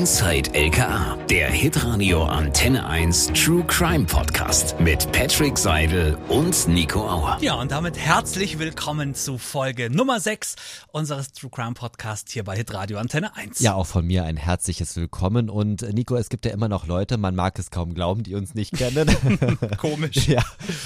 Inside 0.00 0.54
LKA, 0.54 1.18
der 1.28 1.50
Hitradio 1.50 2.24
Antenne 2.24 2.86
1 2.86 3.34
True 3.34 3.62
Crime 3.66 4.06
Podcast 4.06 4.74
mit 4.80 5.12
Patrick 5.12 5.58
Seidel 5.58 6.16
und 6.30 6.68
Nico 6.68 7.06
Auer. 7.06 7.36
Ja, 7.42 7.56
und 7.56 7.70
damit 7.70 7.98
herzlich 7.98 8.58
willkommen 8.58 9.14
zu 9.14 9.36
Folge 9.36 9.90
Nummer 9.90 10.18
6 10.18 10.56
unseres 10.90 11.32
True 11.32 11.50
Crime 11.50 11.74
Podcast 11.74 12.30
hier 12.30 12.44
bei 12.44 12.56
Hitradio 12.56 12.96
Antenne 12.96 13.36
1. 13.36 13.60
Ja, 13.60 13.74
auch 13.74 13.86
von 13.86 14.06
mir 14.06 14.24
ein 14.24 14.38
herzliches 14.38 14.96
Willkommen. 14.96 15.50
Und 15.50 15.82
äh, 15.82 15.92
Nico, 15.92 16.16
es 16.16 16.30
gibt 16.30 16.46
ja 16.46 16.52
immer 16.52 16.68
noch 16.68 16.86
Leute, 16.86 17.18
man 17.18 17.34
mag 17.34 17.58
es 17.58 17.70
kaum 17.70 17.92
glauben, 17.92 18.22
die 18.22 18.34
uns 18.36 18.54
nicht 18.54 18.72
kennen. 18.72 19.06
Komisch. 19.76 20.28
ja, 20.28 20.42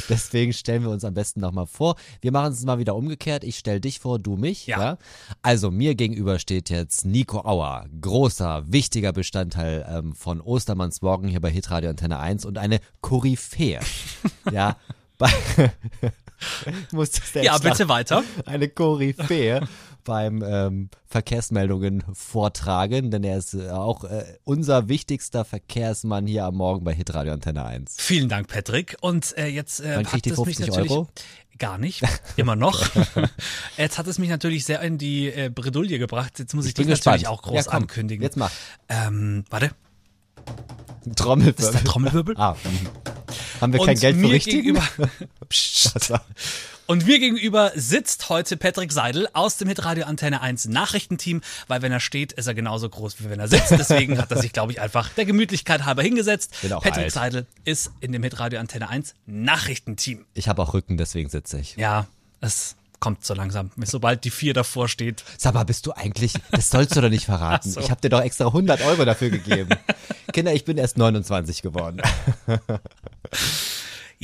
deswegen 0.08 0.52
stellen 0.52 0.82
wir 0.82 0.90
uns 0.90 1.04
am 1.04 1.14
besten 1.14 1.38
nochmal 1.38 1.68
vor. 1.68 1.94
Wir 2.20 2.32
machen 2.32 2.52
es 2.52 2.64
mal 2.64 2.80
wieder 2.80 2.96
umgekehrt. 2.96 3.44
Ich 3.44 3.58
stelle 3.58 3.80
dich 3.80 4.00
vor, 4.00 4.18
du 4.18 4.36
mich. 4.36 4.66
Ja. 4.66 4.80
ja. 4.80 4.98
Also 5.40 5.70
mir 5.70 5.94
gegenüber 5.94 6.40
steht 6.40 6.68
jetzt 6.68 7.04
Nico 7.04 7.38
Auer, 7.44 7.86
großer, 8.00 8.64
wichtiger 8.66 9.03
Bestandteil 9.12 9.86
ähm, 9.88 10.14
von 10.14 10.40
Ostermanns 10.40 11.02
Morgen 11.02 11.28
hier 11.28 11.40
bei 11.40 11.50
Hitradio 11.50 11.90
Antenne 11.90 12.18
1 12.18 12.44
und 12.44 12.58
eine 12.58 12.80
Koryphäe. 13.00 13.80
ja, 14.50 14.76
bei 15.18 15.30
muss 16.92 17.10
das 17.12 17.34
Ja, 17.34 17.58
bitte 17.58 17.88
weiter. 17.88 18.22
Eine 18.46 18.68
Koryphäe 18.68 19.66
beim 20.04 20.42
ähm, 20.46 20.90
Verkehrsmeldungen 21.06 22.04
vortragen, 22.12 23.10
denn 23.10 23.24
er 23.24 23.38
ist 23.38 23.54
äh, 23.54 23.70
auch 23.70 24.04
äh, 24.04 24.24
unser 24.44 24.88
wichtigster 24.88 25.44
Verkehrsmann 25.44 26.26
hier 26.26 26.44
am 26.44 26.56
Morgen 26.56 26.84
bei 26.84 26.94
Hitradio 26.94 27.32
Antenne 27.32 27.64
1. 27.64 27.96
Vielen 27.98 28.28
Dank, 28.28 28.48
Patrick. 28.48 28.96
Und 29.00 29.36
äh, 29.36 29.46
jetzt 29.46 29.80
äh, 29.80 29.96
hat 29.96 30.06
kriegt 30.06 30.26
die 30.26 30.30
es 30.30 30.38
mich 30.38 30.56
50 30.56 30.66
natürlich 30.68 30.90
Euro? 30.90 31.08
gar 31.58 31.78
nicht, 31.78 32.02
immer 32.36 32.56
noch. 32.56 32.88
jetzt 33.76 33.98
hat 33.98 34.06
es 34.06 34.18
mich 34.18 34.28
natürlich 34.28 34.64
sehr 34.64 34.80
in 34.82 34.98
die 34.98 35.28
äh, 35.28 35.50
Bredouille 35.52 35.98
gebracht. 35.98 36.38
Jetzt 36.38 36.54
muss 36.54 36.66
ich, 36.66 36.74
dich 36.74 36.84
bin 36.84 36.90
gespannt. 36.90 37.22
natürlich 37.22 37.28
auch 37.28 37.42
groß 37.42 37.56
Ja, 37.56 37.62
komm, 37.64 37.82
ankündigen. 37.82 38.22
Jetzt 38.22 38.36
mach. 38.36 38.50
Ähm, 38.88 39.44
warte, 39.50 39.70
Trommelwirbel. 41.16 41.54
das 41.56 41.74
ist 41.74 41.74
der 41.74 41.84
Trommelwirbel. 41.84 42.34
Ah, 42.38 42.56
mhm. 42.64 42.88
haben 43.60 43.72
wir 43.72 43.80
Und 43.80 43.86
kein 43.86 43.98
Geld 43.98 44.16
für 44.16 44.38
gegenüber, 44.38 44.82
Psst. 45.48 46.12
Und 46.86 47.06
mir 47.06 47.18
gegenüber 47.18 47.72
sitzt 47.74 48.28
heute 48.28 48.58
Patrick 48.58 48.92
Seidel 48.92 49.26
aus 49.32 49.56
dem 49.56 49.68
Hitradio 49.68 50.04
Antenne 50.04 50.42
1 50.42 50.66
Nachrichtenteam, 50.66 51.40
weil 51.66 51.80
wenn 51.80 51.92
er 51.92 52.00
steht, 52.00 52.32
ist 52.32 52.46
er 52.46 52.52
genauso 52.54 52.88
groß 52.90 53.20
wie 53.20 53.30
wenn 53.30 53.40
er 53.40 53.48
sitzt. 53.48 53.70
Deswegen 53.70 54.18
hat 54.18 54.30
er 54.30 54.38
sich, 54.38 54.52
glaube 54.52 54.72
ich, 54.72 54.80
einfach 54.80 55.08
der 55.10 55.24
Gemütlichkeit 55.24 55.86
halber 55.86 56.02
hingesetzt. 56.02 56.54
Bin 56.60 56.72
auch 56.74 56.82
Patrick 56.82 57.04
alt. 57.04 57.12
Seidel 57.12 57.46
ist 57.64 57.90
in 58.00 58.12
dem 58.12 58.22
Hitradio 58.22 58.60
Antenne 58.60 58.88
1 58.90 59.14
Nachrichtenteam. 59.26 60.26
ich 60.34 60.48
habe 60.48 60.62
auch 60.62 60.74
Rücken, 60.74 60.98
deswegen 60.98 61.30
sitze 61.30 61.58
ich. 61.58 61.76
Ja, 61.76 62.06
es 62.42 62.76
kommt 63.00 63.24
so 63.24 63.34
langsam. 63.34 63.70
Sobald 63.84 64.24
die 64.24 64.30
vier 64.30 64.52
davor 64.54 64.88
steht. 64.88 65.24
Sag 65.38 65.54
mal, 65.54 65.64
bist 65.64 65.86
du 65.86 65.92
eigentlich, 65.92 66.34
das 66.50 66.70
sollst 66.70 66.96
du 66.96 67.00
doch 67.00 67.10
nicht 67.10 67.24
verraten. 67.26 67.70
So. 67.74 67.80
Ich 67.80 67.90
habe 67.90 68.00
dir 68.00 68.10
doch 68.10 68.20
extra 68.20 68.46
100 68.46 68.82
Euro 68.82 69.04
dafür 69.04 69.30
gegeben. 69.30 69.70
Kinder, 70.32 70.52
ich 70.52 70.64
bin 70.64 70.76
erst 70.76 70.96
29 70.98 71.62
geworden. 71.62 72.02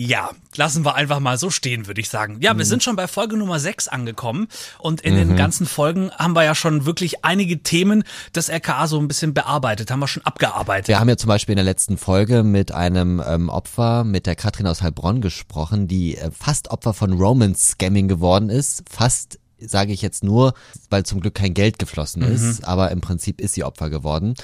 Ja, 0.03 0.31
lassen 0.57 0.83
wir 0.87 0.95
einfach 0.95 1.21
mal 1.21 1.37
so 1.37 1.51
stehen, 1.51 1.87
würde 1.87 2.01
ich 2.01 2.09
sagen. 2.09 2.39
Ja, 2.41 2.55
Mhm. 2.55 2.59
wir 2.59 2.65
sind 2.65 2.83
schon 2.83 2.97
bei 2.97 3.07
Folge 3.07 3.37
Nummer 3.37 3.61
6 3.61 3.89
angekommen 3.89 4.49
und 4.79 5.03
in 5.03 5.15
den 5.15 5.37
ganzen 5.37 5.67
Folgen 5.67 6.11
haben 6.13 6.35
wir 6.35 6.43
ja 6.43 6.55
schon 6.55 6.87
wirklich 6.87 7.23
einige 7.25 7.63
Themen 7.63 8.05
des 8.35 8.49
RKA 8.49 8.87
so 8.87 8.99
ein 8.99 9.09
bisschen 9.09 9.35
bearbeitet, 9.35 9.91
haben 9.91 10.01
wir 10.01 10.09
schon 10.09 10.25
abgearbeitet. 10.25 10.89
Wir 10.89 11.01
haben 11.01 11.09
ja 11.11 11.19
zum 11.19 11.29
Beispiel 11.29 11.53
in 11.53 11.57
der 11.59 11.65
letzten 11.67 11.99
Folge 11.99 12.45
mit 12.45 12.73
einem 12.73 13.23
ähm, 13.27 13.49
Opfer, 13.51 14.05
mit 14.05 14.25
der 14.27 14.37
Katrin 14.37 14.67
aus 14.67 14.81
Heilbronn 14.81 15.21
gesprochen, 15.21 15.87
die 15.87 16.17
äh, 16.17 16.31
fast 16.31 16.71
Opfer 16.71 16.95
von 16.95 17.13
Romance-Scamming 17.13 18.09
geworden 18.09 18.49
ist. 18.49 18.85
Fast 18.89 19.40
sage 19.67 19.93
ich 19.93 20.03
jetzt 20.03 20.25
nur, 20.25 20.55
weil 20.89 21.05
zum 21.05 21.21
Glück 21.21 21.35
kein 21.35 21.55
Geld 21.55 21.79
geflossen 21.79 22.23
ist, 22.23 22.65
aber 22.65 22.91
im 22.91 23.01
Prinzip 23.01 23.41
ist 23.41 23.55
sie 23.55 23.65
Opfer 23.65 23.91
geworden 23.91 24.35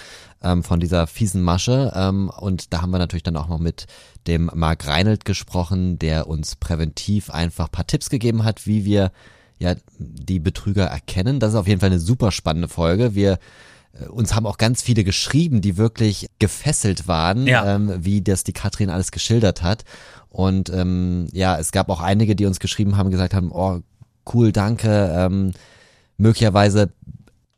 ähm, 0.43 0.63
von 0.63 0.81
dieser 0.81 1.07
fiesen 1.07 1.43
Masche. 1.43 1.93
Ähm, 1.95 2.31
und 2.31 2.73
da 2.73 2.83
haben 2.83 2.91
wir 2.91 2.99
natürlich 2.99 3.23
dann 3.23 3.37
auch 3.37 3.49
noch 3.49 3.59
mit 3.59 3.87
dem 4.27 4.51
Marc 4.55 4.87
Reinelt 4.87 5.25
gesprochen, 5.25 5.99
der 5.99 6.27
uns 6.27 6.57
präventiv 6.57 7.31
einfach 7.31 7.71
paar 7.71 7.87
Tipps 7.87 8.11
gegeben 8.11 8.45
hat, 8.45 8.67
wie 8.67 8.85
wir 8.85 9.13
ja 9.59 9.75
die 9.99 10.39
Betrüger 10.39 10.85
erkennen. 10.85 11.41
Das 11.41 11.51
ist 11.51 11.57
auf 11.57 11.69
jeden 11.69 11.81
Fall 11.81 11.91
eine 11.91 12.01
super 12.01 12.31
spannende 12.33 12.69
Folge. 12.69 13.15
Wir 13.15 13.39
äh, 13.99 14.07
uns 14.09 14.35
haben 14.35 14.47
auch 14.47 14.59
ganz 14.59 14.83
viele 14.83 15.03
geschrieben, 15.05 15.61
die 15.63 15.77
wirklich 15.77 16.29
gefesselt 16.39 17.09
waren, 17.09 17.47
Ja. 17.47 17.75
ähm, 17.75 18.05
wie 18.05 18.21
das 18.21 18.45
die 18.45 18.53
Katrin 18.53 18.91
alles 18.91 19.13
geschildert 19.13 19.63
hat. 19.63 19.85
Und 20.29 20.69
ähm, 20.69 21.29
ja, 21.33 21.59
es 21.59 21.73
gab 21.73 21.89
auch 21.89 22.01
einige, 22.01 22.37
die 22.37 22.45
uns 22.45 22.61
geschrieben 22.61 22.99
haben, 22.99 23.11
gesagt 23.11 23.33
haben, 23.33 23.51
oh, 23.51 23.81
cool, 24.35 24.53
danke. 24.53 25.13
Ähm, 25.17 25.53
möglicherweise 26.17 26.91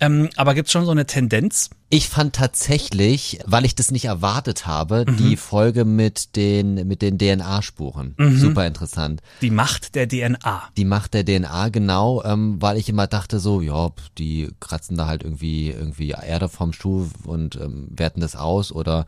ähm, 0.00 0.30
aber 0.36 0.54
gibt's 0.54 0.72
schon 0.72 0.84
so 0.84 0.92
eine 0.92 1.06
Tendenz? 1.06 1.70
Ich 1.90 2.08
fand 2.08 2.34
tatsächlich, 2.34 3.40
weil 3.46 3.64
ich 3.64 3.74
das 3.74 3.90
nicht 3.90 4.04
erwartet 4.04 4.66
habe, 4.66 5.06
die 5.18 5.36
Folge 5.36 5.84
mit 5.84 6.36
den, 6.36 6.86
mit 6.86 7.00
den 7.02 7.18
DNA-Spuren. 7.18 8.14
Super 8.36 8.66
interessant. 8.66 9.22
Die 9.40 9.50
Macht 9.50 9.94
der 9.94 10.06
DNA. 10.06 10.64
Die 10.76 10.84
Macht 10.84 11.14
der 11.14 11.24
DNA, 11.24 11.70
genau, 11.70 12.22
ähm, 12.24 12.60
weil 12.60 12.76
ich 12.76 12.88
immer 12.88 13.06
dachte 13.06 13.40
so, 13.40 13.62
ja, 13.62 13.90
die 14.18 14.50
kratzen 14.60 14.96
da 14.96 15.06
halt 15.06 15.22
irgendwie, 15.22 15.70
irgendwie 15.70 16.10
Erde 16.10 16.48
vom 16.48 16.72
Schuh 16.72 17.08
und 17.24 17.56
ähm, 17.56 17.88
werten 17.90 18.20
das 18.20 18.36
aus 18.36 18.70
oder 18.70 19.06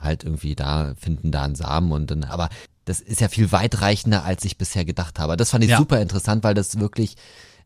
halt 0.00 0.24
irgendwie 0.24 0.54
da, 0.54 0.94
finden 0.98 1.30
da 1.30 1.42
einen 1.42 1.54
Samen 1.54 1.92
und 1.92 2.10
dann, 2.10 2.24
aber 2.24 2.48
das 2.84 3.00
ist 3.00 3.20
ja 3.20 3.28
viel 3.28 3.52
weitreichender, 3.52 4.24
als 4.24 4.44
ich 4.44 4.58
bisher 4.58 4.84
gedacht 4.84 5.18
habe. 5.18 5.36
Das 5.36 5.50
fand 5.50 5.62
ich 5.64 5.70
Ja. 5.70 5.78
super 5.78 6.00
interessant, 6.00 6.42
weil 6.42 6.54
das 6.54 6.80
wirklich, 6.80 7.16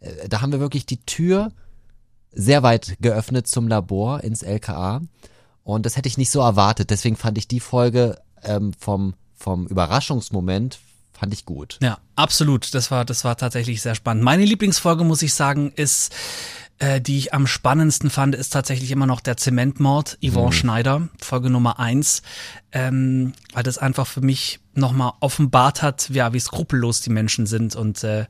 äh, 0.00 0.28
da 0.28 0.40
haben 0.40 0.52
wir 0.52 0.60
wirklich 0.60 0.86
die 0.86 1.00
Tür 1.04 1.52
sehr 2.32 2.62
weit 2.62 2.96
geöffnet 3.00 3.46
zum 3.46 3.68
Labor 3.68 4.22
ins 4.24 4.42
LKA. 4.42 5.00
Und 5.62 5.86
das 5.86 5.96
hätte 5.96 6.08
ich 6.08 6.18
nicht 6.18 6.30
so 6.30 6.40
erwartet. 6.40 6.90
Deswegen 6.90 7.16
fand 7.16 7.38
ich 7.38 7.48
die 7.48 7.60
Folge 7.60 8.18
ähm, 8.42 8.72
vom, 8.78 9.14
vom 9.34 9.66
Überraschungsmoment 9.66 10.78
fand 11.12 11.32
ich 11.32 11.44
gut. 11.46 11.78
Ja, 11.80 11.98
absolut. 12.16 12.74
Das 12.74 12.90
war, 12.90 13.04
das 13.04 13.24
war 13.24 13.36
tatsächlich 13.36 13.80
sehr 13.80 13.94
spannend. 13.94 14.24
Meine 14.24 14.44
Lieblingsfolge, 14.44 15.04
muss 15.04 15.22
ich 15.22 15.32
sagen, 15.32 15.72
ist, 15.76 16.12
äh, 16.78 17.00
die 17.00 17.18
ich 17.18 17.32
am 17.34 17.46
spannendsten 17.46 18.10
fand, 18.10 18.34
ist 18.34 18.50
tatsächlich 18.52 18.90
immer 18.90 19.06
noch 19.06 19.20
der 19.20 19.36
Zementmord, 19.36 20.18
Yvonne 20.24 20.52
Schneider, 20.52 21.08
Folge 21.20 21.50
Nummer 21.50 21.78
eins, 21.78 22.22
ähm, 22.72 23.32
weil 23.52 23.62
das 23.62 23.78
einfach 23.78 24.06
für 24.06 24.20
mich 24.20 24.60
nochmal 24.74 25.12
offenbart 25.20 25.82
hat, 25.82 26.08
ja, 26.10 26.32
wie 26.32 26.40
skrupellos 26.40 27.00
die 27.00 27.10
Menschen 27.10 27.46
sind 27.46 27.76
und 27.76 28.02
äh, 28.04 28.26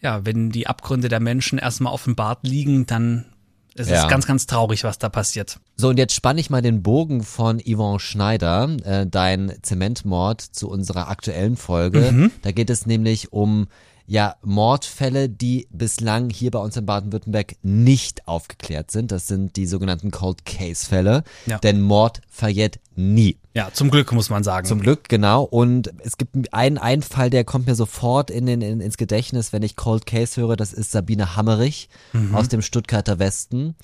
ja, 0.00 0.24
wenn 0.24 0.50
die 0.50 0.66
Abgründe 0.66 1.08
der 1.08 1.20
Menschen 1.20 1.58
erstmal 1.58 1.92
offenbart 1.92 2.40
liegen, 2.46 2.86
dann 2.86 3.26
ist 3.74 3.88
Ja. 3.88 4.02
es 4.02 4.08
ganz, 4.08 4.26
ganz 4.26 4.46
traurig, 4.46 4.84
was 4.84 4.98
da 4.98 5.08
passiert. 5.08 5.58
So, 5.76 5.88
und 5.88 5.96
jetzt 5.98 6.14
spanne 6.14 6.40
ich 6.40 6.50
mal 6.50 6.60
den 6.60 6.82
Bogen 6.82 7.22
von 7.22 7.58
Yvonne 7.60 8.00
Schneider, 8.00 8.68
äh, 8.84 9.06
dein 9.06 9.52
Zementmord, 9.62 10.40
zu 10.40 10.68
unserer 10.68 11.08
aktuellen 11.08 11.56
Folge. 11.56 12.30
Da 12.42 12.52
geht 12.52 12.68
es 12.70 12.84
nämlich 12.86 13.32
um 13.32 13.66
ja 14.12 14.36
Mordfälle, 14.42 15.30
die 15.30 15.66
bislang 15.70 16.28
hier 16.28 16.50
bei 16.50 16.58
uns 16.58 16.76
in 16.76 16.84
Baden-Württemberg 16.84 17.54
nicht 17.62 18.28
aufgeklärt 18.28 18.90
sind. 18.90 19.10
Das 19.10 19.26
sind 19.26 19.56
die 19.56 19.64
sogenannten 19.64 20.10
Cold 20.10 20.44
Case 20.44 20.86
Fälle. 20.86 21.24
Ja. 21.46 21.58
Denn 21.58 21.80
Mord 21.80 22.20
verjährt 22.28 22.78
nie. 22.94 23.38
Ja, 23.54 23.70
zum 23.72 23.90
Glück 23.90 24.12
muss 24.12 24.28
man 24.28 24.44
sagen. 24.44 24.66
Zum 24.66 24.80
Glück, 24.80 25.08
genau. 25.08 25.44
Und 25.44 25.94
es 26.04 26.18
gibt 26.18 26.52
einen, 26.52 26.76
einen 26.76 27.00
Fall, 27.00 27.30
der 27.30 27.44
kommt 27.44 27.66
mir 27.66 27.74
sofort 27.74 28.30
in 28.30 28.44
den, 28.44 28.60
in, 28.60 28.82
ins 28.82 28.98
Gedächtnis, 28.98 29.54
wenn 29.54 29.62
ich 29.62 29.76
Cold 29.76 30.04
Case 30.04 30.38
höre. 30.38 30.56
Das 30.56 30.74
ist 30.74 30.90
Sabine 30.90 31.34
Hammerich 31.34 31.88
aus 32.34 32.48
dem 32.48 32.60
Stuttgarter 32.60 33.18
Westen. 33.18 33.76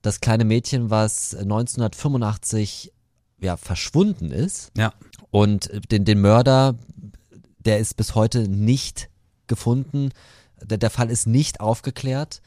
Das 0.00 0.22
kleine 0.22 0.46
Mädchen, 0.46 0.88
was 0.88 1.34
1985 1.34 2.94
ja, 3.42 3.58
verschwunden 3.58 4.30
ist. 4.30 4.72
ja. 4.74 4.94
Und 5.30 5.70
den, 5.92 6.06
den 6.06 6.22
Mörder, 6.22 6.76
der 7.58 7.78
ist 7.78 7.98
bis 7.98 8.14
heute 8.14 8.48
nicht 8.48 9.10
gefunden. 9.48 10.10
Der, 10.62 10.78
der 10.78 10.90
Fall 10.90 11.10
ist 11.10 11.26
nicht 11.26 11.60
aufgeklärt. 11.60 12.42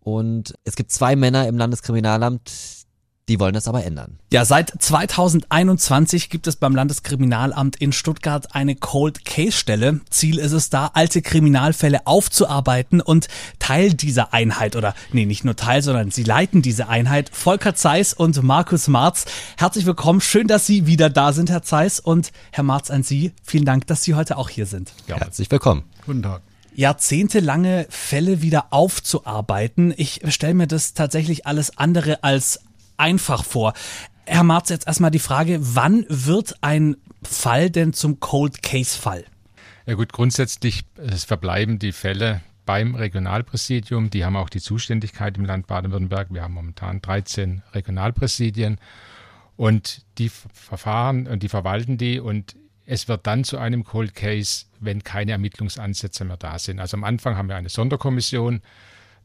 Und 0.00 0.54
es 0.64 0.76
gibt 0.76 0.92
zwei 0.92 1.16
Männer 1.16 1.48
im 1.48 1.58
Landeskriminalamt, 1.58 2.85
Die 3.28 3.40
wollen 3.40 3.54
das 3.54 3.66
aber 3.66 3.84
ändern. 3.84 4.20
Ja, 4.32 4.44
seit 4.44 4.70
2021 4.70 6.30
gibt 6.30 6.46
es 6.46 6.54
beim 6.54 6.76
Landeskriminalamt 6.76 7.74
in 7.74 7.92
Stuttgart 7.92 8.54
eine 8.54 8.76
Cold 8.76 9.24
Case 9.24 9.50
Stelle. 9.50 10.00
Ziel 10.10 10.38
ist 10.38 10.52
es 10.52 10.70
da, 10.70 10.92
alte 10.94 11.22
Kriminalfälle 11.22 12.06
aufzuarbeiten 12.06 13.00
und 13.00 13.26
Teil 13.58 13.94
dieser 13.94 14.32
Einheit 14.32 14.76
oder 14.76 14.94
nee, 15.10 15.26
nicht 15.26 15.44
nur 15.44 15.56
Teil, 15.56 15.82
sondern 15.82 16.12
sie 16.12 16.22
leiten 16.22 16.62
diese 16.62 16.88
Einheit. 16.88 17.28
Volker 17.32 17.74
Zeiss 17.74 18.14
und 18.14 18.40
Markus 18.44 18.86
Marz. 18.86 19.24
Herzlich 19.56 19.86
willkommen. 19.86 20.20
Schön, 20.20 20.46
dass 20.46 20.64
Sie 20.66 20.86
wieder 20.86 21.10
da 21.10 21.32
sind, 21.32 21.50
Herr 21.50 21.62
Zeiss 21.62 21.98
und 21.98 22.30
Herr 22.52 22.62
Marz 22.62 22.92
an 22.92 23.02
Sie. 23.02 23.32
Vielen 23.42 23.64
Dank, 23.64 23.88
dass 23.88 24.04
Sie 24.04 24.14
heute 24.14 24.36
auch 24.38 24.50
hier 24.50 24.66
sind. 24.66 24.92
Ja. 25.08 25.16
Herzlich 25.16 25.50
willkommen. 25.50 25.82
Guten 26.06 26.22
Tag 26.22 26.42
jahrzehntelange 26.76 27.86
Fälle 27.88 28.42
wieder 28.42 28.66
aufzuarbeiten. 28.70 29.94
Ich 29.96 30.20
stelle 30.28 30.52
mir 30.54 30.66
das 30.66 30.92
tatsächlich 30.92 31.46
alles 31.46 31.78
andere 31.78 32.22
als 32.22 32.60
einfach 32.96 33.44
vor. 33.44 33.72
Herr 34.24 34.42
Marz, 34.42 34.70
jetzt 34.70 34.86
erstmal 34.86 35.10
die 35.10 35.18
Frage, 35.18 35.58
wann 35.60 36.04
wird 36.08 36.56
ein 36.60 36.96
Fall 37.22 37.70
denn 37.70 37.92
zum 37.92 38.20
Cold 38.20 38.62
Case 38.62 38.98
Fall? 38.98 39.24
Ja 39.86 39.94
gut, 39.94 40.12
grundsätzlich 40.12 40.84
verbleiben 41.26 41.78
die 41.78 41.92
Fälle 41.92 42.40
beim 42.64 42.96
Regionalpräsidium. 42.96 44.10
Die 44.10 44.24
haben 44.24 44.36
auch 44.36 44.48
die 44.48 44.60
Zuständigkeit 44.60 45.36
im 45.36 45.44
Land 45.44 45.68
Baden-Württemberg. 45.68 46.28
Wir 46.30 46.42
haben 46.42 46.54
momentan 46.54 47.00
13 47.00 47.62
Regionalpräsidien 47.72 48.78
und 49.56 50.02
die 50.18 50.28
verfahren 50.28 51.28
und 51.28 51.44
die 51.44 51.48
verwalten 51.48 51.96
die 51.96 52.18
und 52.18 52.56
es 52.84 53.08
wird 53.08 53.26
dann 53.26 53.42
zu 53.42 53.58
einem 53.58 53.84
Cold 53.84 54.14
Case, 54.14 54.66
wenn 54.80 55.02
keine 55.02 55.32
Ermittlungsansätze 55.32 56.24
mehr 56.24 56.36
da 56.36 56.58
sind. 56.58 56.78
Also 56.78 56.96
am 56.96 57.04
Anfang 57.04 57.36
haben 57.36 57.48
wir 57.48 57.56
eine 57.56 57.68
Sonderkommission, 57.68 58.60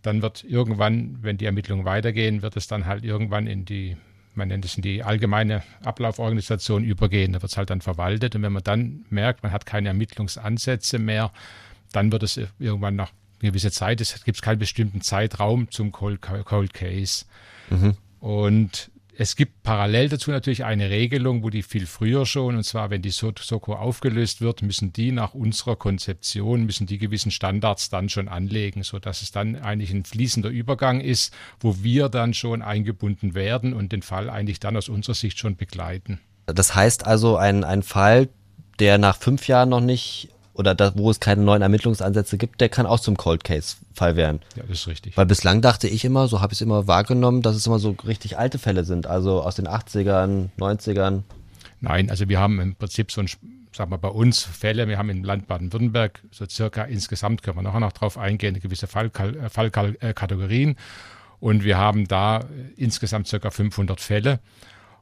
dann 0.01 0.21
wird 0.21 0.44
irgendwann, 0.44 1.18
wenn 1.21 1.38
die 1.38 1.45
Ermittlungen 1.45 1.86
weitergehen, 1.86 2.42
wird 2.42 2.57
es 2.57 2.68
dann 2.68 2.86
halt 2.86 3.03
irgendwann 3.03 3.48
in 3.48 3.65
die, 3.65 3.98
man 4.33 4.48
nennt 4.48 4.65
es 4.65 4.75
in 4.75 4.81
die 4.81 5.03
allgemeine 5.03 5.63
Ablauforganisation 5.83 6.83
übergehen. 6.83 7.33
Da 7.33 7.42
wird 7.42 7.51
es 7.51 7.57
halt 7.57 7.69
dann 7.69 7.81
verwaltet. 7.81 8.36
Und 8.36 8.42
wenn 8.42 8.53
man 8.53 8.63
dann 8.63 9.06
merkt, 9.09 9.44
man 9.44 9.51
hat 9.51 9.65
keine 9.65 9.89
Ermittlungsansätze 9.89 11.00
mehr, 11.00 11.31
dann 11.92 12.12
wird 12.12 12.24
es 12.24 12.39
irgendwann 12.59 12.95
nach 12.95 13.12
einer 13.42 13.51
gewissen 13.51 13.71
Zeit, 13.71 14.01
es 14.01 14.24
gibt 14.24 14.42
keinen 14.42 14.59
bestimmten 14.59 15.01
Zeitraum 15.01 15.69
zum 15.71 15.92
Cold, 15.92 16.21
Cold 16.21 16.74
Case. 16.74 17.25
Mhm. 17.69 17.95
Und 18.19 18.90
es 19.21 19.35
gibt 19.35 19.62
parallel 19.62 20.09
dazu 20.09 20.31
natürlich 20.31 20.65
eine 20.65 20.89
Regelung, 20.89 21.44
wo 21.44 21.51
die 21.51 21.62
viel 21.62 21.85
früher 21.85 22.25
schon, 22.25 22.56
und 22.56 22.63
zwar 22.63 22.89
wenn 22.89 23.03
die 23.03 23.12
Soko 23.12 23.75
aufgelöst 23.75 24.41
wird, 24.41 24.63
müssen 24.63 24.94
die 24.94 25.12
nach 25.12 25.35
unserer 25.35 25.75
Konzeption, 25.75 26.65
müssen 26.65 26.88
die 26.88 26.97
gewissen 26.97 27.29
Standards 27.29 27.91
dann 27.91 28.09
schon 28.09 28.27
anlegen, 28.27 28.81
sodass 28.81 29.21
es 29.21 29.31
dann 29.31 29.57
eigentlich 29.57 29.91
ein 29.91 30.06
fließender 30.06 30.50
Übergang 30.50 31.01
ist, 31.01 31.35
wo 31.59 31.83
wir 31.83 32.09
dann 32.09 32.33
schon 32.33 32.63
eingebunden 32.63 33.35
werden 33.35 33.75
und 33.75 33.91
den 33.91 34.01
Fall 34.01 34.27
eigentlich 34.27 34.59
dann 34.59 34.75
aus 34.75 34.89
unserer 34.89 35.13
Sicht 35.13 35.38
schon 35.38 35.56
begleiten. 35.56 36.19
Das 36.47 36.74
heißt 36.74 37.06
also, 37.06 37.38
ein, 37.38 37.63
ein 37.63 37.83
Fall, 37.83 38.27
der 38.79 38.97
nach 38.97 39.17
fünf 39.17 39.47
Jahren 39.47 39.69
noch 39.69 39.81
nicht 39.81 40.29
oder 40.53 40.75
da, 40.75 40.92
wo 40.95 41.09
es 41.09 41.19
keine 41.19 41.42
neuen 41.42 41.62
Ermittlungsansätze 41.62 42.38
gibt, 42.38 42.62
der 42.62 42.69
kann 42.69 42.86
auch 42.86 43.00
zum 43.00 43.18
Cold 43.18 43.44
Case 43.44 43.77
Fall 43.94 44.15
werden. 44.15 44.42
Ja, 44.56 44.63
das 44.68 44.80
ist 44.80 44.88
richtig. 44.88 45.18
Weil 45.18 45.25
bislang 45.25 45.62
dachte 45.62 45.88
ich 45.88 46.03
immer, 46.06 46.27
so 46.27 46.42
habe 46.42 46.53
ich 46.53 46.57
es 46.57 46.62
immer 46.62 46.88
wahrgenommen, 46.88 47.42
dass 47.42 47.56
es 47.56 47.65
immer 47.68 47.80
so 47.80 47.95
richtig 48.06 48.38
alte 48.38 48.59
Fälle 48.59 48.83
sind, 48.83 49.07
also 49.07 49.42
aus 49.42 49.56
den 49.56 49.68
80ern, 49.68 50.50
90ern. 50.57 51.24
Nein, 51.80 52.09
also 52.09 52.30
wir 52.30 52.39
haben 52.39 52.59
im 52.59 52.75
Prinzip 52.75 53.12
so 53.12 53.21
ein 53.21 53.27
sag 53.74 53.89
mal, 53.89 53.98
bei 53.98 54.09
uns 54.09 54.44
Fälle, 54.44 54.88
wir 54.88 54.98
haben 54.98 55.09
im 55.09 55.24
Land 55.24 55.48
Baden-Württemberg 55.48 56.21
so 56.31 56.45
circa 56.45 56.83
insgesamt, 56.83 57.42
können 57.42 57.57
wir 57.57 57.63
nachher 57.63 57.80
noch 57.80 57.94
drauf 57.94 58.18
eingehen, 58.18 58.59
gewisse 58.59 58.88
Fallkategorien. 58.88 60.75
Fall, 60.75 60.75
äh, 60.75 60.75
und 61.39 61.63
wir 61.63 61.77
haben 61.77 62.07
da 62.07 62.42
insgesamt 62.77 63.27
circa 63.27 63.50
500 63.50 64.00
Fälle. 64.00 64.39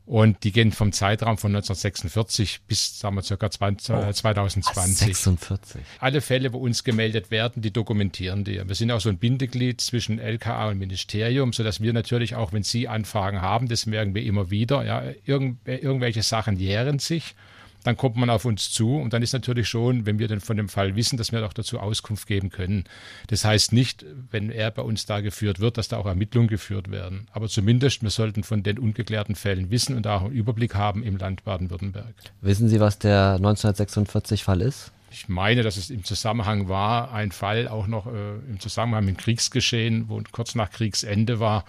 Und 0.10 0.44
die 0.44 0.52
gehen 0.52 0.72
vom 0.72 0.92
Zeitraum 0.92 1.38
von 1.38 1.52
1946 1.52 2.62
bis, 2.68 2.98
sagen 2.98 3.16
wir, 3.16 3.22
circa 3.22 3.52
20, 3.52 3.96
oh, 3.96 4.12
2020. 4.12 5.06
46. 5.06 5.82
Alle 6.00 6.22
Fälle, 6.22 6.52
wo 6.52 6.58
uns 6.58 6.84
gemeldet 6.84 7.30
werden, 7.30 7.62
die 7.62 7.70
dokumentieren 7.70 8.44
die. 8.44 8.60
Wir 8.68 8.74
sind 8.74 8.90
auch 8.90 9.02
so 9.02 9.10
ein 9.10 9.20
Bindeglied 9.20 9.82
zwischen 9.82 10.18
LKA 10.18 10.70
und 10.70 10.80
Ministerium, 10.80 11.54
sodass 11.54 11.80
wir 11.80 11.94
natürlich 11.94 12.34
auch, 12.34 12.54
wenn 12.54 12.64
Sie 12.64 12.88
Anfragen 12.88 13.44
haben, 13.44 13.68
das 13.68 13.86
merken 13.86 14.16
wir 14.16 14.24
immer 14.24 14.50
wieder, 14.50 14.84
ja, 14.84 15.04
irgend, 15.26 15.60
irgendwelche 15.68 16.24
Sachen 16.24 16.58
jähren 16.58 16.98
sich 16.98 17.36
dann 17.84 17.98
kommt 17.98 18.16
man 18.18 18.30
auf 18.30 18.46
uns 18.46 18.72
zu 18.72 18.98
und 18.98 19.14
dann 19.14 19.22
ist 19.22 19.34
natürlich 19.34 19.68
schon, 19.68 20.06
wenn 20.06 20.20
wir 20.20 20.28
dann 20.28 20.42
von 20.42 20.58
dem 20.58 20.70
Fall 20.70 20.96
wissen, 20.96 21.18
dass 21.18 21.32
wir 21.32 21.46
auch 21.46 21.54
dazu 21.54 21.80
Auskunft 21.80 22.28
geben 22.28 22.50
können. 22.50 22.84
Das 23.28 23.46
heißt 23.46 23.74
nicht, 23.74 24.06
wenn 24.32 24.50
er 24.50 24.72
bei 24.72 24.82
uns 24.82 25.06
da 25.06 25.22
geführt 25.22 25.60
wird, 25.60 25.78
dass 25.78 25.88
da 25.88 25.98
auch 25.98 26.06
Ermittlungen 26.06 26.48
geführt 26.48 26.92
werden. 26.92 27.28
Aber 27.32 27.48
zumindest, 27.48 28.02
wir 28.04 28.10
sollten 28.10 28.44
von 28.44 28.64
den 28.64 28.80
ungeklärten 28.80 29.36
Fällen 29.36 29.72
wissen 29.72 29.96
und 29.96 30.08
auch 30.08 30.24
einen 30.24 30.34
Überblick 30.34 30.76
haben 30.76 31.04
im 31.04 31.18
Land 31.18 31.44
Baden-Württemberg. 31.44 32.14
Wissen 32.42 32.68
Sie, 32.68 32.80
was 32.80 33.00
der 33.00 33.36
1946 33.36 34.44
Fall 34.44 34.62
ist? 34.62 34.92
Ich 35.12 35.28
meine, 35.28 35.64
dass 35.64 35.78
es 35.78 35.90
im 35.90 36.04
Zusammenhang 36.04 36.70
war, 36.70 37.12
ein 37.14 37.32
Fall 37.32 37.68
auch 37.68 37.88
noch 37.88 38.06
äh, 38.08 38.36
im 38.48 38.60
Zusammenhang 38.60 39.06
mit 39.06 39.18
Kriegsgeschehen, 39.18 40.08
wo 40.08 40.22
kurz 40.32 40.54
nach 40.54 40.70
Kriegsende 40.70 41.40
war, 41.40 41.66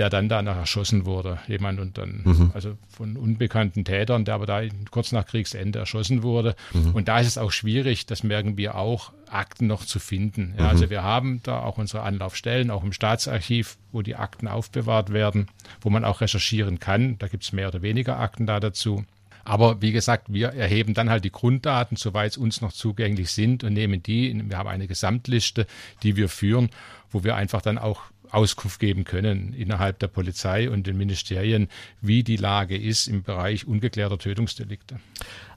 der 0.00 0.08
dann 0.08 0.30
danach 0.30 0.56
erschossen 0.56 1.04
wurde. 1.04 1.40
Jemand 1.46 1.78
und 1.78 1.98
dann, 1.98 2.22
mhm. 2.24 2.50
also 2.54 2.78
von 2.88 3.18
unbekannten 3.18 3.84
Tätern, 3.84 4.24
der 4.24 4.34
aber 4.34 4.46
da 4.46 4.62
kurz 4.90 5.12
nach 5.12 5.26
Kriegsende 5.26 5.78
erschossen 5.78 6.22
wurde. 6.22 6.56
Mhm. 6.72 6.94
Und 6.94 7.08
da 7.08 7.20
ist 7.20 7.26
es 7.26 7.36
auch 7.36 7.52
schwierig, 7.52 8.06
das 8.06 8.22
merken 8.22 8.56
wir 8.56 8.76
auch, 8.76 9.12
Akten 9.28 9.66
noch 9.66 9.84
zu 9.84 9.98
finden. 9.98 10.54
Ja, 10.56 10.62
mhm. 10.62 10.68
Also 10.70 10.88
wir 10.88 11.02
haben 11.02 11.42
da 11.42 11.60
auch 11.60 11.76
unsere 11.76 12.02
Anlaufstellen, 12.02 12.70
auch 12.70 12.82
im 12.82 12.94
Staatsarchiv, 12.94 13.76
wo 13.92 14.00
die 14.00 14.16
Akten 14.16 14.48
aufbewahrt 14.48 15.12
werden, 15.12 15.48
wo 15.82 15.90
man 15.90 16.06
auch 16.06 16.22
recherchieren 16.22 16.78
kann. 16.78 17.18
Da 17.18 17.28
gibt 17.28 17.44
es 17.44 17.52
mehr 17.52 17.68
oder 17.68 17.82
weniger 17.82 18.18
Akten 18.18 18.46
da 18.46 18.58
dazu. 18.58 19.04
Aber 19.44 19.82
wie 19.82 19.92
gesagt, 19.92 20.32
wir 20.32 20.48
erheben 20.48 20.94
dann 20.94 21.10
halt 21.10 21.24
die 21.24 21.32
Grunddaten, 21.32 21.98
soweit 21.98 22.32
es 22.32 22.36
uns 22.38 22.62
noch 22.62 22.72
zugänglich 22.72 23.32
sind 23.32 23.64
und 23.64 23.74
nehmen 23.74 24.02
die. 24.02 24.34
Wir 24.48 24.56
haben 24.56 24.68
eine 24.68 24.86
Gesamtliste, 24.86 25.66
die 26.02 26.16
wir 26.16 26.30
führen, 26.30 26.70
wo 27.10 27.22
wir 27.22 27.36
einfach 27.36 27.60
dann 27.60 27.76
auch 27.76 28.00
Auskunft 28.32 28.80
geben 28.80 29.04
können 29.04 29.52
innerhalb 29.52 29.98
der 29.98 30.08
Polizei 30.08 30.70
und 30.70 30.86
den 30.86 30.96
Ministerien, 30.96 31.68
wie 32.00 32.22
die 32.22 32.36
Lage 32.36 32.76
ist 32.76 33.06
im 33.06 33.22
Bereich 33.22 33.66
ungeklärter 33.66 34.18
Tötungsdelikte. 34.18 35.00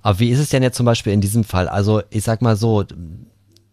Aber 0.01 0.19
wie 0.19 0.29
ist 0.29 0.39
es 0.39 0.49
denn 0.49 0.63
jetzt 0.63 0.77
zum 0.77 0.85
Beispiel 0.85 1.13
in 1.13 1.21
diesem 1.21 1.43
Fall? 1.43 1.67
Also 1.67 2.01
ich 2.09 2.23
sag 2.23 2.41
mal 2.41 2.55
so, 2.55 2.85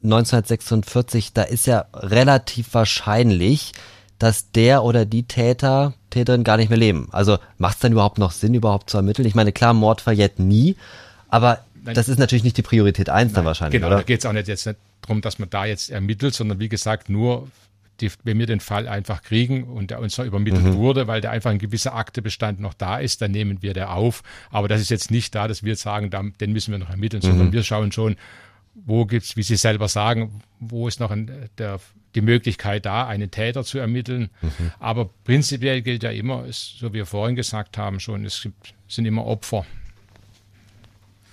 1946, 0.03 1.33
da 1.33 1.43
ist 1.43 1.67
ja 1.67 1.87
relativ 1.95 2.73
wahrscheinlich, 2.73 3.73
dass 4.19 4.51
der 4.53 4.85
oder 4.85 5.07
die 5.07 5.25
Täter, 5.25 5.95
Täterin 6.11 6.45
gar 6.45 6.57
nicht 6.57 6.69
mehr 6.69 6.79
leben. 6.79 7.09
Also 7.11 7.39
macht 7.59 7.77
es 7.77 7.81
dann 7.81 7.93
überhaupt 7.93 8.19
noch 8.19 8.33
Sinn, 8.33 8.55
überhaupt 8.55 8.91
zu 8.91 8.99
ermitteln? 8.99 9.27
Ich 9.27 9.35
meine, 9.35 9.53
klar, 9.53 9.75
Mord 9.75 10.01
verjährt 10.01 10.39
nie, 10.39 10.77
aber 11.29 11.65
Nein. 11.83 11.95
das 11.95 12.09
ist 12.09 12.19
natürlich 12.19 12.45
nicht 12.45 12.57
die 12.57 12.63
Priorität 12.63 13.09
eins 13.09 13.33
dann 13.33 13.45
wahrscheinlich, 13.45 13.81
genau, 13.81 13.89
oder? 13.89 13.97
da 13.97 14.03
geht 14.03 14.21
es 14.21 14.27
auch 14.27 14.33
nicht 14.33 14.49
jetzt 14.49 14.67
nicht 14.67 14.79
darum, 15.01 15.21
dass 15.21 15.39
man 15.39 15.49
da 15.49 15.65
jetzt 15.65 15.91
ermittelt, 15.91 16.35
sondern 16.35 16.59
wie 16.59 16.69
gesagt, 16.69 17.09
nur 17.09 17.49
die, 18.01 18.11
wenn 18.25 18.39
wir 18.39 18.47
den 18.47 18.61
Fall 18.61 18.89
einfach 18.89 19.23
kriegen 19.23 19.65
und 19.65 19.91
der 19.91 20.01
uns 20.01 20.17
noch 20.19 20.25
übermittelt 20.25 20.65
mhm. 20.65 20.75
wurde, 20.75 21.07
weil 21.07 21.21
der 21.21 21.31
einfach 21.31 21.51
ein 21.51 21.59
gewisser 21.59 21.95
Aktebestand 21.95 22.61
noch 22.61 22.75
da 22.75 22.99
ist, 22.99 23.23
dann 23.23 23.31
nehmen 23.31 23.63
wir 23.63 23.75
der 23.75 23.93
auf. 23.93 24.23
Aber 24.51 24.69
das 24.69 24.81
ist 24.81 24.91
jetzt 24.91 25.11
nicht 25.11 25.35
da, 25.35 25.49
dass 25.49 25.63
wir 25.63 25.77
sagen, 25.77 26.11
den 26.41 26.53
müssen 26.53 26.73
wir 26.73 26.79
noch 26.79 26.91
ermitteln, 26.91 27.23
mhm. 27.23 27.29
sondern 27.29 27.53
wir 27.53 27.63
schauen 27.63 27.93
schon, 27.93 28.17
wo 28.75 29.05
gibt 29.05 29.25
es, 29.25 29.37
wie 29.37 29.43
Sie 29.43 29.57
selber 29.57 29.89
sagen, 29.89 30.43
wo 30.59 30.89
ist 30.89 31.01
noch 31.01 31.11
ein, 31.11 31.31
der, 31.59 31.81
die 32.15 32.21
Möglichkeit 32.21 32.87
da, 32.87 33.07
einen 33.07 33.31
Täter 33.31 33.65
zu 33.65 33.79
ermitteln. 33.79 34.31
Mhm. 34.43 34.73
Aber 34.79 35.11
prinzipiell 35.25 35.83
gilt 35.83 36.03
ja 36.03 36.11
immer, 36.11 36.45
es, 36.45 36.77
so 36.79 36.91
wie 36.91 36.99
wir 36.99 37.07
vorhin 37.07 37.37
gesagt 37.37 37.79
haben 37.79 38.01
schon, 38.01 38.25
es 38.25 38.43
gibt, 38.43 38.75
sind 38.89 39.07
immer 39.07 39.27
Opfer. 39.27 39.65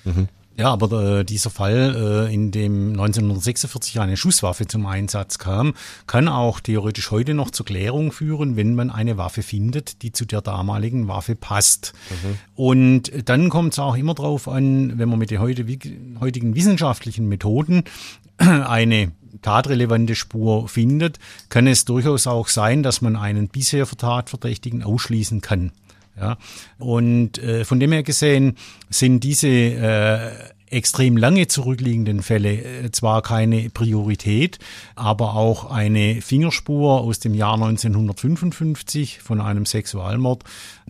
Mhm. 0.03 0.27
Ja, 0.57 0.71
aber 0.71 1.19
äh, 1.19 1.23
dieser 1.23 1.51
Fall, 1.51 2.27
äh, 2.29 2.33
in 2.33 2.49
dem 2.49 2.89
1946 2.89 3.99
eine 3.99 4.17
Schusswaffe 4.17 4.65
zum 4.65 4.87
Einsatz 4.87 5.37
kam, 5.37 5.75
kann 6.07 6.27
auch 6.27 6.59
theoretisch 6.59 7.11
heute 7.11 7.35
noch 7.35 7.51
zur 7.51 7.67
Klärung 7.67 8.11
führen, 8.11 8.55
wenn 8.55 8.73
man 8.73 8.89
eine 8.89 9.17
Waffe 9.17 9.43
findet, 9.43 10.01
die 10.01 10.11
zu 10.11 10.25
der 10.25 10.41
damaligen 10.41 11.07
Waffe 11.07 11.35
passt. 11.35 11.93
Mhm. 12.09 12.37
Und 12.55 13.29
dann 13.29 13.49
kommt 13.49 13.73
es 13.73 13.79
auch 13.79 13.95
immer 13.95 14.15
darauf 14.15 14.47
an, 14.47 14.97
wenn 14.97 15.09
man 15.09 15.19
mit 15.19 15.29
den 15.29 15.41
heute, 15.41 15.63
heutigen 16.19 16.55
wissenschaftlichen 16.55 17.27
Methoden 17.27 17.83
eine 18.37 19.11
tatrelevante 19.43 20.15
Spur 20.15 20.67
findet, 20.67 21.19
kann 21.49 21.67
es 21.67 21.85
durchaus 21.85 22.25
auch 22.25 22.47
sein, 22.47 22.81
dass 22.81 23.01
man 23.01 23.15
einen 23.15 23.47
bisher 23.47 23.85
Tatverdächtigen 23.85 24.81
ausschließen 24.81 25.41
kann. 25.41 25.71
Ja, 26.19 26.37
und 26.79 27.37
äh, 27.37 27.63
von 27.63 27.79
dem 27.79 27.91
her 27.91 28.01
gesehen 28.01 28.57
sind 28.89 29.23
diese 29.23 29.47
äh, 29.47 30.31
extrem 30.69 31.15
lange 31.15 31.47
zurückliegenden 31.47 32.21
Fälle 32.21 32.61
äh, 32.61 32.91
zwar 32.91 33.21
keine 33.21 33.69
Priorität, 33.69 34.59
aber 34.95 35.35
auch 35.35 35.69
eine 35.69 36.21
Fingerspur 36.21 37.01
aus 37.01 37.19
dem 37.19 37.33
Jahr 37.33 37.53
1955 37.53 39.19
von 39.19 39.41
einem 39.41 39.65
Sexualmord 39.65 40.43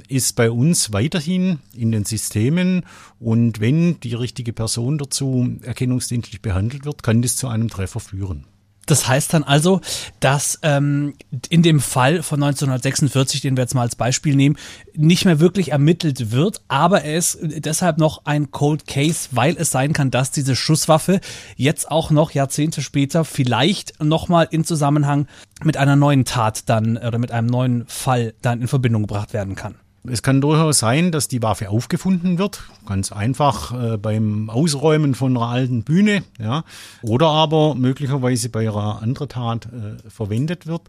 ist 0.07 0.35
bei 0.35 0.49
uns 0.49 0.93
weiterhin 0.93 1.59
in 1.75 1.91
den 1.91 2.05
Systemen 2.05 2.85
und 3.19 3.59
wenn 3.59 3.99
die 3.99 4.15
richtige 4.15 4.53
Person 4.53 4.97
dazu 4.97 5.57
erkennungsdienstlich 5.61 6.41
behandelt 6.41 6.85
wird, 6.85 7.03
kann 7.03 7.21
das 7.21 7.35
zu 7.35 7.47
einem 7.47 7.69
Treffer 7.69 7.99
führen. 7.99 8.45
Das 8.87 9.07
heißt 9.07 9.33
dann 9.33 9.43
also, 9.43 9.81
dass 10.19 10.59
ähm, 10.63 11.13
in 11.49 11.61
dem 11.61 11.79
Fall 11.79 12.23
von 12.23 12.41
1946, 12.41 13.41
den 13.41 13.55
wir 13.55 13.63
jetzt 13.63 13.75
mal 13.75 13.81
als 13.81 13.95
Beispiel 13.95 14.35
nehmen, 14.35 14.57
nicht 14.95 15.25
mehr 15.25 15.39
wirklich 15.39 15.71
ermittelt 15.71 16.31
wird, 16.31 16.61
aber 16.67 17.03
er 17.03 17.17
ist 17.17 17.37
deshalb 17.41 17.99
noch 17.99 18.25
ein 18.25 18.49
Cold 18.49 18.87
Case, 18.87 19.29
weil 19.31 19.55
es 19.57 19.71
sein 19.71 19.93
kann, 19.93 20.09
dass 20.09 20.31
diese 20.31 20.55
Schusswaffe 20.55 21.19
jetzt 21.55 21.91
auch 21.91 22.09
noch 22.09 22.31
Jahrzehnte 22.31 22.81
später 22.81 23.25
vielleicht 23.25 24.01
nochmal 24.03 24.47
in 24.49 24.63
Zusammenhang 24.63 25.27
mit 25.63 25.77
einer 25.77 25.95
neuen 25.95 26.25
Tat 26.25 26.69
dann 26.69 26.97
oder 26.97 27.19
mit 27.19 27.31
einem 27.31 27.47
neuen 27.47 27.85
Fall 27.87 28.33
dann 28.41 28.61
in 28.61 28.67
Verbindung 28.67 29.03
gebracht 29.03 29.33
werden 29.33 29.55
kann. 29.55 29.75
Es 30.09 30.23
kann 30.23 30.41
durchaus 30.41 30.79
sein, 30.79 31.11
dass 31.11 31.27
die 31.27 31.41
Waffe 31.41 31.69
aufgefunden 31.69 32.37
wird, 32.37 32.63
ganz 32.85 33.11
einfach 33.11 33.93
äh, 33.93 33.97
beim 33.97 34.49
Ausräumen 34.49 35.15
von 35.15 35.35
einer 35.35 35.47
alten 35.47 35.83
Bühne, 35.83 36.23
ja, 36.39 36.63
oder 37.01 37.27
aber 37.27 37.75
möglicherweise 37.75 38.49
bei 38.49 38.69
einer 38.69 39.01
anderen 39.01 39.29
Tat 39.29 39.65
äh, 39.65 40.09
verwendet 40.09 40.67
wird. 40.67 40.83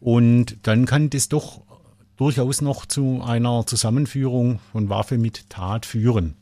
Und 0.00 0.56
dann 0.62 0.86
kann 0.86 1.10
das 1.10 1.28
doch 1.28 1.62
durchaus 2.16 2.60
noch 2.60 2.86
zu 2.86 3.22
einer 3.24 3.66
Zusammenführung 3.66 4.60
von 4.72 4.88
Waffe 4.88 5.18
mit 5.18 5.50
Tat 5.50 5.86
führen. 5.86 6.34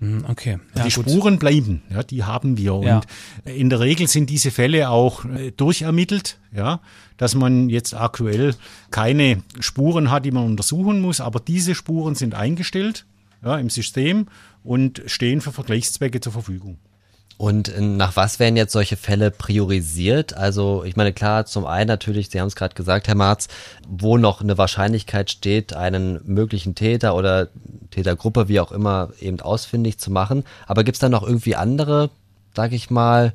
Hm, 0.00 0.24
okay. 0.28 0.58
Ja, 0.74 0.84
die 0.84 0.92
gut. 0.92 1.08
Spuren 1.08 1.38
bleiben, 1.38 1.82
ja, 1.90 2.02
die 2.02 2.24
haben 2.24 2.56
wir. 2.56 2.80
Ja. 2.82 2.96
Und 2.96 3.06
in 3.44 3.68
der 3.68 3.80
Regel 3.80 4.08
sind 4.08 4.30
diese 4.30 4.50
Fälle 4.50 4.88
auch 4.88 5.26
äh, 5.26 5.50
durchermittelt, 5.52 6.38
ja, 6.52 6.80
dass 7.18 7.34
man 7.34 7.68
jetzt 7.68 7.94
aktuell 7.94 8.54
keine 8.90 9.42
Spuren 9.60 10.10
hat, 10.10 10.24
die 10.24 10.30
man 10.30 10.46
untersuchen 10.46 11.00
muss, 11.02 11.20
aber 11.20 11.38
diese 11.38 11.74
Spuren 11.74 12.14
sind 12.14 12.34
eingestellt 12.34 13.04
ja, 13.44 13.58
im 13.58 13.68
System 13.68 14.26
und 14.64 15.02
stehen 15.06 15.42
für 15.42 15.52
Vergleichszwecke 15.52 16.20
zur 16.20 16.32
Verfügung. 16.32 16.78
Und 17.40 17.72
nach 17.80 18.16
was 18.16 18.38
werden 18.38 18.58
jetzt 18.58 18.74
solche 18.74 18.98
Fälle 18.98 19.30
priorisiert? 19.30 20.36
Also 20.36 20.84
ich 20.84 20.94
meine, 20.94 21.14
klar, 21.14 21.46
zum 21.46 21.64
einen 21.64 21.88
natürlich, 21.88 22.28
Sie 22.28 22.38
haben 22.38 22.48
es 22.48 22.54
gerade 22.54 22.74
gesagt, 22.74 23.08
Herr 23.08 23.14
Marz, 23.14 23.48
wo 23.88 24.18
noch 24.18 24.42
eine 24.42 24.58
Wahrscheinlichkeit 24.58 25.30
steht, 25.30 25.72
einen 25.72 26.20
möglichen 26.26 26.74
Täter 26.74 27.16
oder 27.16 27.48
Tätergruppe, 27.92 28.48
wie 28.48 28.60
auch 28.60 28.72
immer, 28.72 29.08
eben 29.20 29.40
ausfindig 29.40 29.96
zu 29.96 30.10
machen. 30.10 30.44
Aber 30.66 30.84
gibt 30.84 30.96
es 30.96 31.00
da 31.00 31.08
noch 31.08 31.22
irgendwie 31.22 31.56
andere, 31.56 32.10
sag 32.54 32.72
ich 32.72 32.90
mal, 32.90 33.32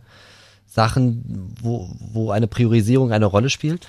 Sachen, 0.67 1.55
wo, 1.59 1.89
wo 2.00 2.29
eine 2.29 2.45
Priorisierung 2.45 3.12
eine 3.12 3.25
Rolle 3.25 3.50
spielt? 3.50 3.88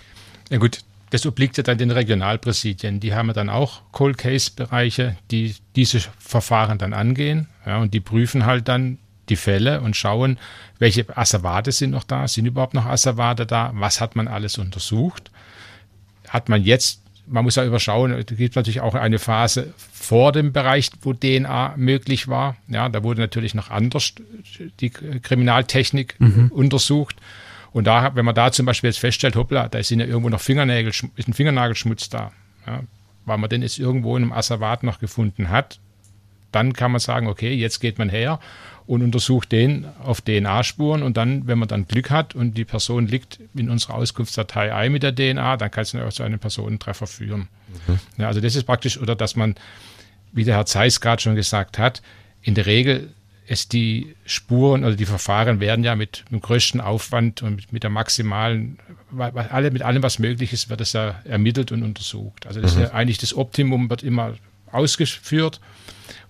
Ja 0.48 0.56
gut, 0.56 0.78
das 1.10 1.26
obliegt 1.26 1.58
ja 1.58 1.62
dann 1.62 1.76
den 1.76 1.90
Regionalpräsidien. 1.90 3.00
Die 3.00 3.12
haben 3.12 3.26
ja 3.26 3.34
dann 3.34 3.50
auch 3.50 3.82
Cold 3.92 4.16
Case 4.16 4.50
Bereiche, 4.56 5.18
die 5.30 5.56
diese 5.74 6.00
Verfahren 6.18 6.78
dann 6.78 6.94
angehen. 6.94 7.48
Ja, 7.66 7.82
und 7.82 7.92
die 7.92 8.00
prüfen 8.00 8.46
halt 8.46 8.66
dann 8.68 8.96
die 9.28 9.36
Fälle 9.36 9.80
und 9.80 9.96
schauen, 9.96 10.38
welche 10.78 11.04
Asservate 11.16 11.72
sind 11.72 11.90
noch 11.90 12.04
da, 12.04 12.28
sind 12.28 12.46
überhaupt 12.46 12.74
noch 12.74 12.86
Asservate 12.86 13.46
da, 13.46 13.70
was 13.74 14.00
hat 14.00 14.16
man 14.16 14.28
alles 14.28 14.58
untersucht. 14.58 15.30
Hat 16.28 16.48
man 16.48 16.62
jetzt, 16.62 17.02
man 17.26 17.44
muss 17.44 17.56
ja 17.56 17.64
überschauen, 17.64 18.12
es 18.12 18.26
gibt 18.26 18.56
natürlich 18.56 18.80
auch 18.80 18.94
eine 18.94 19.18
Phase 19.18 19.72
vor 19.92 20.32
dem 20.32 20.52
Bereich, 20.52 20.90
wo 21.02 21.12
DNA 21.12 21.74
möglich 21.76 22.28
war. 22.28 22.56
Ja, 22.68 22.88
da 22.88 23.02
wurde 23.02 23.20
natürlich 23.20 23.54
noch 23.54 23.70
anders 23.70 24.14
die 24.80 24.90
Kriminaltechnik 24.90 26.16
mhm. 26.18 26.48
untersucht. 26.48 27.16
Und 27.72 27.86
da, 27.86 28.14
wenn 28.14 28.24
man 28.24 28.34
da 28.34 28.52
zum 28.52 28.66
Beispiel 28.66 28.88
jetzt 28.88 28.98
feststellt, 28.98 29.36
hoppla, 29.36 29.68
da 29.68 29.82
sind 29.82 30.00
ja 30.00 30.06
irgendwo 30.06 30.30
noch 30.30 30.40
Fingernägel, 30.40 30.92
ist 31.16 31.28
ein 31.28 31.34
Fingernagelschmutz 31.34 32.08
da. 32.08 32.32
Ja, 32.66 32.80
weil 33.26 33.38
man 33.38 33.50
den 33.50 33.62
jetzt 33.62 33.78
irgendwo 33.78 34.16
in 34.16 34.22
einem 34.22 34.32
Asservat 34.32 34.82
noch 34.82 34.98
gefunden 34.98 35.50
hat, 35.50 35.78
dann 36.56 36.72
kann 36.72 36.90
man 36.90 37.00
sagen, 37.00 37.26
okay, 37.26 37.52
jetzt 37.52 37.80
geht 37.80 37.98
man 37.98 38.08
her 38.08 38.40
und 38.86 39.02
untersucht 39.02 39.52
den 39.52 39.86
auf 40.02 40.22
DNA-Spuren 40.22 41.02
und 41.02 41.18
dann, 41.18 41.46
wenn 41.46 41.58
man 41.58 41.68
dann 41.68 41.86
Glück 41.86 42.10
hat 42.10 42.34
und 42.34 42.56
die 42.56 42.64
Person 42.64 43.06
liegt 43.06 43.40
in 43.54 43.68
unserer 43.68 43.94
Auskunftsdatei 43.94 44.74
ein 44.74 44.90
mit 44.90 45.02
der 45.02 45.14
DNA, 45.14 45.58
dann 45.58 45.70
kann 45.70 45.82
es 45.82 45.94
auch 45.94 46.12
zu 46.12 46.22
einem 46.22 46.38
Personentreffer 46.38 47.06
führen. 47.06 47.48
Mhm. 47.86 47.98
Ja, 48.16 48.28
also 48.28 48.40
das 48.40 48.56
ist 48.56 48.64
praktisch, 48.64 48.98
oder 48.98 49.14
dass 49.14 49.36
man, 49.36 49.54
wie 50.32 50.44
der 50.44 50.56
Herr 50.56 50.64
Zeiss 50.64 51.02
gerade 51.02 51.20
schon 51.20 51.34
gesagt 51.34 51.78
hat, 51.78 52.00
in 52.40 52.54
der 52.54 52.64
Regel 52.64 53.12
ist 53.46 53.74
die 53.74 54.16
Spuren 54.24 54.82
oder 54.82 54.96
die 54.96 55.04
Verfahren 55.04 55.60
werden 55.60 55.84
ja 55.84 55.94
mit 55.94 56.24
dem 56.30 56.40
größten 56.40 56.80
Aufwand 56.80 57.42
und 57.42 57.56
mit, 57.56 57.72
mit 57.74 57.82
der 57.82 57.90
maximalen, 57.90 58.78
alle, 59.50 59.70
mit 59.70 59.82
allem, 59.82 60.02
was 60.02 60.18
möglich 60.18 60.54
ist, 60.54 60.70
wird 60.70 60.80
es 60.80 60.94
ja 60.94 61.20
ermittelt 61.24 61.70
und 61.70 61.82
untersucht. 61.82 62.46
Also 62.46 62.62
das 62.62 62.74
mhm. 62.74 62.82
ist 62.82 62.88
ja 62.88 62.94
eigentlich 62.94 63.18
das 63.18 63.36
Optimum, 63.36 63.90
wird 63.90 64.02
immer 64.02 64.34
ausgeführt. 64.72 65.60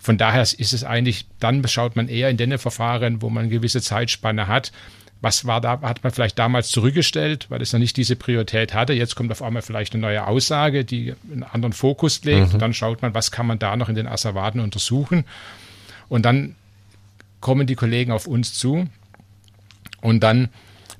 Von 0.07 0.17
daher 0.17 0.41
ist 0.41 0.71
es 0.71 0.85
eigentlich, 0.85 1.25
dann 1.41 1.67
schaut 1.67 1.97
man 1.97 2.07
eher 2.07 2.29
in 2.29 2.37
den 2.37 2.57
Verfahren, 2.57 3.21
wo 3.21 3.29
man 3.29 3.43
eine 3.43 3.51
gewisse 3.51 3.81
Zeitspanne 3.81 4.47
hat. 4.47 4.71
Was 5.19 5.43
war 5.43 5.59
da, 5.59 5.81
hat 5.81 6.01
man 6.01 6.13
vielleicht 6.13 6.39
damals 6.39 6.69
zurückgestellt, 6.69 7.47
weil 7.49 7.61
es 7.61 7.73
noch 7.73 7.81
nicht 7.81 7.97
diese 7.97 8.15
Priorität 8.15 8.73
hatte. 8.73 8.93
Jetzt 8.93 9.17
kommt 9.17 9.33
auf 9.33 9.41
einmal 9.41 9.63
vielleicht 9.63 9.93
eine 9.93 10.01
neue 10.01 10.25
Aussage, 10.25 10.85
die 10.85 11.13
einen 11.29 11.43
anderen 11.43 11.73
Fokus 11.73 12.23
legt. 12.23 12.53
Mhm. 12.53 12.59
Dann 12.59 12.73
schaut 12.73 13.01
man, 13.01 13.13
was 13.15 13.31
kann 13.31 13.47
man 13.47 13.59
da 13.59 13.75
noch 13.75 13.89
in 13.89 13.95
den 13.95 14.07
Asservaten 14.07 14.61
untersuchen. 14.61 15.25
Und 16.07 16.23
dann 16.23 16.55
kommen 17.41 17.67
die 17.67 17.75
Kollegen 17.75 18.13
auf 18.13 18.27
uns 18.27 18.53
zu 18.53 18.87
und 19.99 20.21
dann 20.21 20.47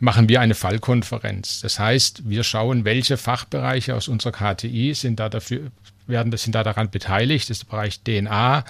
machen 0.02 0.28
wir 0.28 0.42
eine 0.42 0.54
Fallkonferenz. 0.54 1.62
Das 1.62 1.80
heißt, 1.80 2.28
wir 2.28 2.44
schauen, 2.44 2.84
welche 2.84 3.16
Fachbereiche 3.16 3.96
aus 3.96 4.10
unserer 4.10 4.34
KTI 4.34 4.94
sind 4.96 5.22
da 5.22 5.30
dafür 5.30 5.72
werden, 6.08 6.36
sind 6.38 6.56
da 6.56 6.64
daran 6.64 6.90
beteiligt. 6.90 7.50
Das 7.50 7.58
ist 7.58 7.64
der 7.64 7.76
Bereich 7.76 8.02
DNA, 8.02 8.64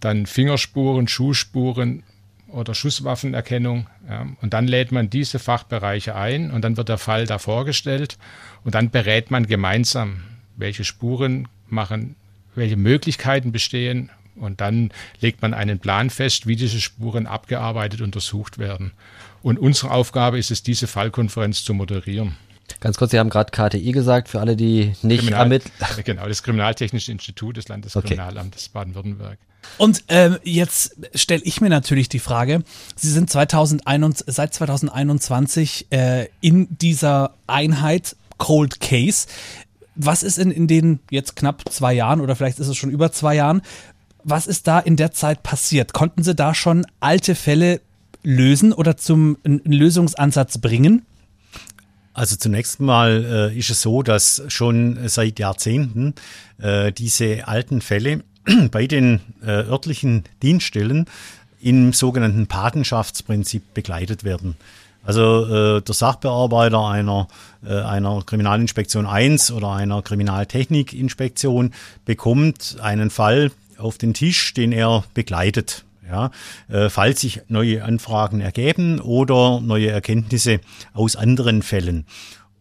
dann 0.00 0.26
Fingerspuren, 0.26 1.08
Schuhspuren 1.08 2.02
oder 2.48 2.74
Schusswaffenerkennung. 2.74 3.86
Ja. 4.08 4.26
Und 4.40 4.52
dann 4.52 4.66
lädt 4.66 4.92
man 4.92 5.10
diese 5.10 5.38
Fachbereiche 5.38 6.14
ein 6.14 6.50
und 6.50 6.62
dann 6.62 6.76
wird 6.76 6.88
der 6.88 6.98
Fall 6.98 7.26
da 7.26 7.38
vorgestellt 7.38 8.18
und 8.64 8.74
dann 8.74 8.90
berät 8.90 9.30
man 9.30 9.46
gemeinsam, 9.46 10.22
welche 10.56 10.84
Spuren 10.84 11.48
machen, 11.68 12.16
welche 12.54 12.76
Möglichkeiten 12.76 13.52
bestehen 13.52 14.10
und 14.36 14.60
dann 14.60 14.90
legt 15.20 15.42
man 15.42 15.54
einen 15.54 15.78
Plan 15.78 16.10
fest, 16.10 16.46
wie 16.46 16.56
diese 16.56 16.80
Spuren 16.80 17.26
abgearbeitet, 17.26 18.00
untersucht 18.00 18.58
werden. 18.58 18.92
Und 19.42 19.58
unsere 19.58 19.90
Aufgabe 19.90 20.38
ist 20.38 20.50
es, 20.50 20.62
diese 20.62 20.86
Fallkonferenz 20.86 21.64
zu 21.64 21.74
moderieren. 21.74 22.36
Ganz 22.80 22.96
kurz, 22.96 23.12
Sie 23.12 23.18
haben 23.18 23.30
gerade 23.30 23.50
KTI 23.50 23.92
gesagt, 23.92 24.28
für 24.28 24.40
alle, 24.40 24.56
die 24.56 24.92
nicht 25.02 25.30
ermitteln. 25.30 25.72
Genau, 26.04 26.26
das 26.26 26.42
Kriminaltechnische 26.42 27.12
Institut 27.12 27.56
des 27.56 27.68
Landeskriminalamtes 27.68 28.64
okay. 28.64 28.70
Baden-Württemberg. 28.72 29.38
Und 29.78 30.04
ähm, 30.08 30.38
jetzt 30.42 30.96
stelle 31.14 31.42
ich 31.44 31.60
mir 31.60 31.68
natürlich 31.68 32.08
die 32.08 32.18
Frage, 32.18 32.64
Sie 32.96 33.10
sind 33.10 33.30
2021, 33.30 34.34
seit 34.34 34.54
2021 34.54 35.86
äh, 35.90 36.26
in 36.40 36.66
dieser 36.78 37.34
Einheit 37.46 38.16
Cold 38.38 38.80
Case. 38.80 39.28
Was 39.94 40.22
ist 40.22 40.38
in, 40.38 40.50
in 40.50 40.66
den 40.66 41.00
jetzt 41.10 41.36
knapp 41.36 41.70
zwei 41.70 41.92
Jahren 41.92 42.20
oder 42.20 42.34
vielleicht 42.34 42.58
ist 42.58 42.68
es 42.68 42.76
schon 42.76 42.90
über 42.90 43.12
zwei 43.12 43.36
Jahren, 43.36 43.62
was 44.24 44.46
ist 44.46 44.66
da 44.66 44.78
in 44.78 44.96
der 44.96 45.12
Zeit 45.12 45.42
passiert? 45.42 45.92
Konnten 45.92 46.22
Sie 46.22 46.34
da 46.34 46.54
schon 46.54 46.86
alte 47.00 47.34
Fälle 47.34 47.80
lösen 48.22 48.72
oder 48.72 48.96
zum 48.96 49.36
Lösungsansatz 49.44 50.58
bringen? 50.58 51.04
Also 52.14 52.36
zunächst 52.36 52.80
mal 52.80 53.50
äh, 53.52 53.58
ist 53.58 53.70
es 53.70 53.80
so, 53.82 54.02
dass 54.02 54.42
schon 54.48 54.98
seit 55.08 55.38
Jahrzehnten 55.38 56.14
äh, 56.58 56.92
diese 56.92 57.48
alten 57.48 57.80
Fälle 57.80 58.22
bei 58.70 58.86
den 58.86 59.20
äh, 59.42 59.50
örtlichen 59.50 60.24
Dienststellen 60.42 61.06
im 61.60 61.92
sogenannten 61.92 62.48
Patenschaftsprinzip 62.48 63.72
begleitet 63.72 64.24
werden. 64.24 64.56
Also 65.04 65.46
äh, 65.46 65.82
der 65.82 65.94
Sachbearbeiter 65.94 66.86
einer, 66.86 67.28
äh, 67.64 67.74
einer 67.80 68.22
Kriminalinspektion 68.24 69.06
1 69.06 69.50
oder 69.50 69.72
einer 69.72 70.02
Kriminaltechnikinspektion 70.02 71.72
bekommt 72.04 72.76
einen 72.80 73.10
Fall 73.10 73.50
auf 73.78 73.98
den 73.98 74.14
Tisch, 74.14 74.54
den 74.54 74.70
er 74.70 75.04
begleitet 75.14 75.84
ja, 76.06 76.30
äh, 76.68 76.88
falls 76.88 77.20
sich 77.20 77.42
neue 77.48 77.84
Anfragen 77.84 78.40
ergeben 78.40 79.00
oder 79.00 79.60
neue 79.60 79.90
Erkenntnisse 79.90 80.60
aus 80.92 81.16
anderen 81.16 81.62
Fällen. 81.62 82.06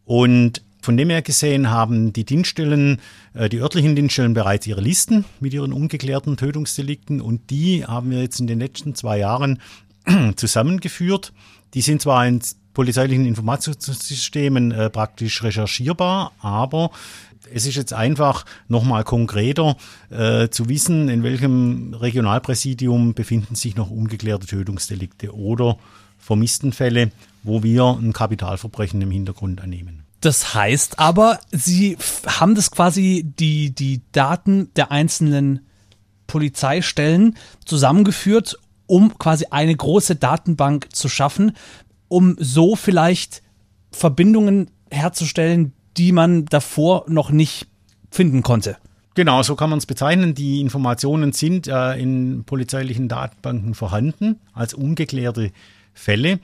Und 0.05 0.63
von 0.81 0.97
dem 0.97 1.09
her 1.11 1.21
gesehen 1.21 1.69
haben 1.69 2.11
die 2.11 2.25
Dienststellen, 2.25 2.99
äh, 3.33 3.49
die 3.49 3.59
örtlichen 3.59 3.95
Dienststellen 3.95 4.33
bereits 4.33 4.65
ihre 4.65 4.81
Listen 4.81 5.25
mit 5.39 5.53
ihren 5.53 5.73
ungeklärten 5.73 6.37
Tötungsdelikten 6.37 7.21
und 7.21 7.49
die 7.49 7.85
haben 7.85 8.09
wir 8.09 8.21
jetzt 8.21 8.39
in 8.39 8.47
den 8.47 8.59
letzten 8.59 8.95
zwei 8.95 9.19
Jahren 9.19 9.59
zusammengeführt. 10.35 11.33
Die 11.73 11.81
sind 11.81 12.01
zwar 12.01 12.25
in 12.27 12.41
polizeilichen 12.73 13.25
Informationssystemen 13.25 14.71
äh, 14.71 14.89
praktisch 14.89 15.43
recherchierbar, 15.43 16.31
aber 16.39 16.91
es 17.53 17.65
ist 17.65 17.75
jetzt 17.75 17.93
einfach 17.93 18.45
nochmal 18.67 19.03
konkreter 19.03 19.77
äh, 20.09 20.49
zu 20.49 20.69
wissen, 20.69 21.09
in 21.09 21.23
welchem 21.23 21.93
Regionalpräsidium 21.93 23.13
befinden 23.13 23.55
sich 23.55 23.75
noch 23.75 23.89
ungeklärte 23.89 24.47
Tötungsdelikte 24.47 25.33
oder 25.35 25.77
Vermisstenfälle, 26.17 27.11
wo 27.43 27.63
wir 27.63 27.97
ein 27.99 28.13
Kapitalverbrechen 28.13 29.01
im 29.01 29.11
Hintergrund 29.11 29.61
annehmen. 29.61 30.03
Das 30.21 30.53
heißt 30.53 30.99
aber, 30.99 31.39
Sie 31.51 31.97
haben 32.27 32.53
das 32.53 32.69
quasi 32.69 33.25
die, 33.25 33.73
die 33.73 34.01
Daten 34.11 34.71
der 34.75 34.91
einzelnen 34.91 35.61
Polizeistellen 36.27 37.35
zusammengeführt, 37.65 38.57
um 38.85 39.17
quasi 39.17 39.47
eine 39.49 39.75
große 39.75 40.15
Datenbank 40.15 40.95
zu 40.95 41.09
schaffen, 41.09 41.53
um 42.07 42.35
so 42.39 42.75
vielleicht 42.75 43.41
Verbindungen 43.91 44.69
herzustellen, 44.91 45.73
die 45.97 46.11
man 46.11 46.45
davor 46.45 47.05
noch 47.07 47.31
nicht 47.31 47.67
finden 48.09 48.43
konnte. 48.43 48.77
Genau, 49.13 49.43
so 49.43 49.55
kann 49.55 49.69
man 49.69 49.79
es 49.79 49.85
bezeichnen. 49.85 50.35
Die 50.35 50.61
Informationen 50.61 51.33
sind 51.33 51.67
äh, 51.67 51.95
in 51.95 52.43
polizeilichen 52.45 53.09
Datenbanken 53.09 53.73
vorhanden 53.73 54.39
als 54.53 54.73
ungeklärte 54.73 55.51
Fälle. 55.93 56.39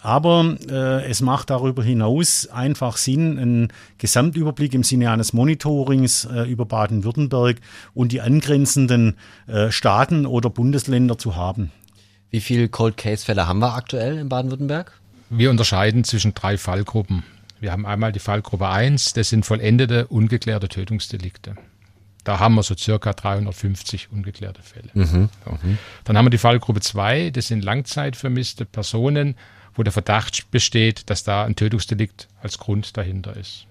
Aber 0.00 0.56
äh, 0.68 1.08
es 1.08 1.20
macht 1.20 1.50
darüber 1.50 1.84
hinaus 1.84 2.48
einfach 2.48 2.96
Sinn, 2.96 3.38
einen 3.38 3.68
Gesamtüberblick 3.98 4.74
im 4.74 4.82
Sinne 4.82 5.10
eines 5.10 5.32
Monitorings 5.32 6.24
äh, 6.24 6.42
über 6.50 6.66
Baden-Württemberg 6.66 7.58
und 7.94 8.10
die 8.10 8.20
angrenzenden 8.20 9.16
äh, 9.46 9.70
Staaten 9.70 10.26
oder 10.26 10.50
Bundesländer 10.50 11.18
zu 11.18 11.36
haben. 11.36 11.70
Wie 12.30 12.40
viele 12.40 12.68
Cold 12.68 12.96
Case 12.96 13.24
Fälle 13.24 13.46
haben 13.46 13.60
wir 13.60 13.74
aktuell 13.74 14.18
in 14.18 14.28
Baden-Württemberg? 14.28 14.92
Wir 15.30 15.50
unterscheiden 15.50 16.04
zwischen 16.04 16.34
drei 16.34 16.58
Fallgruppen. 16.58 17.22
Wir 17.60 17.72
haben 17.72 17.86
einmal 17.86 18.12
die 18.12 18.18
Fallgruppe 18.18 18.68
1, 18.68 19.14
das 19.14 19.30
sind 19.30 19.44
vollendete, 19.44 20.06
ungeklärte 20.06 20.68
Tötungsdelikte. 20.68 21.56
Da 22.24 22.38
haben 22.38 22.54
wir 22.56 22.62
so 22.62 22.76
circa 22.76 23.12
350 23.12 24.12
ungeklärte 24.12 24.62
Fälle. 24.62 24.90
Mhm. 24.92 25.28
So. 25.44 25.52
Mhm. 25.52 25.78
Dann 26.04 26.18
haben 26.18 26.26
wir 26.26 26.30
die 26.30 26.38
Fallgruppe 26.38 26.80
2, 26.80 27.30
das 27.30 27.48
sind 27.48 27.64
langzeitvermisste 27.64 28.64
Personen, 28.64 29.34
wo 29.74 29.82
der 29.82 29.92
Verdacht 29.92 30.50
besteht, 30.50 31.08
dass 31.08 31.24
da 31.24 31.44
ein 31.44 31.56
Tötungsdelikt 31.56 32.28
als 32.42 32.58
Grund 32.58 32.96
dahinter 32.96 33.36
ist. 33.36 33.66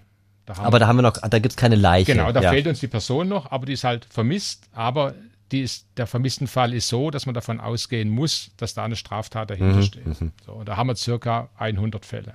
Da 0.45 0.57
aber 0.59 0.79
da 0.79 0.87
haben 0.87 0.95
wir 0.95 1.01
noch, 1.03 1.17
da 1.17 1.39
gibt 1.39 1.51
es 1.51 1.57
keine 1.57 1.75
Leiche. 1.75 2.13
Genau, 2.13 2.31
da 2.31 2.41
ja. 2.41 2.51
fehlt 2.51 2.67
uns 2.67 2.79
die 2.79 2.87
Person 2.87 3.27
noch, 3.27 3.51
aber 3.51 3.65
die 3.65 3.73
ist 3.73 3.83
halt 3.83 4.05
vermisst, 4.05 4.69
aber 4.71 5.13
die 5.51 5.61
ist, 5.61 5.85
der 5.97 6.07
vermissten 6.07 6.47
Fall 6.47 6.73
ist 6.73 6.87
so, 6.87 7.11
dass 7.11 7.25
man 7.25 7.35
davon 7.35 7.59
ausgehen 7.59 8.09
muss, 8.09 8.51
dass 8.57 8.73
da 8.73 8.85
eine 8.85 8.95
Straftat 8.95 9.49
dahinter 9.49 9.77
mhm. 9.77 9.83
steht. 9.83 10.21
Mhm. 10.21 10.31
So, 10.45 10.63
da 10.63 10.77
haben 10.77 10.87
wir 10.87 10.95
circa 10.95 11.49
100 11.57 12.05
Fälle. 12.05 12.33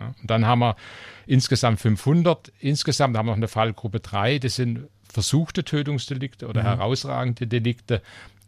Und 0.00 0.30
dann 0.30 0.46
haben 0.46 0.60
wir 0.60 0.76
insgesamt 1.26 1.80
500. 1.80 2.52
Insgesamt 2.58 3.16
haben 3.16 3.26
wir 3.26 3.32
noch 3.32 3.36
eine 3.36 3.48
Fallgruppe 3.48 4.00
3, 4.00 4.38
das 4.38 4.56
sind 4.56 4.88
versuchte 5.12 5.64
Tötungsdelikte 5.64 6.46
oder 6.46 6.62
mhm. 6.62 6.66
herausragende 6.66 7.46
Delikte. 7.46 8.02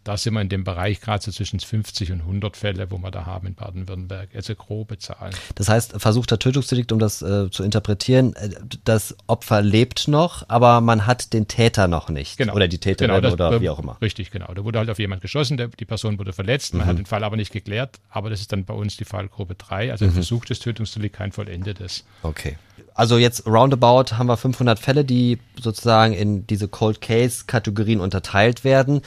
Da 0.04 0.16
sind 0.16 0.34
wir 0.34 0.40
in 0.40 0.48
dem 0.48 0.64
Bereich 0.64 1.00
gerade 1.00 1.22
so 1.22 1.30
zwischen 1.30 1.60
50 1.60 2.12
und 2.12 2.20
100 2.20 2.56
Fälle, 2.56 2.90
wo 2.90 2.98
wir 2.98 3.10
da 3.10 3.26
haben 3.26 3.46
in 3.46 3.54
Baden-Württemberg. 3.54 4.30
Also 4.34 4.54
grobe 4.54 4.98
Zahlen. 4.98 5.34
Das 5.54 5.68
heißt, 5.68 5.94
versuchter 6.00 6.38
Tötungsdelikt, 6.38 6.92
um 6.92 6.98
das 6.98 7.22
äh, 7.22 7.50
zu 7.50 7.62
interpretieren, 7.62 8.34
äh, 8.34 8.50
das 8.84 9.16
Opfer 9.26 9.62
lebt 9.62 10.08
noch, 10.08 10.48
aber 10.48 10.80
man 10.80 11.06
hat 11.06 11.32
den 11.32 11.48
Täter 11.48 11.88
noch 11.88 12.08
nicht. 12.08 12.38
Genau. 12.38 12.54
Oder 12.54 12.68
die 12.68 12.78
Täterin 12.78 13.14
genau, 13.14 13.32
oder 13.32 13.60
wie 13.60 13.70
auch 13.70 13.78
immer. 13.78 13.96
Richtig, 14.00 14.30
genau. 14.30 14.52
Da 14.52 14.64
wurde 14.64 14.78
halt 14.78 14.90
auf 14.90 14.98
jemand 14.98 15.22
geschossen, 15.22 15.56
der, 15.56 15.68
die 15.68 15.84
Person 15.84 16.18
wurde 16.18 16.32
verletzt, 16.32 16.74
man 16.74 16.84
mhm. 16.84 16.90
hat 16.90 16.98
den 16.98 17.06
Fall 17.06 17.24
aber 17.24 17.36
nicht 17.36 17.52
geklärt, 17.52 18.00
aber 18.10 18.30
das 18.30 18.40
ist 18.40 18.52
dann 18.52 18.64
bei 18.64 18.74
uns 18.74 18.96
die 18.96 19.04
Fallgruppe 19.04 19.54
3, 19.54 19.92
also 19.92 20.06
mhm. 20.06 20.12
versuchtes 20.12 20.58
Tötungsdelikt, 20.58 21.16
kein 21.16 21.32
vollendetes. 21.32 22.04
Okay 22.22 22.56
also 22.94 23.18
jetzt 23.18 23.46
roundabout 23.46 24.16
haben 24.16 24.26
wir 24.26 24.36
500 24.36 24.78
Fälle, 24.78 25.04
die 25.04 25.38
sozusagen 25.60 26.12
in 26.12 26.46
diese 26.46 26.68
Cold 26.68 27.00
Case 27.00 27.44
Kategorien 27.46 28.00
unterteilt 28.00 28.64
werden. 28.64 29.02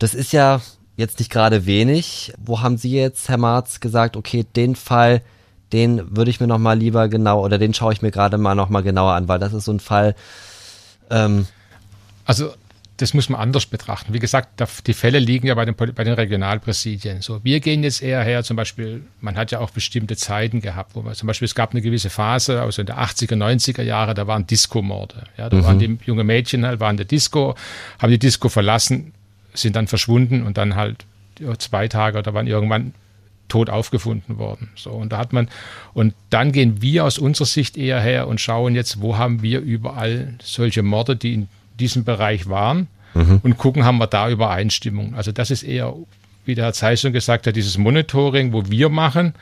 Das 0.00 0.14
ist 0.14 0.32
ja 0.32 0.60
jetzt 0.96 1.18
nicht 1.18 1.30
gerade 1.30 1.66
wenig. 1.66 2.32
Wo 2.38 2.62
haben 2.62 2.78
Sie 2.78 2.90
jetzt, 2.90 3.28
Herr 3.28 3.38
Marz, 3.38 3.80
gesagt, 3.80 4.16
okay, 4.16 4.44
den 4.56 4.74
Fall, 4.74 5.22
den 5.72 6.16
würde 6.16 6.30
ich 6.30 6.40
mir 6.40 6.46
noch 6.46 6.58
mal 6.58 6.76
lieber 6.76 7.08
genau 7.08 7.44
oder 7.44 7.58
den 7.58 7.74
schaue 7.74 7.92
ich 7.92 8.02
mir 8.02 8.10
gerade 8.10 8.38
mal 8.38 8.54
noch 8.54 8.70
mal 8.70 8.82
genauer 8.82 9.12
an, 9.12 9.28
weil 9.28 9.38
das 9.38 9.52
ist 9.52 9.66
so 9.66 9.72
ein 9.72 9.78
Fall. 9.78 10.16
Ähm, 11.10 11.46
also 12.24 12.52
das 12.96 13.14
muss 13.14 13.28
man 13.28 13.40
anders 13.40 13.66
betrachten. 13.66 14.12
Wie 14.12 14.18
gesagt, 14.18 14.62
die 14.86 14.92
Fälle 14.94 15.18
liegen 15.18 15.46
ja 15.46 15.54
bei 15.54 15.64
den, 15.64 15.74
bei 15.74 16.04
den 16.04 16.14
Regionalpräsidien. 16.14 17.22
So, 17.22 17.42
wir 17.44 17.60
gehen 17.60 17.82
jetzt 17.82 18.02
eher 18.02 18.22
her, 18.22 18.42
zum 18.42 18.56
Beispiel, 18.56 19.02
man 19.20 19.36
hat 19.36 19.50
ja 19.50 19.60
auch 19.60 19.70
bestimmte 19.70 20.16
Zeiten 20.16 20.60
gehabt, 20.60 20.94
wo 20.94 21.02
man, 21.02 21.14
zum 21.14 21.26
Beispiel, 21.26 21.46
es 21.46 21.54
gab 21.54 21.70
eine 21.70 21.80
gewisse 21.80 22.10
Phase, 22.10 22.60
also 22.60 22.82
in 22.82 22.86
der 22.86 22.98
80er, 22.98 23.36
90er 23.36 23.82
Jahre, 23.82 24.12
da 24.14 24.26
waren 24.26 24.46
Disco-Morde. 24.46 25.24
Ja, 25.38 25.48
da 25.48 25.56
mhm. 25.56 25.64
waren 25.64 25.78
die 25.78 25.98
junge 26.04 26.24
Mädchen 26.24 26.66
halt, 26.66 26.80
waren 26.80 26.92
in 26.92 26.96
der 26.98 27.06
Disco, 27.06 27.54
haben 27.98 28.10
die 28.10 28.18
Disco 28.18 28.50
verlassen, 28.50 29.14
sind 29.54 29.76
dann 29.76 29.86
verschwunden 29.86 30.42
und 30.42 30.58
dann 30.58 30.76
halt 30.76 31.04
zwei 31.58 31.88
Tage 31.88 32.18
oder 32.18 32.34
waren 32.34 32.46
irgendwann 32.46 32.92
tot 33.48 33.68
aufgefunden 33.68 34.38
worden. 34.38 34.70
So, 34.76 34.90
und 34.90 35.12
da 35.12 35.18
hat 35.18 35.32
man, 35.32 35.48
und 35.92 36.14
dann 36.30 36.52
gehen 36.52 36.80
wir 36.82 37.04
aus 37.04 37.18
unserer 37.18 37.46
Sicht 37.46 37.76
eher 37.76 38.00
her 38.00 38.28
und 38.28 38.40
schauen 38.40 38.74
jetzt, 38.74 39.00
wo 39.00 39.18
haben 39.18 39.42
wir 39.42 39.60
überall 39.60 40.34
solche 40.42 40.82
Morde, 40.82 41.16
die 41.16 41.34
in 41.34 41.48
diesem 41.78 42.04
Bereich 42.04 42.48
waren 42.48 42.86
mhm. 43.14 43.40
und 43.42 43.58
gucken, 43.58 43.84
haben 43.84 43.98
wir 43.98 44.06
da 44.06 44.30
Übereinstimmung. 44.30 45.14
Also 45.14 45.32
das 45.32 45.50
ist 45.50 45.62
eher, 45.62 45.94
wie 46.44 46.54
der 46.54 46.66
Herr 46.66 46.72
Zeiss 46.72 47.00
schon 47.00 47.12
gesagt 47.12 47.46
hat, 47.46 47.56
dieses 47.56 47.76
Monitoring, 47.76 48.52
wo 48.52 48.70
wir 48.70 48.88
machen. 48.88 49.34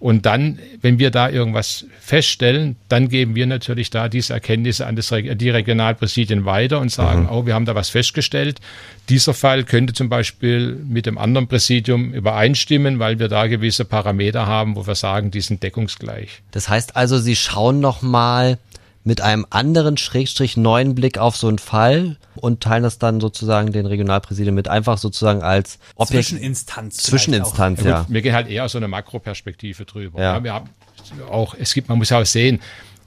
Und 0.00 0.24
dann, 0.24 0.58
wenn 0.80 0.98
wir 0.98 1.10
da 1.10 1.28
irgendwas 1.28 1.84
feststellen, 2.00 2.76
dann 2.88 3.10
geben 3.10 3.34
wir 3.34 3.46
natürlich 3.46 3.90
da 3.90 4.08
diese 4.08 4.32
Erkenntnisse 4.32 4.86
an 4.86 4.96
das, 4.96 5.10
die 5.10 5.50
Regionalpräsidien 5.50 6.46
weiter 6.46 6.80
und 6.80 6.90
sagen, 6.90 7.24
mhm. 7.24 7.28
oh, 7.30 7.46
wir 7.46 7.52
haben 7.52 7.66
da 7.66 7.74
was 7.74 7.90
festgestellt. 7.90 8.60
Dieser 9.10 9.34
Fall 9.34 9.64
könnte 9.64 9.92
zum 9.92 10.08
Beispiel 10.08 10.74
mit 10.88 11.04
dem 11.04 11.18
anderen 11.18 11.48
Präsidium 11.48 12.14
übereinstimmen, 12.14 12.98
weil 12.98 13.18
wir 13.18 13.28
da 13.28 13.46
gewisse 13.46 13.84
Parameter 13.84 14.46
haben, 14.46 14.74
wo 14.74 14.86
wir 14.86 14.94
sagen, 14.94 15.30
die 15.30 15.42
sind 15.42 15.62
deckungsgleich. 15.62 16.40
Das 16.50 16.70
heißt 16.70 16.96
also, 16.96 17.18
Sie 17.18 17.36
schauen 17.36 17.80
nochmal 17.80 18.56
mit 19.02 19.20
einem 19.20 19.46
anderen 19.50 19.96
Schrägstrich 19.96 20.56
neuen 20.56 20.94
Blick 20.94 21.18
auf 21.18 21.36
so 21.36 21.48
einen 21.48 21.58
Fall 21.58 22.18
und 22.34 22.62
teilen 22.62 22.82
das 22.82 22.98
dann 22.98 23.20
sozusagen 23.20 23.72
den 23.72 23.86
Regionalpräsidien 23.86 24.54
mit 24.54 24.68
einfach 24.68 24.98
sozusagen 24.98 25.42
als 25.42 25.78
Objekt 25.94 26.26
Zwischeninstanz. 26.26 26.96
Zwischeninstanz, 26.96 27.82
ja. 27.82 27.90
ja. 27.90 28.06
Wir 28.08 28.22
gehen 28.22 28.34
halt 28.34 28.48
eher 28.48 28.68
so 28.68 28.78
eine 28.78 28.88
Makroperspektive 28.88 29.84
drüber. 29.84 30.20
Ja. 30.20 30.36
ja. 30.36 30.44
wir 30.44 30.52
haben 30.52 30.70
auch, 31.30 31.54
es 31.58 31.72
gibt, 31.72 31.88
man 31.88 31.98
muss 31.98 32.12
auch 32.12 32.26
sehen, 32.26 32.60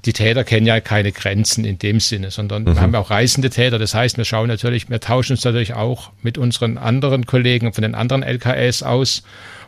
die 0.06 0.14
Täter 0.14 0.44
kennen 0.44 0.66
ja 0.66 0.82
keine 0.82 1.12
Grenzen 1.12 1.64
in 1.64 1.80
dem 1.80 2.00
Sinne, 2.00 2.32
sondern 2.32 2.64
mhm. 2.64 2.76
wir 2.76 2.82
haben 2.82 2.94
ja 2.94 3.00
auch 3.00 3.10
reisende 3.10 3.50
Täter. 3.50 3.80
Das 3.80 3.94
heißt, 3.94 4.18
wir 4.18 4.26
schauen 4.26 4.48
natürlich, 4.48 4.90
wir 4.90 5.00
tauschen 5.00 5.34
uns 5.34 5.46
natürlich 5.46 5.76
auch 5.76 6.12
mit 6.22 6.38
unseren 6.38 6.78
anderen 6.78 7.26
Kollegen 7.26 7.72
von 7.72 7.84
den 7.84 7.96
anderen 7.96 8.24
LKS 8.24 8.84
aus 8.84 9.24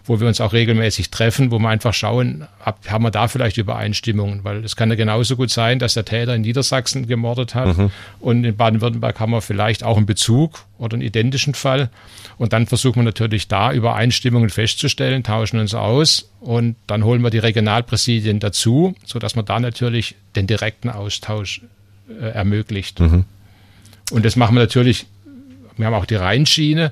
wo 0.05 0.19
wir 0.19 0.27
uns 0.27 0.39
auch 0.39 0.53
regelmäßig 0.53 1.09
treffen, 1.09 1.51
wo 1.51 1.59
wir 1.59 1.69
einfach 1.69 1.93
schauen, 1.93 2.47
haben 2.87 3.03
wir 3.03 3.11
da 3.11 3.27
vielleicht 3.27 3.57
Übereinstimmungen, 3.57 4.43
weil 4.43 4.63
es 4.63 4.75
kann 4.75 4.89
ja 4.89 4.95
genauso 4.95 5.35
gut 5.35 5.49
sein, 5.49 5.79
dass 5.79 5.95
der 5.95 6.05
Täter 6.05 6.35
in 6.35 6.41
Niedersachsen 6.41 7.07
gemordet 7.07 7.55
hat 7.55 7.77
mhm. 7.77 7.91
und 8.19 8.43
in 8.43 8.55
Baden-Württemberg 8.55 9.19
haben 9.19 9.31
wir 9.31 9.41
vielleicht 9.41 9.83
auch 9.83 9.97
einen 9.97 10.05
Bezug 10.05 10.65
oder 10.77 10.93
einen 10.93 11.01
identischen 11.01 11.55
Fall 11.55 11.89
und 12.37 12.53
dann 12.53 12.67
versuchen 12.67 12.97
wir 12.97 13.03
natürlich 13.03 13.47
da 13.47 13.71
Übereinstimmungen 13.71 14.49
festzustellen, 14.49 15.23
tauschen 15.23 15.59
uns 15.59 15.73
aus 15.73 16.29
und 16.39 16.75
dann 16.85 17.03
holen 17.03 17.21
wir 17.21 17.31
die 17.31 17.39
Regionalpräsidien 17.39 18.39
dazu, 18.39 18.95
sodass 19.05 19.35
man 19.35 19.45
da 19.45 19.59
natürlich 19.59 20.15
den 20.35 20.45
direkten 20.45 20.89
Austausch 20.89 21.61
äh, 22.09 22.29
ermöglicht. 22.29 22.99
Mhm. 22.99 23.25
Und 24.11 24.23
das 24.23 24.35
machen 24.35 24.55
wir 24.55 24.61
natürlich, 24.61 25.07
wir 25.77 25.87
haben 25.87 25.95
auch 25.95 26.05
die 26.05 26.15
Rheinschiene 26.15 26.91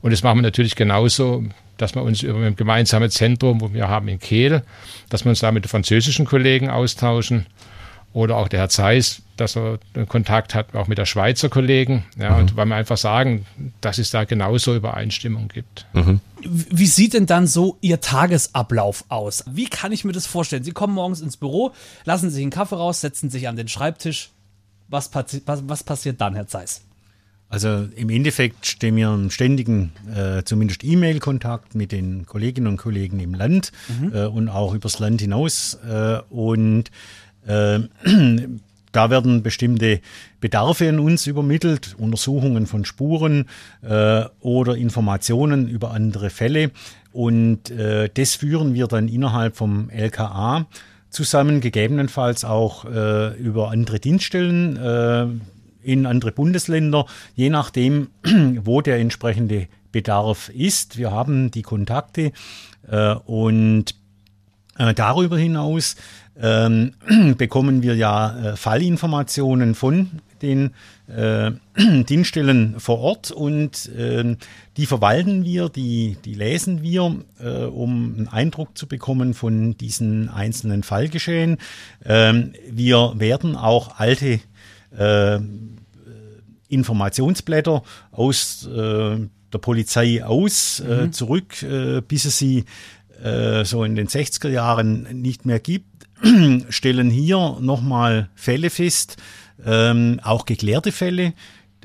und 0.00 0.12
das 0.12 0.22
machen 0.22 0.38
wir 0.38 0.42
natürlich 0.42 0.74
genauso 0.74 1.44
dass 1.76 1.94
wir 1.94 2.02
uns 2.02 2.22
über 2.22 2.38
ein 2.40 2.56
gemeinsames 2.56 3.14
Zentrum, 3.14 3.60
wo 3.60 3.72
wir 3.72 3.88
haben 3.88 4.08
in 4.08 4.18
Kehl, 4.18 4.62
dass 5.08 5.24
wir 5.24 5.30
uns 5.30 5.40
da 5.40 5.52
mit 5.52 5.66
französischen 5.66 6.26
Kollegen 6.26 6.70
austauschen. 6.70 7.46
Oder 8.12 8.38
auch 8.38 8.48
der 8.48 8.60
Herr 8.60 8.70
Zeiss, 8.70 9.20
dass 9.36 9.58
er 9.58 9.78
Kontakt 10.08 10.54
hat, 10.54 10.74
auch 10.74 10.88
mit 10.88 10.96
der 10.96 11.04
Schweizer 11.04 11.50
Kollegen. 11.50 12.06
Ja, 12.18 12.30
mhm. 12.30 12.38
und 12.38 12.56
weil 12.56 12.64
wir 12.64 12.74
einfach 12.74 12.96
sagen, 12.96 13.44
dass 13.82 13.98
es 13.98 14.10
da 14.10 14.24
genauso 14.24 14.74
Übereinstimmung 14.74 15.48
gibt. 15.48 15.84
Mhm. 15.92 16.20
Wie 16.40 16.86
sieht 16.86 17.12
denn 17.12 17.26
dann 17.26 17.46
so 17.46 17.76
Ihr 17.82 18.00
Tagesablauf 18.00 19.04
aus? 19.08 19.44
Wie 19.46 19.66
kann 19.66 19.92
ich 19.92 20.06
mir 20.06 20.12
das 20.12 20.24
vorstellen? 20.24 20.64
Sie 20.64 20.72
kommen 20.72 20.94
morgens 20.94 21.20
ins 21.20 21.36
Büro, 21.36 21.72
lassen 22.06 22.30
sich 22.30 22.40
einen 22.40 22.50
Kaffee 22.50 22.76
raus, 22.76 23.02
setzen 23.02 23.28
sich 23.28 23.48
an 23.48 23.56
den 23.56 23.68
Schreibtisch. 23.68 24.30
Was, 24.88 25.10
passi 25.10 25.42
was, 25.44 25.68
was 25.68 25.84
passiert 25.84 26.18
dann, 26.18 26.34
Herr 26.34 26.46
Zeiss? 26.46 26.85
Also 27.48 27.86
im 27.94 28.10
Endeffekt 28.10 28.66
stehen 28.66 28.96
wir 28.96 29.12
im 29.14 29.30
ständigen, 29.30 29.92
äh, 30.14 30.42
zumindest 30.42 30.82
E-Mail-Kontakt 30.82 31.76
mit 31.76 31.92
den 31.92 32.26
Kolleginnen 32.26 32.66
und 32.66 32.76
Kollegen 32.76 33.20
im 33.20 33.34
Land 33.34 33.70
mhm. 34.00 34.12
äh, 34.12 34.26
und 34.26 34.48
auch 34.48 34.74
übers 34.74 34.98
Land 34.98 35.20
hinaus. 35.20 35.78
Äh, 35.88 36.18
und 36.28 36.90
äh, 37.46 37.78
da 38.92 39.10
werden 39.10 39.44
bestimmte 39.44 40.00
Bedarfe 40.40 40.88
an 40.88 40.98
uns 40.98 41.28
übermittelt, 41.28 41.94
Untersuchungen 41.98 42.66
von 42.66 42.84
Spuren 42.84 43.46
äh, 43.82 44.24
oder 44.40 44.76
Informationen 44.76 45.68
über 45.68 45.92
andere 45.92 46.30
Fälle. 46.30 46.72
Und 47.12 47.70
äh, 47.70 48.10
das 48.12 48.34
führen 48.34 48.74
wir 48.74 48.88
dann 48.88 49.06
innerhalb 49.06 49.56
vom 49.56 49.88
LKA 49.90 50.66
zusammen, 51.10 51.60
gegebenenfalls 51.60 52.44
auch 52.44 52.84
über 52.84 53.70
andere 53.70 54.00
Dienststellen 54.00 55.40
in 55.86 56.04
andere 56.04 56.32
Bundesländer, 56.32 57.06
je 57.34 57.50
nachdem, 57.50 58.08
wo 58.64 58.80
der 58.80 58.98
entsprechende 58.98 59.68
Bedarf 59.92 60.50
ist. 60.50 60.98
Wir 60.98 61.10
haben 61.10 61.50
die 61.50 61.62
Kontakte 61.62 62.32
äh, 62.88 63.14
und 63.14 63.94
äh, 64.78 64.92
darüber 64.92 65.38
hinaus 65.38 65.96
ähm, 66.40 66.92
bekommen 67.38 67.82
wir 67.82 67.94
ja 67.94 68.52
äh, 68.52 68.56
Fallinformationen 68.56 69.74
von 69.74 70.20
den 70.42 70.72
äh, 71.08 71.52
Dienststellen 72.04 72.78
vor 72.78 72.98
Ort 72.98 73.30
und 73.30 73.86
äh, 73.96 74.36
die 74.76 74.86
verwalten 74.86 75.44
wir, 75.44 75.68
die, 75.68 76.16
die 76.24 76.34
lesen 76.34 76.82
wir, 76.82 77.16
äh, 77.40 77.64
um 77.64 78.14
einen 78.16 78.28
Eindruck 78.28 78.76
zu 78.76 78.86
bekommen 78.86 79.34
von 79.34 79.76
diesen 79.78 80.28
einzelnen 80.28 80.82
Fallgeschehen. 80.82 81.56
Ähm, 82.04 82.52
wir 82.70 83.14
werden 83.16 83.56
auch 83.56 83.98
alte 83.98 84.40
äh, 84.96 85.38
Informationsblätter 86.68 87.82
aus 88.10 88.66
äh, 88.66 89.18
der 89.52 89.58
Polizei 89.58 90.24
aus 90.24 90.80
äh, 90.80 91.06
mhm. 91.06 91.12
zurück, 91.12 91.62
äh, 91.62 92.00
bis 92.00 92.24
es 92.24 92.38
sie 92.38 92.64
äh, 93.22 93.64
so 93.64 93.84
in 93.84 93.94
den 93.94 94.08
60er 94.08 94.48
Jahren 94.48 95.02
nicht 95.20 95.46
mehr 95.46 95.60
gibt, 95.60 96.06
stellen 96.68 97.10
hier 97.10 97.56
nochmal 97.60 98.28
Fälle 98.34 98.70
fest, 98.70 99.16
ähm, 99.64 100.20
auch 100.22 100.44
geklärte 100.44 100.92
Fälle, 100.92 101.32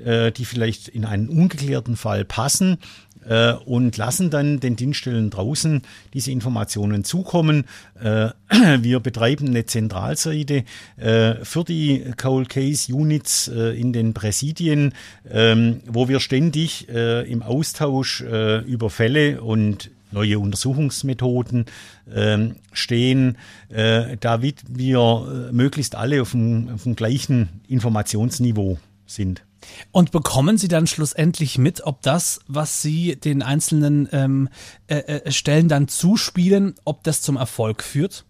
die 0.03 0.45
vielleicht 0.45 0.87
in 0.87 1.05
einen 1.05 1.29
ungeklärten 1.29 1.95
Fall 1.95 2.25
passen 2.25 2.79
äh, 3.27 3.53
und 3.53 3.97
lassen 3.97 4.29
dann 4.29 4.59
den 4.59 4.75
Dienststellen 4.75 5.29
draußen 5.29 5.81
diese 6.13 6.31
Informationen 6.31 7.03
zukommen. 7.03 7.65
Äh, 8.01 8.29
wir 8.79 8.99
betreiben 8.99 9.47
eine 9.47 9.65
Zentralseite 9.65 10.63
äh, 10.97 11.35
für 11.43 11.63
die 11.63 12.03
Cold 12.17 12.49
Case 12.49 12.93
Units 12.93 13.47
äh, 13.47 13.79
in 13.79 13.93
den 13.93 14.13
Präsidien, 14.13 14.93
ähm, 15.29 15.81
wo 15.87 16.07
wir 16.07 16.19
ständig 16.19 16.89
äh, 16.89 17.29
im 17.29 17.41
Austausch 17.43 18.21
äh, 18.21 18.59
über 18.59 18.89
Fälle 18.89 19.41
und 19.41 19.91
neue 20.13 20.39
Untersuchungsmethoden 20.39 21.65
ähm, 22.13 22.55
stehen, 22.73 23.37
äh, 23.69 24.17
damit 24.19 24.57
wir 24.67 25.49
möglichst 25.53 25.95
alle 25.95 26.21
auf 26.21 26.31
dem, 26.31 26.69
auf 26.73 26.83
dem 26.83 26.97
gleichen 26.97 27.61
Informationsniveau 27.69 28.77
sind. 29.05 29.43
Und 29.91 30.11
bekommen 30.11 30.57
Sie 30.57 30.67
dann 30.67 30.87
schlussendlich 30.87 31.57
mit, 31.57 31.85
ob 31.85 32.01
das, 32.01 32.39
was 32.47 32.81
Sie 32.81 33.15
den 33.15 33.41
einzelnen 33.41 34.07
ähm, 34.11 34.49
äh, 34.87 34.97
äh, 34.97 35.31
Stellen 35.31 35.67
dann 35.67 35.87
zuspielen, 35.87 36.75
ob 36.83 37.03
das 37.03 37.21
zum 37.21 37.37
Erfolg 37.37 37.83
führt? 37.83 38.25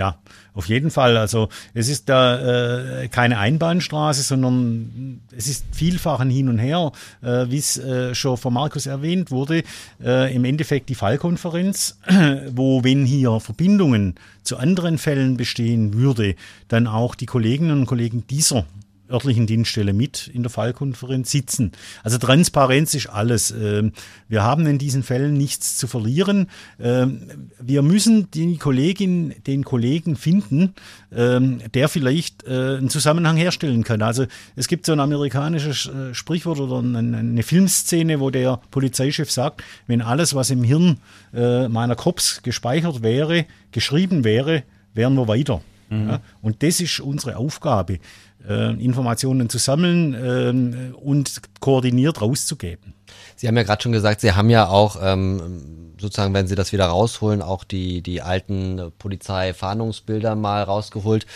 Ja, 0.00 0.18
auf 0.54 0.66
jeden 0.66 0.90
Fall. 0.90 1.18
Also 1.18 1.50
es 1.74 1.90
ist 1.90 2.08
da 2.08 3.02
äh, 3.02 3.08
keine 3.08 3.36
Einbahnstraße, 3.36 4.22
sondern 4.22 5.20
es 5.30 5.46
ist 5.46 5.66
vielfach 5.72 6.20
ein 6.20 6.30
Hin 6.30 6.48
und 6.48 6.58
Her, 6.58 6.92
äh, 7.20 7.50
wie 7.50 7.58
es 7.58 7.76
äh, 7.76 8.14
schon 8.14 8.38
von 8.38 8.54
Markus 8.54 8.86
erwähnt 8.86 9.30
wurde. 9.30 9.62
Äh, 10.02 10.34
Im 10.34 10.46
Endeffekt 10.46 10.88
die 10.88 10.94
Fallkonferenz, 10.94 11.98
wo 12.52 12.82
wenn 12.82 13.04
hier 13.04 13.40
Verbindungen 13.40 14.14
zu 14.42 14.56
anderen 14.56 14.96
Fällen 14.96 15.36
bestehen 15.36 15.92
würde, 15.92 16.34
dann 16.68 16.86
auch 16.86 17.14
die 17.14 17.26
Kolleginnen 17.26 17.80
und 17.80 17.86
Kollegen 17.86 18.26
dieser 18.26 18.64
örtlichen 19.10 19.46
Dienststelle 19.46 19.92
mit 19.92 20.28
in 20.28 20.42
der 20.42 20.50
Fallkonferenz 20.50 21.30
sitzen. 21.30 21.72
Also 22.02 22.18
Transparenz 22.18 22.94
ist 22.94 23.08
alles. 23.08 23.50
Ähm, 23.50 23.92
wir 24.28 24.42
haben 24.42 24.66
in 24.66 24.78
diesen 24.78 25.02
Fällen 25.02 25.34
nichts 25.34 25.76
zu 25.76 25.86
verlieren. 25.86 26.48
Ähm, 26.80 27.50
wir 27.60 27.82
müssen 27.82 28.30
die 28.30 28.56
Kollegin, 28.56 29.34
den 29.46 29.64
Kollegen 29.64 30.16
finden, 30.16 30.74
ähm, 31.12 31.60
der 31.74 31.88
vielleicht 31.88 32.44
äh, 32.44 32.76
einen 32.78 32.90
Zusammenhang 32.90 33.36
herstellen 33.36 33.84
kann. 33.84 34.02
Also 34.02 34.26
es 34.56 34.68
gibt 34.68 34.86
so 34.86 34.92
ein 34.92 35.00
amerikanisches 35.00 35.86
äh, 35.86 36.14
Sprichwort 36.14 36.60
oder 36.60 36.78
eine 36.78 37.42
Filmszene, 37.42 38.20
wo 38.20 38.30
der 38.30 38.60
Polizeichef 38.70 39.30
sagt, 39.30 39.62
wenn 39.86 40.02
alles, 40.02 40.34
was 40.34 40.50
im 40.50 40.62
Hirn 40.62 40.98
äh, 41.34 41.68
meiner 41.68 41.96
Cops 41.96 42.42
gespeichert 42.42 43.02
wäre, 43.02 43.46
geschrieben 43.72 44.24
wäre, 44.24 44.62
wären 44.94 45.14
wir 45.14 45.28
weiter. 45.28 45.62
Mhm. 45.90 46.08
Ja, 46.08 46.20
und 46.40 46.62
das 46.62 46.80
ist 46.80 47.00
unsere 47.00 47.36
Aufgabe 47.36 47.98
äh, 48.48 48.72
Informationen 48.82 49.48
zu 49.48 49.58
sammeln 49.58 50.14
äh, 50.14 50.94
und 50.94 51.40
koordiniert 51.60 52.20
rauszugeben. 52.20 52.94
Sie 53.36 53.48
haben 53.48 53.56
ja 53.56 53.62
gerade 53.62 53.82
schon 53.82 53.92
gesagt, 53.92 54.20
Sie 54.20 54.32
haben 54.32 54.50
ja 54.50 54.68
auch 54.68 54.98
ähm, 55.02 55.94
sozusagen, 55.98 56.34
wenn 56.34 56.46
Sie 56.46 56.54
das 56.54 56.72
wieder 56.72 56.86
rausholen, 56.86 57.42
auch 57.42 57.64
die, 57.64 58.02
die 58.02 58.22
alten 58.22 58.92
Polizeifahndungsbilder 58.98 60.34
mal 60.34 60.62
rausgeholt. 60.62 61.26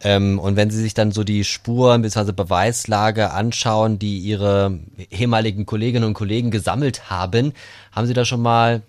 Ähm, 0.00 0.38
und 0.38 0.56
wenn 0.56 0.70
Sie 0.70 0.80
sich 0.80 0.94
dann 0.94 1.12
so 1.12 1.24
die 1.24 1.44
Spuren 1.44 2.02
bzw. 2.02 2.32
Beweislage 2.32 3.30
anschauen, 3.30 3.98
die 3.98 4.18
Ihre 4.18 4.78
ehemaligen 5.10 5.66
Kolleginnen 5.66 6.04
und 6.04 6.14
Kollegen 6.14 6.50
gesammelt 6.50 7.10
haben, 7.10 7.52
haben 7.92 8.06
Sie 8.06 8.14
da 8.14 8.24
schon 8.24 8.42
mal 8.42 8.82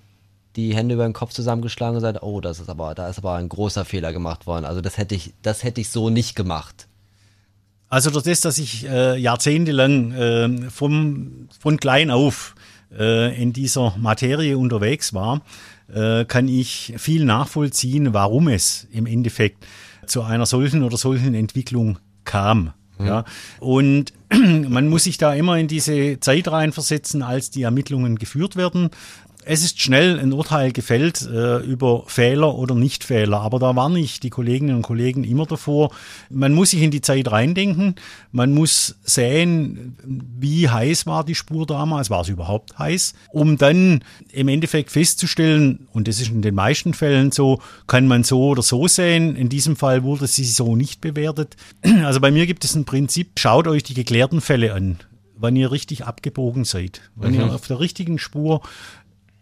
die 0.55 0.73
Hände 0.75 0.95
über 0.95 1.03
den 1.03 1.13
Kopf 1.13 1.33
zusammengeschlagen 1.33 1.95
und 1.95 2.01
gesagt, 2.01 2.23
oh, 2.23 2.39
das 2.39 2.59
ist 2.59 2.69
aber, 2.69 2.95
da 2.95 3.09
ist 3.09 3.17
aber 3.17 3.33
ein 3.35 3.49
großer 3.49 3.83
Fehler 3.83 4.13
gemacht 4.13 4.47
worden. 4.47 4.65
Also 4.65 4.81
das 4.81 4.97
hätte 4.97 5.15
ich, 5.15 5.33
das 5.41 5.63
hätte 5.63 5.81
ich 5.81 5.89
so 5.89 6.09
nicht 6.09 6.35
gemacht. 6.35 6.87
Also 7.89 8.09
durch 8.09 8.23
das, 8.23 8.41
dass 8.41 8.57
ich 8.57 8.87
äh, 8.87 9.17
jahrzehntelang 9.17 10.11
äh, 10.11 10.69
vom, 10.69 11.47
von 11.59 11.77
klein 11.77 12.09
auf 12.09 12.55
äh, 12.97 13.41
in 13.41 13.53
dieser 13.53 13.95
Materie 13.97 14.57
unterwegs 14.57 15.13
war, 15.13 15.41
äh, 15.93 16.25
kann 16.25 16.47
ich 16.47 16.93
viel 16.97 17.25
nachvollziehen, 17.25 18.13
warum 18.13 18.47
es 18.47 18.87
im 18.91 19.05
Endeffekt 19.05 19.65
zu 20.07 20.23
einer 20.23 20.45
solchen 20.45 20.83
oder 20.83 20.97
solchen 20.97 21.33
Entwicklung 21.33 21.99
kam. 22.23 22.73
Mhm. 22.97 23.05
Ja, 23.05 23.25
und 23.59 24.13
man 24.69 24.87
muss 24.89 25.03
sich 25.03 25.17
da 25.17 25.33
immer 25.33 25.57
in 25.57 25.67
diese 25.67 26.19
Zeit 26.19 26.47
reinversetzen, 26.47 27.21
als 27.21 27.49
die 27.49 27.63
Ermittlungen 27.63 28.17
geführt 28.17 28.55
werden 28.55 28.89
es 29.45 29.63
ist 29.63 29.81
schnell 29.81 30.19
ein 30.19 30.33
Urteil 30.33 30.71
gefällt 30.71 31.21
äh, 31.21 31.57
über 31.59 32.03
Fehler 32.07 32.55
oder 32.55 32.75
Nichtfehler, 32.75 33.41
aber 33.41 33.59
da 33.59 33.75
warne 33.75 33.99
ich 33.99 34.19
die 34.19 34.29
Kolleginnen 34.29 34.75
und 34.75 34.81
Kollegen 34.81 35.23
immer 35.23 35.45
davor. 35.45 35.91
Man 36.29 36.53
muss 36.53 36.71
sich 36.71 36.81
in 36.81 36.91
die 36.91 37.01
Zeit 37.01 37.31
reindenken, 37.31 37.95
man 38.31 38.53
muss 38.53 38.95
sehen, 39.03 39.95
wie 40.03 40.69
heiß 40.69 41.05
war 41.05 41.23
die 41.23 41.35
Spur 41.35 41.65
damals, 41.65 42.09
war 42.09 42.21
es 42.21 42.29
überhaupt 42.29 42.77
heiß, 42.77 43.13
um 43.31 43.57
dann 43.57 44.03
im 44.31 44.47
Endeffekt 44.47 44.91
festzustellen, 44.91 45.87
und 45.93 46.07
das 46.07 46.19
ist 46.19 46.31
in 46.31 46.41
den 46.41 46.55
meisten 46.55 46.93
Fällen 46.93 47.31
so, 47.31 47.61
kann 47.87 48.07
man 48.07 48.23
so 48.23 48.47
oder 48.47 48.63
so 48.63 48.87
sehen. 48.87 49.35
In 49.35 49.49
diesem 49.49 49.75
Fall 49.75 50.03
wurde 50.03 50.27
sie 50.27 50.45
so 50.45 50.75
nicht 50.75 51.01
bewertet. 51.01 51.55
Also 52.05 52.19
bei 52.19 52.29
mir 52.29 52.45
gibt 52.45 52.63
es 52.63 52.75
ein 52.75 52.85
Prinzip, 52.85 53.39
schaut 53.39 53.67
euch 53.67 53.81
die 53.81 53.93
geklärten 53.93 54.41
Fälle 54.41 54.73
an 54.73 54.99
wenn 55.37 55.55
ihr 55.55 55.71
richtig 55.71 56.05
abgebogen 56.05 56.63
seid, 56.63 57.01
wenn 57.15 57.33
mhm. 57.33 57.39
ihr 57.39 57.53
auf 57.53 57.67
der 57.67 57.79
richtigen 57.79 58.19
Spur 58.19 58.61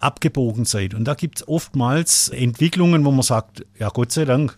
abgebogen 0.03 0.65
seid. 0.65 0.93
Und 0.93 1.05
da 1.05 1.13
gibt 1.13 1.39
es 1.39 1.47
oftmals 1.47 2.29
Entwicklungen, 2.29 3.05
wo 3.05 3.11
man 3.11 3.23
sagt, 3.23 3.65
ja 3.79 3.89
Gott 3.89 4.11
sei 4.11 4.25
Dank 4.25 4.57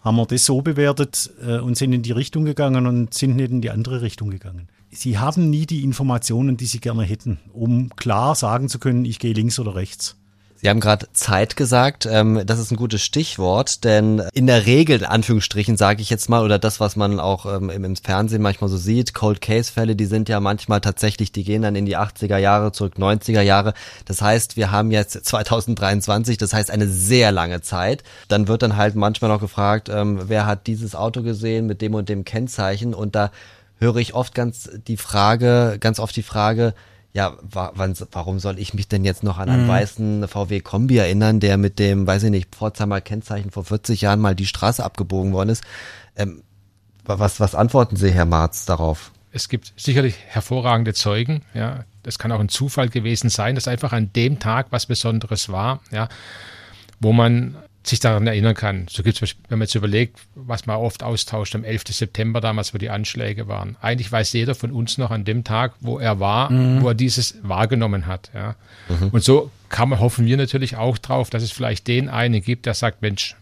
haben 0.00 0.16
wir 0.16 0.26
das 0.26 0.44
so 0.44 0.62
bewertet 0.62 1.30
äh, 1.44 1.58
und 1.58 1.76
sind 1.76 1.92
in 1.92 2.02
die 2.02 2.12
Richtung 2.12 2.44
gegangen 2.44 2.86
und 2.86 3.12
sind 3.12 3.36
nicht 3.36 3.50
in 3.50 3.60
die 3.60 3.70
andere 3.70 4.02
Richtung 4.02 4.30
gegangen. 4.30 4.68
Sie 4.90 5.18
haben 5.18 5.50
nie 5.50 5.66
die 5.66 5.82
Informationen, 5.82 6.56
die 6.56 6.66
sie 6.66 6.80
gerne 6.80 7.02
hätten, 7.02 7.38
um 7.52 7.90
klar 7.96 8.34
sagen 8.34 8.68
zu 8.68 8.78
können, 8.78 9.04
ich 9.04 9.18
gehe 9.18 9.34
links 9.34 9.58
oder 9.58 9.74
rechts. 9.74 10.15
Sie 10.58 10.70
haben 10.70 10.80
gerade 10.80 11.06
Zeit 11.12 11.56
gesagt. 11.56 12.06
Ähm, 12.06 12.42
das 12.46 12.58
ist 12.58 12.70
ein 12.70 12.76
gutes 12.76 13.02
Stichwort, 13.02 13.84
denn 13.84 14.22
in 14.32 14.46
der 14.46 14.66
Regel, 14.66 14.98
in 15.00 15.04
Anführungsstrichen, 15.04 15.76
sage 15.76 16.00
ich 16.00 16.08
jetzt 16.08 16.28
mal, 16.28 16.42
oder 16.42 16.58
das, 16.58 16.80
was 16.80 16.96
man 16.96 17.20
auch 17.20 17.46
ähm, 17.46 17.68
im, 17.68 17.96
Fernsehen 17.96 18.42
manchmal 18.42 18.70
so 18.70 18.76
sieht, 18.76 19.12
Cold 19.14 19.40
Case-Fälle, 19.40 19.96
die 19.96 20.06
sind 20.06 20.28
ja 20.28 20.40
manchmal 20.40 20.80
tatsächlich, 20.80 21.30
die 21.30 21.44
gehen 21.44 21.62
dann 21.62 21.76
in 21.76 21.84
die 21.84 21.96
80er 21.96 22.38
Jahre 22.38 22.72
zurück, 22.72 22.94
90er 22.96 23.42
Jahre. 23.42 23.74
Das 24.06 24.22
heißt, 24.22 24.56
wir 24.56 24.70
haben 24.70 24.90
jetzt 24.90 25.12
2023, 25.24 26.38
das 26.38 26.54
heißt 26.54 26.70
eine 26.70 26.88
sehr 26.88 27.32
lange 27.32 27.60
Zeit. 27.60 28.02
Dann 28.28 28.48
wird 28.48 28.62
dann 28.62 28.76
halt 28.76 28.94
manchmal 28.94 29.30
noch 29.30 29.40
gefragt, 29.40 29.90
ähm, 29.90 30.20
wer 30.26 30.46
hat 30.46 30.66
dieses 30.66 30.94
Auto 30.94 31.22
gesehen 31.22 31.66
mit 31.66 31.82
dem 31.82 31.94
und 31.94 32.08
dem 32.08 32.24
Kennzeichen? 32.24 32.94
Und 32.94 33.14
da 33.14 33.30
höre 33.78 33.96
ich 33.96 34.14
oft 34.14 34.34
ganz 34.34 34.70
die 34.86 34.96
Frage, 34.96 35.76
ganz 35.80 36.00
oft 36.00 36.16
die 36.16 36.22
Frage, 36.22 36.74
ja, 37.16 37.34
wa 37.40 37.72
wann, 37.74 37.94
warum 38.12 38.38
soll 38.38 38.58
ich 38.58 38.74
mich 38.74 38.88
denn 38.88 39.02
jetzt 39.02 39.22
noch 39.22 39.38
an 39.38 39.48
einen 39.48 39.64
mhm. 39.64 39.68
weißen 39.68 40.28
VW 40.28 40.60
Kombi 40.60 40.98
erinnern, 40.98 41.40
der 41.40 41.56
mit 41.56 41.78
dem, 41.78 42.06
weiß 42.06 42.24
ich 42.24 42.30
nicht, 42.30 42.54
Pforzheimer 42.54 43.00
Kennzeichen 43.00 43.50
vor 43.50 43.64
40 43.64 44.02
Jahren 44.02 44.20
mal 44.20 44.34
die 44.34 44.44
Straße 44.44 44.84
abgebogen 44.84 45.32
worden 45.32 45.48
ist? 45.48 45.64
Ähm, 46.14 46.42
was, 47.04 47.40
was 47.40 47.54
antworten 47.54 47.96
Sie, 47.96 48.10
Herr 48.10 48.26
Marz, 48.26 48.66
darauf? 48.66 49.12
Es 49.32 49.48
gibt 49.48 49.72
sicherlich 49.78 50.16
hervorragende 50.26 50.92
Zeugen, 50.92 51.40
ja. 51.54 51.84
Das 52.02 52.18
kann 52.18 52.30
auch 52.32 52.38
ein 52.38 52.50
Zufall 52.50 52.90
gewesen 52.90 53.30
sein, 53.30 53.54
dass 53.54 53.66
einfach 53.66 53.92
an 53.92 54.12
dem 54.12 54.38
Tag 54.38 54.66
was 54.68 54.84
Besonderes 54.84 55.48
war, 55.48 55.80
ja, 55.90 56.08
wo 57.00 57.14
man 57.14 57.56
sich 57.88 58.00
daran 58.00 58.26
erinnern 58.26 58.54
kann. 58.54 58.86
So 58.90 59.02
gibt 59.02 59.22
es, 59.22 59.36
wenn 59.48 59.58
man 59.58 59.66
jetzt 59.66 59.74
überlegt, 59.74 60.18
was 60.34 60.66
man 60.66 60.76
oft 60.76 61.02
austauscht 61.02 61.54
am 61.54 61.64
11. 61.64 61.84
September 61.90 62.40
damals, 62.40 62.74
wo 62.74 62.78
die 62.78 62.90
Anschläge 62.90 63.48
waren. 63.48 63.76
Eigentlich 63.80 64.10
weiß 64.10 64.32
jeder 64.32 64.54
von 64.54 64.72
uns 64.72 64.98
noch 64.98 65.10
an 65.10 65.24
dem 65.24 65.44
Tag, 65.44 65.74
wo 65.80 65.98
er 65.98 66.18
war, 66.18 66.50
mhm. 66.50 66.82
wo 66.82 66.88
er 66.88 66.94
dieses 66.94 67.38
wahrgenommen 67.42 68.06
hat. 68.06 68.30
Ja. 68.34 68.56
Mhm. 68.88 69.08
Und 69.10 69.22
so 69.22 69.50
kann 69.68 69.98
hoffen 69.98 70.26
wir 70.26 70.36
natürlich 70.36 70.76
auch 70.76 70.98
drauf, 70.98 71.30
dass 71.30 71.42
es 71.42 71.52
vielleicht 71.52 71.86
den 71.86 72.08
einen 72.08 72.42
gibt, 72.42 72.66
der 72.66 72.74
sagt, 72.74 73.02
Mensch, 73.02 73.36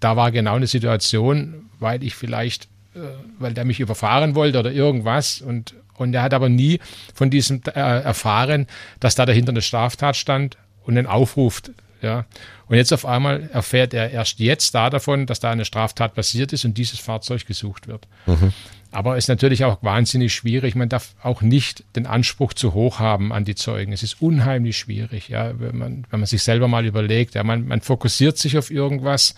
da 0.00 0.16
war 0.16 0.32
genau 0.32 0.54
eine 0.56 0.66
Situation, 0.66 1.66
weil 1.78 2.02
ich 2.02 2.14
vielleicht, 2.14 2.64
äh, 2.94 3.00
weil 3.38 3.54
der 3.54 3.64
mich 3.64 3.80
überfahren 3.80 4.34
wollte 4.34 4.58
oder 4.58 4.72
irgendwas 4.72 5.40
und 5.40 5.74
und 5.96 6.14
er 6.14 6.22
hat 6.22 6.32
aber 6.32 6.48
nie 6.48 6.80
von 7.14 7.28
diesem 7.28 7.60
äh, 7.66 7.78
erfahren, 7.78 8.66
dass 9.00 9.16
da 9.16 9.26
dahinter 9.26 9.50
eine 9.50 9.60
Straftat 9.60 10.16
stand 10.16 10.56
und 10.84 10.96
einen 10.96 11.06
Aufruf 11.06 11.60
Ja. 12.02 12.26
Und 12.66 12.76
jetzt 12.76 12.92
auf 12.92 13.04
einmal 13.04 13.50
erfährt 13.52 13.94
er 13.94 14.10
erst 14.10 14.38
jetzt 14.38 14.74
da 14.74 14.90
davon, 14.90 15.26
dass 15.26 15.40
da 15.40 15.50
eine 15.50 15.64
Straftat 15.64 16.14
passiert 16.14 16.52
ist 16.52 16.64
und 16.64 16.78
dieses 16.78 16.98
Fahrzeug 16.98 17.46
gesucht 17.46 17.88
wird. 17.88 18.06
Mhm. 18.26 18.52
Aber 18.92 19.16
es 19.16 19.24
ist 19.24 19.28
natürlich 19.28 19.64
auch 19.64 19.82
wahnsinnig 19.82 20.34
schwierig. 20.34 20.74
Man 20.74 20.88
darf 20.88 21.14
auch 21.22 21.42
nicht 21.42 21.84
den 21.94 22.06
Anspruch 22.06 22.54
zu 22.54 22.74
hoch 22.74 22.98
haben 22.98 23.32
an 23.32 23.44
die 23.44 23.54
Zeugen. 23.54 23.92
Es 23.92 24.02
ist 24.02 24.20
unheimlich 24.20 24.78
schwierig, 24.78 25.28
ja, 25.28 25.58
wenn 25.60 25.76
man, 25.76 26.06
wenn 26.10 26.20
man 26.20 26.26
sich 26.26 26.42
selber 26.42 26.66
mal 26.66 26.84
überlegt, 26.84 27.34
ja, 27.34 27.44
man, 27.44 27.66
man 27.66 27.80
fokussiert 27.80 28.38
sich 28.38 28.58
auf 28.58 28.70
irgendwas 28.70 29.34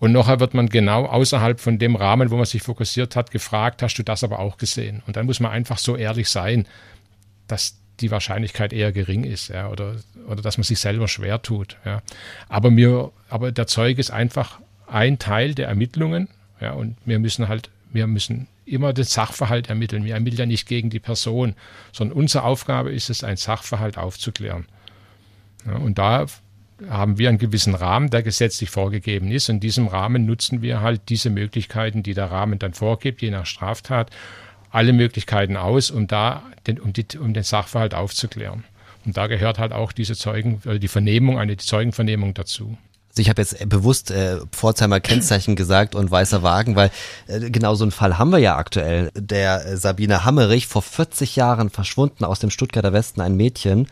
und 0.00 0.12
nachher 0.12 0.40
wird 0.40 0.54
man 0.54 0.70
genau 0.70 1.04
außerhalb 1.04 1.60
von 1.60 1.78
dem 1.78 1.94
Rahmen, 1.94 2.30
wo 2.30 2.36
man 2.36 2.46
sich 2.46 2.62
fokussiert 2.62 3.16
hat, 3.16 3.30
gefragt, 3.30 3.82
hast 3.82 3.96
du 3.96 4.02
das 4.02 4.24
aber 4.24 4.38
auch 4.38 4.56
gesehen? 4.56 5.02
Und 5.06 5.16
dann 5.16 5.26
muss 5.26 5.40
man 5.40 5.50
einfach 5.52 5.76
so 5.76 5.94
ehrlich 5.94 6.30
sein, 6.30 6.66
dass 7.48 7.79
die 8.00 8.10
Wahrscheinlichkeit 8.10 8.72
eher 8.72 8.92
gering 8.92 9.24
ist, 9.24 9.48
ja, 9.48 9.68
oder, 9.68 9.96
oder 10.26 10.42
dass 10.42 10.58
man 10.58 10.64
sich 10.64 10.78
selber 10.78 11.08
schwer 11.08 11.42
tut. 11.42 11.76
Ja. 11.84 12.02
Aber 12.48 12.70
mir, 12.70 13.12
aber 13.28 13.52
der 13.52 13.66
Zeuge 13.66 14.00
ist 14.00 14.10
einfach 14.10 14.60
ein 14.86 15.18
Teil 15.18 15.54
der 15.54 15.68
Ermittlungen, 15.68 16.28
ja, 16.60 16.72
und 16.72 16.96
wir 17.04 17.18
müssen 17.18 17.48
halt, 17.48 17.70
wir 17.92 18.06
müssen 18.06 18.48
immer 18.66 18.92
den 18.92 19.04
Sachverhalt 19.04 19.68
ermitteln. 19.68 20.04
Wir 20.04 20.14
ermitteln 20.14 20.40
ja 20.40 20.46
nicht 20.46 20.68
gegen 20.68 20.90
die 20.90 21.00
Person, 21.00 21.54
sondern 21.92 22.16
unsere 22.16 22.44
Aufgabe 22.44 22.92
ist 22.92 23.10
es, 23.10 23.24
ein 23.24 23.36
Sachverhalt 23.36 23.98
aufzuklären. 23.98 24.66
Ja, 25.66 25.76
und 25.76 25.98
da 25.98 26.26
haben 26.88 27.18
wir 27.18 27.28
einen 27.28 27.38
gewissen 27.38 27.74
Rahmen, 27.74 28.10
der 28.10 28.22
gesetzlich 28.22 28.70
vorgegeben 28.70 29.30
ist. 29.30 29.48
In 29.48 29.60
diesem 29.60 29.86
Rahmen 29.86 30.24
nutzen 30.24 30.62
wir 30.62 30.80
halt 30.80 31.02
diese 31.08 31.28
Möglichkeiten, 31.28 32.02
die 32.02 32.14
der 32.14 32.30
Rahmen 32.30 32.58
dann 32.58 32.72
vorgibt, 32.72 33.20
je 33.20 33.30
nach 33.30 33.44
Straftat, 33.44 34.10
alle 34.70 34.92
Möglichkeiten 34.92 35.56
aus, 35.56 35.90
um 35.90 36.06
da 36.06 36.42
den, 36.66 36.80
um, 36.80 36.92
die, 36.92 37.06
um 37.18 37.34
den 37.34 37.42
Sachverhalt 37.42 37.94
aufzuklären. 37.94 38.64
Und 39.04 39.16
da 39.16 39.26
gehört 39.26 39.58
halt 39.58 39.72
auch 39.72 39.92
diese 39.92 40.14
Zeugen, 40.14 40.60
oder 40.64 40.78
die 40.78 40.88
Vernehmung, 40.88 41.38
eine 41.38 41.56
Zeugenvernehmung 41.56 42.34
dazu. 42.34 42.76
Also 43.08 43.22
ich 43.22 43.28
habe 43.28 43.42
jetzt 43.42 43.68
bewusst 43.68 44.12
äh, 44.12 44.38
Pforzheimer 44.52 45.00
Kennzeichen 45.00 45.56
gesagt 45.56 45.96
und 45.96 46.10
weißer 46.10 46.44
Wagen, 46.44 46.76
weil 46.76 46.90
äh, 47.26 47.50
genau 47.50 47.74
so 47.74 47.82
einen 47.82 47.90
Fall 47.90 48.18
haben 48.18 48.30
wir 48.30 48.38
ja 48.38 48.56
aktuell. 48.56 49.10
Der 49.16 49.66
äh, 49.66 49.76
Sabine 49.76 50.24
Hammerich, 50.24 50.68
vor 50.68 50.82
40 50.82 51.34
Jahren 51.34 51.70
verschwunden 51.70 52.24
aus 52.24 52.38
dem 52.38 52.50
Stuttgarter 52.50 52.92
Westen, 52.92 53.20
ein 53.20 53.34
Mädchen. 53.34 53.88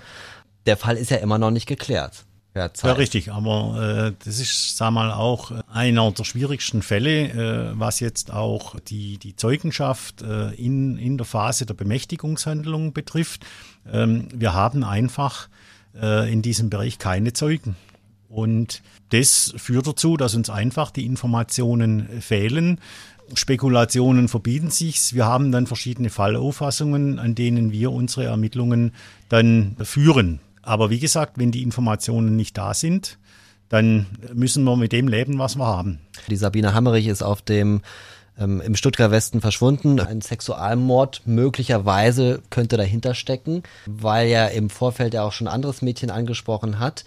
Der 0.66 0.76
Fall 0.76 0.96
ist 0.96 1.10
ja 1.10 1.16
immer 1.16 1.38
noch 1.38 1.50
nicht 1.50 1.66
geklärt. 1.66 2.26
Ja, 2.54 2.70
ja, 2.82 2.92
richtig, 2.92 3.30
aber 3.30 4.08
äh, 4.08 4.24
das 4.24 4.40
ist, 4.40 4.76
sag 4.76 4.90
mal, 4.90 5.12
auch 5.12 5.52
einer 5.72 6.10
der 6.10 6.24
schwierigsten 6.24 6.82
Fälle, 6.82 7.28
äh, 7.28 7.78
was 7.78 8.00
jetzt 8.00 8.32
auch 8.32 8.80
die, 8.80 9.18
die 9.18 9.36
Zeugenschaft 9.36 10.22
äh, 10.22 10.54
in, 10.54 10.98
in 10.98 11.18
der 11.18 11.26
Phase 11.26 11.66
der 11.66 11.74
Bemächtigungshandlung 11.74 12.92
betrifft. 12.92 13.46
Ähm, 13.92 14.28
wir 14.34 14.54
haben 14.54 14.82
einfach 14.82 15.48
äh, 16.00 16.32
in 16.32 16.42
diesem 16.42 16.70
Bereich 16.70 16.98
keine 16.98 17.32
Zeugen. 17.32 17.76
Und 18.28 18.82
das 19.10 19.54
führt 19.56 19.86
dazu, 19.86 20.16
dass 20.16 20.34
uns 20.34 20.50
einfach 20.50 20.90
die 20.90 21.06
Informationen 21.06 22.20
fehlen. 22.20 22.80
Spekulationen 23.34 24.28
verbieten 24.28 24.70
sich. 24.70 25.14
Wir 25.14 25.26
haben 25.26 25.52
dann 25.52 25.66
verschiedene 25.66 26.10
Fallauffassungen, 26.10 27.18
an 27.18 27.34
denen 27.34 27.72
wir 27.72 27.92
unsere 27.92 28.24
Ermittlungen 28.24 28.92
dann 29.28 29.76
führen. 29.82 30.40
Aber 30.68 30.90
wie 30.90 30.98
gesagt, 30.98 31.38
wenn 31.38 31.50
die 31.50 31.62
Informationen 31.62 32.36
nicht 32.36 32.58
da 32.58 32.74
sind, 32.74 33.18
dann 33.70 34.06
müssen 34.34 34.64
wir 34.64 34.76
mit 34.76 34.92
dem 34.92 35.08
leben, 35.08 35.38
was 35.38 35.56
wir 35.56 35.64
haben. 35.64 35.98
Die 36.28 36.36
Sabine 36.36 36.74
Hammerich 36.74 37.06
ist 37.06 37.22
auf 37.22 37.40
dem 37.40 37.80
ähm, 38.38 38.60
im 38.60 38.76
Stuttgarter 38.76 39.10
Westen 39.10 39.40
verschwunden. 39.40 39.98
Ein 39.98 40.20
Sexualmord 40.20 41.22
möglicherweise 41.24 42.42
könnte 42.50 42.76
dahinter 42.76 43.14
stecken, 43.14 43.62
weil 43.86 44.28
ja 44.28 44.44
im 44.44 44.68
Vorfeld 44.68 45.14
ja 45.14 45.22
auch 45.22 45.32
schon 45.32 45.48
anderes 45.48 45.80
Mädchen 45.80 46.10
angesprochen 46.10 46.78
hat. 46.78 47.06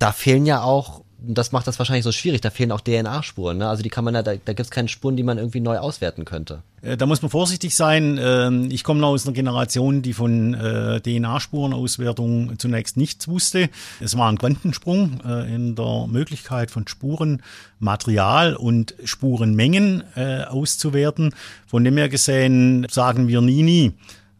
Da 0.00 0.10
fehlen 0.10 0.44
ja 0.44 0.62
auch 0.62 1.02
das 1.26 1.52
macht 1.52 1.66
das 1.66 1.78
wahrscheinlich 1.78 2.04
so 2.04 2.12
schwierig. 2.12 2.40
Da 2.40 2.50
fehlen 2.50 2.72
auch 2.72 2.80
DNA-Spuren. 2.80 3.58
Ne? 3.58 3.68
Also 3.68 3.82
die 3.82 3.88
kann 3.88 4.04
man 4.04 4.14
da, 4.14 4.22
da, 4.22 4.32
da 4.32 4.52
gibt 4.52 4.60
es 4.60 4.70
keine 4.70 4.88
Spuren, 4.88 5.16
die 5.16 5.22
man 5.22 5.38
irgendwie 5.38 5.60
neu 5.60 5.78
auswerten 5.78 6.24
könnte. 6.24 6.62
Äh, 6.82 6.96
da 6.96 7.06
muss 7.06 7.22
man 7.22 7.30
vorsichtig 7.30 7.74
sein. 7.74 8.18
Ähm, 8.20 8.68
ich 8.70 8.84
komme 8.84 9.00
noch 9.00 9.08
aus 9.08 9.26
einer 9.26 9.34
Generation, 9.34 10.02
die 10.02 10.12
von 10.12 10.54
äh, 10.54 11.00
DNA-Spurenauswertung 11.00 12.58
zunächst 12.58 12.96
nichts 12.96 13.28
wusste. 13.28 13.68
Es 14.00 14.16
war 14.16 14.30
ein 14.30 14.38
Quantensprung 14.38 15.20
äh, 15.24 15.54
in 15.54 15.74
der 15.74 16.06
Möglichkeit 16.08 16.70
von 16.70 16.86
Spurenmaterial 16.86 18.54
und 18.54 18.94
Spurenmengen 19.04 20.04
auszuwerten. 20.48 21.34
Von 21.66 21.84
dem 21.84 21.96
her 21.96 22.08
gesehen 22.08 22.86
sagen 22.90 23.28
wir 23.28 23.40
nie, 23.40 23.62
nie, 23.62 23.92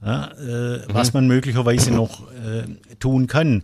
ja, 0.04 0.30
mhm. 0.38 0.82
was 0.88 1.12
man 1.12 1.26
möglicherweise 1.26 1.90
noch 1.90 2.22
tun 2.98 3.26
kann. 3.26 3.62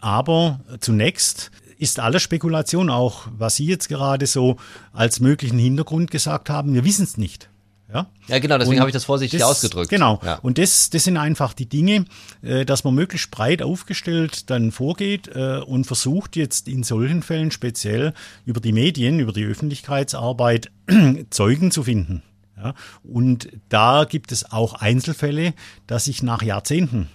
Aber 0.00 0.60
zunächst 0.80 1.50
ist 1.78 2.00
alles 2.00 2.22
Spekulation, 2.22 2.90
auch 2.90 3.26
was 3.36 3.56
Sie 3.56 3.66
jetzt 3.66 3.88
gerade 3.88 4.26
so 4.26 4.56
als 4.92 5.20
möglichen 5.20 5.58
Hintergrund 5.58 6.10
gesagt 6.10 6.50
haben. 6.50 6.74
Wir 6.74 6.84
wissen 6.84 7.04
es 7.04 7.16
nicht. 7.16 7.48
Ja, 7.92 8.06
ja 8.26 8.38
genau, 8.40 8.58
deswegen 8.58 8.80
habe 8.80 8.90
ich 8.90 8.94
das 8.94 9.04
vorsichtig 9.04 9.40
das, 9.40 9.48
ausgedrückt. 9.48 9.90
Genau. 9.90 10.20
Ja. 10.24 10.36
Und 10.36 10.58
das, 10.58 10.90
das 10.90 11.04
sind 11.04 11.16
einfach 11.16 11.52
die 11.52 11.68
Dinge, 11.68 12.06
äh, 12.42 12.64
dass 12.64 12.82
man 12.82 12.94
möglichst 12.94 13.30
breit 13.30 13.62
aufgestellt 13.62 14.50
dann 14.50 14.72
vorgeht 14.72 15.28
äh, 15.28 15.58
und 15.58 15.86
versucht 15.86 16.34
jetzt 16.34 16.66
in 16.66 16.82
solchen 16.82 17.22
Fällen 17.22 17.50
speziell 17.50 18.14
über 18.46 18.60
die 18.60 18.72
Medien, 18.72 19.20
über 19.20 19.32
die 19.32 19.44
Öffentlichkeitsarbeit 19.44 20.72
Zeugen 21.30 21.70
zu 21.70 21.84
finden. 21.84 22.22
Ja, 22.56 22.74
und 23.02 23.48
da 23.68 24.04
gibt 24.04 24.32
es 24.32 24.50
auch 24.50 24.74
Einzelfälle, 24.74 25.54
dass 25.86 26.04
sich 26.04 26.22
nach 26.22 26.42
Jahrzehnten 26.42 27.08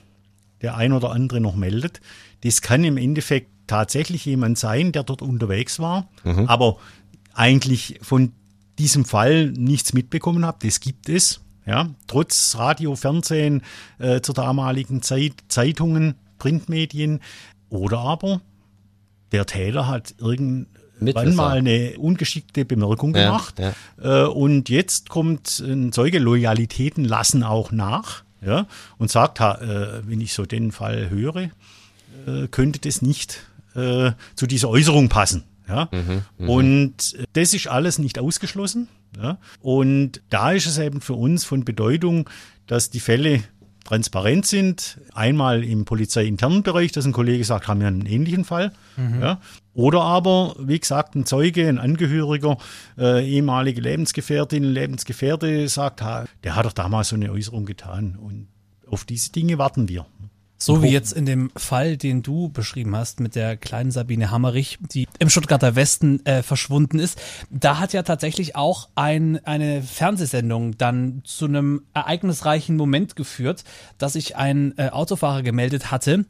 der 0.62 0.76
ein 0.76 0.92
oder 0.92 1.12
andere 1.12 1.40
noch 1.40 1.56
meldet. 1.56 2.02
Das 2.44 2.62
kann 2.62 2.84
im 2.84 2.98
Endeffekt 2.98 3.50
tatsächlich 3.70 4.26
jemand 4.26 4.58
sein, 4.58 4.92
der 4.92 5.04
dort 5.04 5.22
unterwegs 5.22 5.80
war, 5.80 6.10
mhm. 6.24 6.48
aber 6.48 6.78
eigentlich 7.34 8.00
von 8.02 8.34
diesem 8.78 9.06
Fall 9.06 9.52
nichts 9.52 9.94
mitbekommen 9.94 10.46
hat. 10.46 10.64
Das 10.64 10.80
gibt 10.80 11.08
es. 11.08 11.42
Ja, 11.66 11.90
trotz 12.08 12.56
Radio, 12.58 12.96
Fernsehen 12.96 13.62
äh, 14.00 14.22
zur 14.22 14.34
damaligen 14.34 15.04
Zeit, 15.04 15.34
Zeitungen, 15.50 16.16
Printmedien. 16.40 17.20
Oder 17.70 18.00
aber 18.00 18.42
der 19.32 19.46
Täter 19.46 19.88
hat 19.88 20.16
irgendwann 20.18 21.36
mal 21.36 21.60
eine 21.60 22.00
ungeschickte 22.00 22.66
Bemerkung 22.66 23.14
ja, 23.14 23.26
gemacht. 23.26 23.60
Ja. 23.60 23.74
Äh, 24.02 24.28
und 24.28 24.70
jetzt 24.70 25.10
kommt 25.10 25.60
ein 25.60 25.92
Zeuge, 25.92 26.18
Loyalitäten 26.18 27.06
lassen 27.06 27.44
auch 27.44 27.72
nach. 27.72 28.24
Ja, 28.42 28.68
und 28.98 29.12
sagt, 29.12 29.42
ha, 29.42 29.56
äh, 29.56 30.02
wenn 30.08 30.22
ich 30.22 30.34
so 30.34 30.46
den 30.46 30.72
Fall 30.72 31.10
höre, 31.10 31.50
äh, 32.26 32.48
könnte 32.50 32.80
das 32.80 33.02
nicht 33.02 33.46
äh, 33.76 34.12
zu 34.36 34.48
dieser 34.48 34.70
Äußerung 34.70 35.10
passen. 35.10 35.44
Ja? 35.68 35.90
Mhm, 35.92 36.24
mh. 36.38 36.52
Und 36.52 37.18
das 37.34 37.54
ist 37.54 37.68
alles 37.68 38.00
nicht 38.00 38.20
ausgeschlossen. 38.20 38.88
Ja? 39.22 39.38
Und 39.62 40.22
da 40.30 40.52
ist 40.52 40.66
es 40.66 40.78
eben 40.78 41.02
für 41.02 41.14
uns 41.14 41.46
von 41.46 41.64
Bedeutung, 41.66 42.30
dass 42.68 42.90
die 42.90 43.00
Fälle 43.00 43.44
transparent 43.86 44.46
sind. 44.46 45.00
Einmal 45.14 45.64
im 45.64 45.86
polizeiinternen 45.86 46.64
Bereich, 46.64 46.92
dass 46.92 47.06
ein 47.06 47.12
Kollege 47.12 47.44
sagt, 47.44 47.68
haben 47.68 47.80
wir 47.80 47.88
einen 47.88 48.06
ähnlichen 48.06 48.46
Fall. 48.46 48.72
Mhm. 48.98 49.22
Ja? 49.22 49.42
Oder 49.74 50.02
aber, 50.02 50.56
wie 50.60 50.80
gesagt, 50.80 51.16
ein 51.16 51.26
Zeuge, 51.26 51.68
ein 51.68 51.80
Angehöriger, 51.80 52.58
äh, 52.98 53.28
ehemalige 53.28 53.82
Lebensgefährtin, 53.82 54.64
Lebensgefährte 54.64 55.68
sagt, 55.68 56.02
ha, 56.02 56.26
der 56.44 56.56
hat 56.56 56.66
doch 56.66 56.74
damals 56.74 57.10
so 57.10 57.16
eine 57.16 57.32
Äußerung 57.32 57.66
getan. 57.66 58.16
Und 58.16 58.48
auf 58.88 59.06
diese 59.06 59.32
Dinge 59.32 59.58
warten 59.58 59.88
wir. 59.88 60.06
So 60.62 60.84
wie 60.84 60.90
jetzt 60.90 61.14
in 61.14 61.26
dem 61.26 61.52
Fall, 61.56 61.96
den 61.96 62.22
du 62.22 62.50
beschrieben 62.50 62.94
hast 62.94 63.22
mit 63.22 63.36
der 63.36 63.56
kleinen 63.56 63.92
Sabine 63.92 64.30
Hammerich, 64.30 64.78
die 64.92 65.08
im 65.18 65.30
Stuttgarter 65.30 65.76
Westen 65.76 66.26
äh, 66.26 66.44
verschwunden 66.44 67.00
ist. 67.00 67.20
Da 67.50 67.80
hat 67.80 67.94
ja 67.94 68.04
tatsächlich 68.04 68.58
auch 68.58 68.90
ein, 68.96 69.44
eine 69.46 69.82
Fernsehsendung 69.82 70.78
dann 70.78 71.22
zu 71.24 71.46
einem 71.46 71.84
ereignisreichen 71.94 72.76
Moment 72.76 73.16
geführt, 73.16 73.64
dass 73.98 74.14
sich 74.14 74.36
ein 74.36 74.78
äh, 74.78 74.90
Autofahrer 74.90 75.44
gemeldet 75.44 75.92
hatte, 75.92 76.26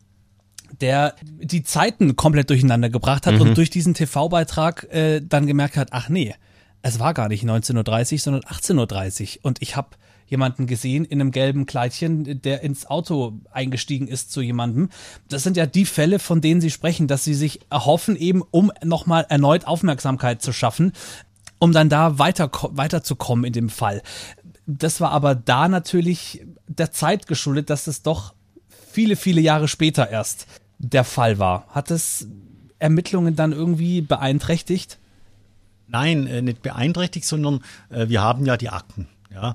der 0.79 1.15
die 1.23 1.63
Zeiten 1.63 2.15
komplett 2.15 2.51
durcheinander 2.51 2.91
gebracht 2.91 3.25
hat 3.25 3.35
mhm. 3.35 3.41
und 3.41 3.57
durch 3.57 3.71
diesen 3.71 3.95
TV-Beitrag 3.95 4.83
äh, 4.91 5.21
dann 5.21 5.47
gemerkt 5.47 5.75
hat, 5.75 5.89
ach 5.91 6.07
nee, 6.07 6.35
es 6.83 6.99
war 6.99 7.15
gar 7.15 7.29
nicht 7.29 7.43
19.30 7.43 8.13
Uhr, 8.13 8.19
sondern 8.19 8.43
18.30 8.43 9.37
Uhr 9.37 9.45
und 9.45 9.61
ich 9.61 9.75
habe 9.75 9.89
jemanden 10.29 10.67
gesehen 10.67 11.05
in 11.05 11.19
einem 11.19 11.31
gelben 11.31 11.65
Kleidchen, 11.65 12.41
der 12.41 12.61
ins 12.61 12.85
Auto 12.85 13.39
eingestiegen 13.51 14.07
ist 14.07 14.31
zu 14.31 14.41
jemandem. 14.41 14.89
Das 15.27 15.43
sind 15.43 15.57
ja 15.57 15.65
die 15.65 15.85
Fälle, 15.85 16.19
von 16.19 16.41
denen 16.41 16.61
Sie 16.61 16.69
sprechen, 16.69 17.07
dass 17.07 17.23
Sie 17.23 17.33
sich 17.33 17.61
erhoffen, 17.69 18.15
eben 18.15 18.43
um 18.51 18.71
nochmal 18.83 19.25
erneut 19.29 19.65
Aufmerksamkeit 19.65 20.41
zu 20.41 20.53
schaffen, 20.53 20.93
um 21.59 21.71
dann 21.71 21.89
da 21.89 22.19
weiter, 22.19 22.49
weiterzukommen 22.71 23.45
in 23.45 23.53
dem 23.53 23.69
Fall. 23.69 24.01
Das 24.65 25.01
war 25.01 25.11
aber 25.11 25.33
da 25.35 25.67
natürlich 25.67 26.45
der 26.67 26.91
Zeit 26.91 27.27
geschuldet, 27.27 27.69
dass 27.69 27.87
es 27.87 28.03
doch 28.03 28.33
viele, 28.91 29.15
viele 29.15 29.41
Jahre 29.41 29.67
später 29.67 30.09
erst 30.09 30.45
der 30.77 31.03
Fall 31.03 31.39
war. 31.39 31.67
Hat 31.69 31.91
es 31.91 32.27
Ermittlungen 32.77 33.35
dann 33.35 33.51
irgendwie 33.51 34.01
beeinträchtigt? 34.01 34.99
Nein, 35.87 36.27
äh, 36.27 36.41
nicht 36.41 36.61
beeinträchtigt, 36.61 37.25
sondern 37.25 37.61
äh, 37.89 38.07
wir 38.09 38.21
haben 38.21 38.45
ja 38.45 38.57
die 38.57 38.69
Akten. 38.69 39.07
Ja, 39.31 39.53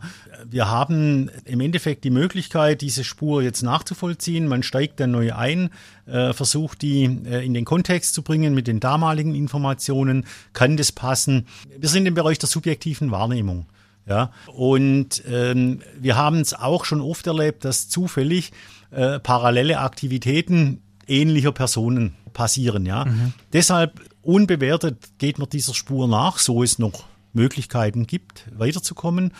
wir 0.48 0.70
haben 0.70 1.30
im 1.44 1.58
Endeffekt 1.58 2.04
die 2.04 2.10
Möglichkeit, 2.10 2.80
diese 2.80 3.02
Spur 3.02 3.42
jetzt 3.42 3.62
nachzuvollziehen. 3.62 4.46
Man 4.46 4.62
steigt 4.62 5.00
dann 5.00 5.10
neu 5.10 5.34
ein, 5.34 5.70
äh, 6.06 6.32
versucht 6.32 6.82
die 6.82 7.04
äh, 7.04 7.44
in 7.44 7.54
den 7.54 7.64
Kontext 7.64 8.14
zu 8.14 8.22
bringen 8.22 8.54
mit 8.54 8.68
den 8.68 8.78
damaligen 8.78 9.34
Informationen. 9.34 10.26
Kann 10.52 10.76
das 10.76 10.92
passen? 10.92 11.46
Wir 11.76 11.88
sind 11.88 12.06
im 12.06 12.14
Bereich 12.14 12.38
der 12.38 12.48
subjektiven 12.48 13.10
Wahrnehmung. 13.10 13.66
Ja, 14.06 14.32
und 14.52 15.24
ähm, 15.26 15.80
wir 15.98 16.16
haben 16.16 16.40
es 16.40 16.52
auch 16.52 16.84
schon 16.84 17.00
oft 17.00 17.26
erlebt, 17.26 17.64
dass 17.64 17.88
zufällig 17.88 18.52
äh, 18.90 19.18
parallele 19.18 19.80
Aktivitäten 19.80 20.82
ähnlicher 21.08 21.52
Personen 21.52 22.14
passieren. 22.32 22.84
Ja, 22.86 23.06
mhm. 23.06 23.32
deshalb 23.52 24.00
unbewertet 24.22 25.18
geht 25.18 25.38
man 25.38 25.48
dieser 25.48 25.74
Spur 25.74 26.06
nach, 26.06 26.38
so 26.38 26.62
es 26.62 26.78
noch 26.78 27.04
Möglichkeiten 27.32 28.06
gibt, 28.06 28.46
weiterzukommen. 28.56 29.32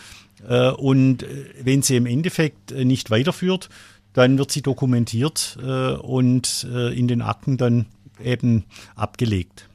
Äh, 0.47 0.69
und 0.71 1.23
äh, 1.23 1.45
wenn 1.61 1.81
sie 1.81 1.95
im 1.95 2.05
Endeffekt 2.05 2.71
äh, 2.71 2.85
nicht 2.85 3.09
weiterführt, 3.11 3.69
dann 4.13 4.37
wird 4.37 4.49
sie 4.49 4.61
dokumentiert 4.61 5.57
und 5.57 6.63
in 6.63 7.09
den 7.09 7.21
Akten 7.21 7.57
dann 7.57 7.87
eben 8.23 8.63
abgelegt. 8.95 9.67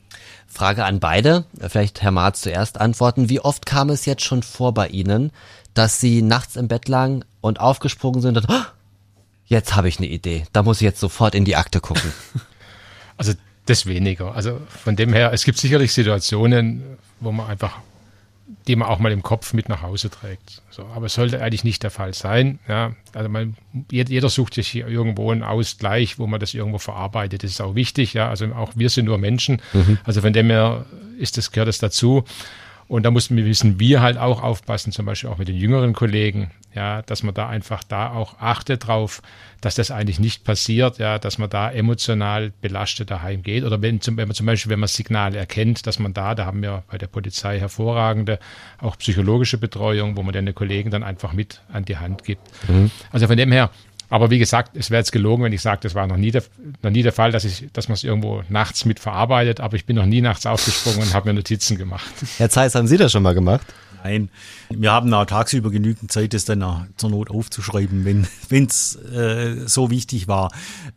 Frage 0.47 0.87
an 0.87 0.99
beide, 0.99 1.45
vielleicht 1.69 2.01
Herr 2.01 2.11
Marz 2.11 2.41
zuerst 2.41 2.81
antworten. 2.81 3.29
Wie 3.29 3.41
oft 3.41 3.67
kam 3.67 3.91
es 3.91 4.07
jetzt 4.07 4.23
schon 4.23 4.43
vor 4.43 4.73
bei 4.73 4.89
Ihnen, 4.89 5.31
dass 5.75 6.01
Sie 6.01 6.23
nachts 6.23 6.57
im 6.57 6.69
Bett 6.69 6.89
lagen 6.89 7.23
und 7.43 7.61
aufgesprungen 7.61 8.23
sind 8.23 8.39
und 8.39 8.47
oh, 8.49 8.63
jetzt 9.45 9.77
habe 9.77 9.89
ich 9.89 9.99
eine 9.99 10.07
Idee, 10.07 10.47
da 10.55 10.63
muss 10.63 10.79
ich 10.79 10.87
jetzt 10.87 11.01
sofort 11.01 11.35
in 11.35 11.45
die 11.45 11.57
Akte 11.57 11.81
gucken? 11.81 12.11
Also 13.19 13.35
das 13.67 13.85
weniger. 13.85 14.35
Also 14.35 14.59
von 14.83 14.97
dem 14.97 15.13
her, 15.13 15.35
es 15.35 15.45
gibt 15.45 15.59
sicherlich 15.59 15.93
Situationen, 15.93 16.83
wo 17.21 17.31
man 17.33 17.49
einfach 17.49 17.79
die 18.67 18.77
man 18.77 18.89
auch 18.89 18.99
mal 18.99 19.13
im 19.13 19.23
Kopf 19.23 19.53
mit 19.53 19.69
nach 19.69 19.83
Hause 19.83 20.11
trägt. 20.11 20.63
So, 20.71 20.85
aber 20.95 21.07
es 21.07 21.15
sollte 21.15 21.41
eigentlich 21.43 21.65
nicht 21.65 21.83
der 21.83 21.91
Fall 21.91 22.15
sein. 22.15 22.59
Ja, 22.69 22.95
also 23.15 23.29
man, 23.29 23.57
jeder 23.91 24.29
sucht 24.29 24.55
sich 24.55 24.69
hier 24.69 24.89
irgendwo 24.89 25.31
einen 25.31 25.43
Ausgleich, 25.43 26.19
wo 26.19 26.27
man 26.27 26.41
das 26.41 26.55
irgendwo 26.55 26.79
verarbeitet. 26.79 27.43
Das 27.43 27.51
ist 27.51 27.61
auch 27.61 27.75
wichtig. 27.75 28.15
Ja, 28.15 28.29
also 28.29 28.47
auch 28.55 28.73
wir 28.75 28.91
sind 28.91 29.07
nur 29.07 29.19
Menschen. 29.19 29.63
Mhm. 29.73 29.99
Also 30.05 30.21
von 30.21 30.33
dem 30.33 30.51
her 30.51 30.87
ist 31.19 31.37
das, 31.37 31.53
gehört 31.53 31.69
das 31.69 31.79
dazu. 31.79 32.25
Und 32.91 33.05
da 33.05 33.13
mussten 33.13 33.37
wir 33.37 33.45
wissen, 33.47 33.79
wir 33.79 34.03
halt 34.03 34.19
auch 34.19 34.43
aufpassen, 34.43 34.91
zum 34.91 35.07
Beispiel 35.07 35.31
auch 35.31 35.39
mit 35.39 35.47
den 35.47 35.55
jüngeren 35.55 35.93
Kollegen, 35.93 36.51
ja, 36.75 37.03
dass 37.03 37.23
man 37.23 37.33
da 37.33 37.49
einfach 37.49 37.85
da 37.85 38.11
auch 38.11 38.41
achtet 38.41 38.89
drauf, 38.89 39.23
dass 39.61 39.77
das 39.77 39.93
eigentlich 39.93 40.19
nicht 40.19 40.43
passiert, 40.43 40.99
ja, 40.99 41.21
dass 41.21 41.39
man 41.39 41.49
da 41.49 41.71
emotional 41.71 42.53
belastet 42.61 43.13
daheim 43.13 43.45
geht. 43.45 43.63
Oder 43.63 43.81
wenn, 43.81 44.01
zum, 44.01 44.17
wenn 44.17 44.27
man 44.27 44.35
zum 44.35 44.47
Beispiel, 44.47 44.71
wenn 44.73 44.81
man 44.81 44.89
Signale 44.89 45.39
erkennt, 45.39 45.87
dass 45.87 46.01
man 46.01 46.15
da, 46.15 46.35
da 46.35 46.47
haben 46.47 46.63
wir 46.63 46.83
bei 46.91 46.99
der 46.99 47.07
Polizei 47.07 47.61
hervorragende, 47.61 48.41
auch 48.81 48.99
psychologische 48.99 49.59
Betreuung, 49.59 50.17
wo 50.17 50.25
man 50.25 50.33
den 50.33 50.53
Kollegen 50.53 50.91
dann 50.91 51.05
einfach 51.05 51.33
mit 51.33 51.63
an 51.73 51.85
die 51.85 51.97
Hand 51.97 52.25
gibt. 52.25 52.43
Mhm. 52.69 52.91
Also 53.13 53.29
von 53.29 53.37
dem 53.37 53.53
her, 53.53 53.71
aber 54.11 54.31
wie 54.31 54.39
gesagt, 54.39 54.77
es 54.77 54.91
wäre 54.91 55.01
jetzt 55.01 55.13
gelogen, 55.13 55.45
wenn 55.45 55.53
ich 55.53 55.63
sage, 55.63 55.81
das 55.83 55.95
war 55.95 56.07
noch 56.09 56.17
nie 56.17 56.33
der, 56.33 56.43
noch 56.83 56.91
nie 56.91 57.03
der 57.03 57.13
Fall, 57.13 57.31
dass, 57.31 57.45
ich, 57.45 57.69
dass 57.73 57.89
man 57.89 57.95
es 57.95 58.05
irgendwo 58.05 58.43
nachts 58.49 58.85
mit 58.85 58.99
verarbeitet. 58.99 59.61
Aber 59.61 59.77
ich 59.77 59.87
bin 59.87 59.97
noch 59.97 60.07
nie 60.07 60.21
nachts 60.21 60.47
aufgesprungen 60.47 61.03
und 61.03 61.15
habe 61.15 61.29
mir 61.29 61.35
Notizen 61.35 61.79
gemacht. 61.79 62.13
Herr 62.37 62.51
Zeiss, 62.51 62.75
haben 62.75 62.89
Sie 62.89 62.97
das 62.97 63.13
schon 63.13 63.23
mal 63.23 63.35
gemacht? 63.35 63.67
Nein, 64.03 64.31
wir 64.71 64.93
haben 64.93 65.13
auch 65.13 65.27
tagsüber 65.27 65.71
genügend 65.71 66.11
Zeit, 66.11 66.33
das 66.33 66.47
dann 66.47 66.89
zur 66.97 67.11
Not 67.11 67.31
aufzuschreiben, 67.31 68.05
wenn 68.49 68.65
es 68.65 68.97
äh, 68.97 69.67
so 69.67 69.91
wichtig 69.91 70.27
war. 70.27 70.51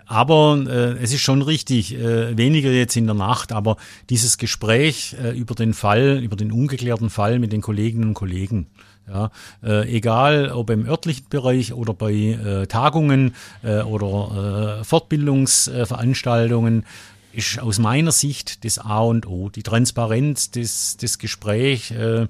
Aber 0.06 0.64
äh, 0.68 1.04
es 1.04 1.14
ist 1.14 1.22
schon 1.22 1.42
richtig, 1.42 1.96
äh, 1.96 2.38
weniger 2.38 2.72
jetzt 2.72 2.96
in 2.96 3.06
der 3.06 3.16
Nacht, 3.16 3.52
aber 3.52 3.78
dieses 4.10 4.38
Gespräch 4.38 5.16
äh, 5.22 5.38
über 5.38 5.54
den 5.54 5.74
Fall, 5.74 6.22
über 6.24 6.38
den 6.38 6.52
ungeklärten 6.52 7.10
Fall 7.10 7.40
mit 7.40 7.52
den 7.52 7.62
Kolleginnen 7.62 8.10
und 8.10 8.14
Kollegen, 8.14 8.68
ja, 9.08 9.32
äh, 9.64 9.90
egal 9.94 10.52
ob 10.52 10.70
im 10.70 10.88
örtlichen 10.88 11.26
Bereich 11.30 11.74
oder 11.74 11.94
bei 11.94 12.14
äh, 12.14 12.68
Tagungen 12.68 13.36
äh, 13.64 13.82
oder 13.82 14.80
äh, 14.80 14.84
Fortbildungsveranstaltungen, 14.84 16.86
ist 17.34 17.60
aus 17.60 17.80
meiner 17.80 18.12
Sicht 18.12 18.64
das 18.64 18.78
A 18.78 19.00
und 19.00 19.28
O. 19.28 19.50
Die 19.50 19.64
Transparenz, 19.64 20.52
das, 20.52 20.98
das 20.98 21.18
Gespräch. 21.18 21.92
Äh, 21.92 22.28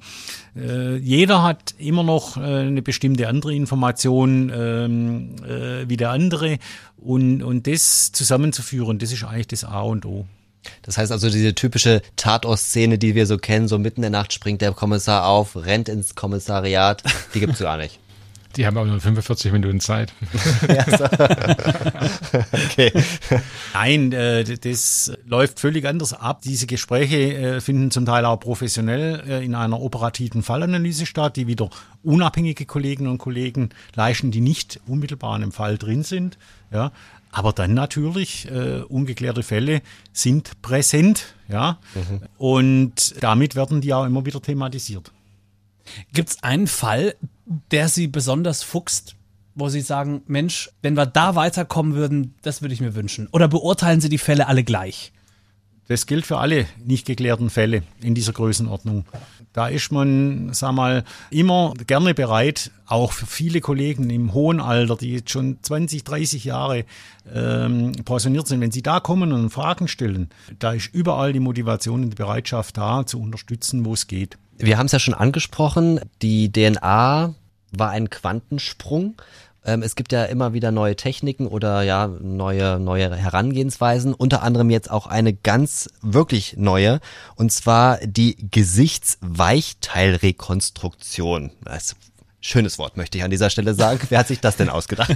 äh, 0.55 0.95
jeder 0.95 1.43
hat 1.43 1.75
immer 1.77 2.03
noch 2.03 2.38
äh, 2.38 2.41
eine 2.41 2.81
bestimmte 2.81 3.27
andere 3.27 3.53
Information 3.53 4.51
ähm, 4.55 5.36
äh, 5.45 5.89
wie 5.89 5.97
der 5.97 6.12
andere. 6.12 6.57
Und, 6.97 7.43
und 7.43 7.67
das 7.67 8.13
zusammenzuführen, 8.13 8.97
das 8.97 9.12
ist 9.12 9.25
eigentlich 9.25 9.47
das 9.47 9.65
A 9.65 9.81
und 9.81 10.05
O. 10.05 10.25
Das 10.82 10.97
heißt 10.97 11.12
also 11.12 11.30
diese 11.30 11.56
typische 11.56 12.02
Tatort-Szene, 12.15 12.97
die 12.97 13.15
wir 13.15 13.26
so 13.26 13.38
kennen, 13.38 13.67
so 13.67 13.80
mitten 13.80 14.04
in 14.04 14.12
der 14.12 14.21
Nacht 14.21 14.34
springt 14.34 14.62
der 14.62 14.71
Kommissar 14.71 15.28
auf, 15.28 15.56
rennt 15.56 15.89
ins 15.89 16.15
Kommissariat, 16.15 17.04
die 17.34 17.39
gibt's 17.39 17.60
gar 17.60 17.78
nicht. 17.78 17.99
Die 18.56 18.67
haben 18.67 18.78
aber 18.78 18.86
nur 18.86 19.02
45 19.02 19.52
Minuten 19.52 19.80
Zeit. 19.80 20.13
okay. 22.52 22.91
Nein, 23.73 24.12
äh, 24.12 24.43
das 24.43 25.12
läuft 25.26 25.60
völlig 25.60 25.88
anders 25.88 26.13
ab. 26.13 26.41
Diese 26.43 26.67
Gespräche 26.67 27.34
äh, 27.34 27.62
finden 27.62 27.89
zum 27.89 28.06
Teil 28.06 28.26
auch 28.26 28.39
professionell 28.39 29.23
äh, 29.28 29.43
in 29.43 29.56
einer 29.56 29.82
operativen 29.82 30.43
Fallanalyse 30.43 31.08
statt, 31.08 31.36
die 31.36 31.47
wieder 31.47 31.71
unabhängige 32.04 32.65
Kolleginnen 32.65 33.10
und 33.10 33.17
Kollegen 33.17 33.69
leisten, 33.95 34.30
die 34.30 34.41
nicht 34.41 34.80
unmittelbar 34.86 35.36
in 35.36 35.43
einem 35.43 35.52
Fall 35.52 35.80
drin 35.80 36.04
sind. 36.04 36.38
Ja, 36.71 36.91
aber 37.34 37.52
dann 37.52 37.74
natürlich, 37.74 38.48
äh, 38.52 38.82
ungeklärte 38.82 39.41
Fälle 39.41 39.82
sind 40.12 40.62
präsent, 40.62 41.34
ja. 41.50 41.80
Mhm. 41.96 42.22
Und 42.38 43.15
damit 43.22 43.56
werden 43.56 43.82
die 43.82 43.91
auch 43.91 44.06
immer 44.06 44.24
wieder 44.26 44.39
thematisiert. 44.39 45.12
Gibt 46.13 46.30
es 46.30 46.43
einen 46.43 46.67
Fall, 46.67 47.15
der 47.72 47.89
Sie 47.89 48.08
besonders 48.08 48.62
fuchst, 48.62 49.15
wo 49.56 49.67
Sie 49.67 49.82
sagen, 49.82 50.22
Mensch, 50.28 50.69
wenn 50.84 50.96
wir 50.96 51.08
da 51.08 51.34
weiterkommen 51.34 51.96
würden, 51.96 52.36
das 52.43 52.62
würde 52.62 52.76
ich 52.76 52.82
mir 52.82 52.93
wünschen? 52.93 53.28
Oder 53.32 53.48
beurteilen 53.48 54.00
Sie 54.00 54.10
die 54.10 54.19
Fälle 54.19 54.48
alle 54.48 54.63
gleich? 54.63 55.12
Das 55.88 56.06
gilt 56.06 56.26
für 56.26 56.38
alle 56.38 56.65
nicht 56.84 57.06
geklärten 57.06 57.50
Fälle 57.50 57.84
in 58.02 58.15
dieser 58.15 58.34
Größenordnung. 58.34 59.06
Da 59.52 59.67
ist 59.67 59.91
man, 59.91 60.52
sag 60.54 60.72
mal, 60.74 61.04
immer 61.30 61.74
gerne 61.86 62.13
bereit, 62.13 62.72
auch 62.88 63.12
für 63.12 63.28
viele 63.28 63.62
Kollegen 63.62 64.10
im 64.10 64.34
hohen 64.34 64.60
Alter, 64.60 64.96
die 64.96 65.13
jetzt 65.13 65.30
schon 65.30 65.58
20, 65.62 66.04
30 66.04 66.43
Jahre 66.46 66.86
ähm, 67.32 67.91
pensioniert 68.04 68.48
sind, 68.48 68.62
wenn 68.62 68.72
sie 68.72 68.82
da 68.82 69.00
kommen 69.00 69.32
und 69.32 69.52
Fragen 69.52 69.88
stellen, 69.88 70.30
da 70.58 70.74
ist 70.74 70.93
überall 70.93 71.34
die 71.34 71.39
Motivation 71.39 72.04
und 72.04 72.10
die 72.12 72.15
Bereitschaft 72.15 72.78
da, 72.78 73.06
zu 73.06 73.22
unterstützen, 73.22 73.86
wo 73.86 73.93
es 73.93 74.08
geht. 74.08 74.38
Wir 74.58 74.78
haben 74.78 74.88
es 74.88 74.91
ja 74.91 75.00
schon 75.00 75.13
angesprochen, 75.13 76.00
die 76.22 76.52
DNA 76.52 77.36
war 77.72 77.89
ein 77.89 78.10
Quantensprung. 78.10 79.15
Ähm, 79.65 79.82
es 79.82 79.95
gibt 79.95 80.12
ja 80.12 80.26
immer 80.26 80.54
wieder 80.54 80.69
neue 80.71 80.95
Techniken 80.95 81.47
oder 81.47 81.82
ja 81.84 82.08
neue 82.08 82.80
neue 82.80 83.15
Herangehensweisen. 83.15 84.13
Unter 84.13 84.43
anderem 84.43 84.69
jetzt 84.69 84.91
auch 84.91 85.08
eine 85.08 85.34
ganz 85.34 85.89
wirklich 86.02 86.58
neue 86.58 86.99
und 87.36 87.52
zwar 87.52 87.97
die 88.06 88.38
Gesichtsweichteilrekonstruktion. 88.52 91.49
Das 91.63 91.95
Schönes 92.45 92.77
Wort 92.77 92.97
möchte 92.97 93.17
ich 93.17 93.23
an 93.23 93.32
dieser 93.32 93.49
Stelle 93.49 93.73
sagen. 93.73 94.01
Wer 94.10 94.19
hat 94.19 94.27
sich 94.27 94.41
das 94.41 94.58
denn 94.58 94.67
ausgedacht? 94.67 95.15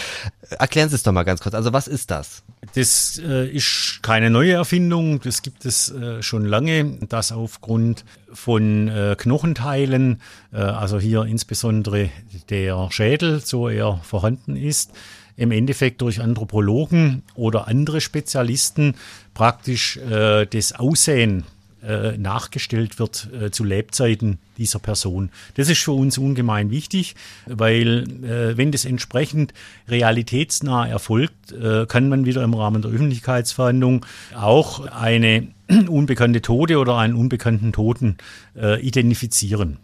Erklären 0.50 0.90
Sie 0.90 0.94
es 0.94 1.02
doch 1.02 1.12
mal 1.12 1.22
ganz 1.22 1.40
kurz. 1.40 1.54
Also 1.54 1.72
was 1.72 1.88
ist 1.88 2.10
das? 2.10 2.42
Das 2.74 3.18
äh, 3.18 3.48
ist 3.48 4.00
keine 4.02 4.28
neue 4.28 4.52
Erfindung. 4.52 5.18
Das 5.22 5.40
gibt 5.40 5.64
es 5.64 5.90
äh, 5.90 6.22
schon 6.22 6.44
lange, 6.44 6.98
dass 7.08 7.32
aufgrund 7.32 8.04
von 8.30 8.88
äh, 8.88 9.16
Knochenteilen, 9.16 10.20
äh, 10.52 10.58
also 10.58 11.00
hier 11.00 11.22
insbesondere 11.22 12.10
der 12.50 12.88
Schädel, 12.90 13.40
so 13.40 13.70
er 13.70 13.98
vorhanden 14.02 14.54
ist, 14.54 14.90
im 15.34 15.52
Endeffekt 15.52 16.02
durch 16.02 16.20
Anthropologen 16.20 17.22
oder 17.34 17.68
andere 17.68 18.02
Spezialisten 18.02 18.96
praktisch 19.32 19.96
äh, 19.96 20.44
das 20.44 20.74
Aussehen 20.74 21.44
äh, 21.82 22.16
nachgestellt 22.16 22.98
wird 22.98 23.28
äh, 23.32 23.50
zu 23.50 23.64
Lebzeiten 23.64 24.38
dieser 24.56 24.78
Person. 24.78 25.30
Das 25.54 25.68
ist 25.68 25.82
für 25.82 25.92
uns 25.92 26.18
ungemein 26.18 26.70
wichtig, 26.70 27.14
weil 27.46 28.04
äh, 28.24 28.56
wenn 28.56 28.72
das 28.72 28.84
entsprechend 28.84 29.52
realitätsnah 29.88 30.86
erfolgt, 30.86 31.52
äh, 31.52 31.86
kann 31.86 32.08
man 32.08 32.24
wieder 32.24 32.42
im 32.42 32.54
Rahmen 32.54 32.82
der 32.82 32.90
Öffentlichkeitsverhandlung 32.90 34.06
auch 34.34 34.86
eine 34.86 35.48
unbekannte 35.88 36.42
Tote 36.42 36.78
oder 36.78 36.96
einen 36.96 37.14
unbekannten 37.14 37.72
Toten 37.72 38.16
äh, 38.56 38.80
identifizieren. 38.80 39.78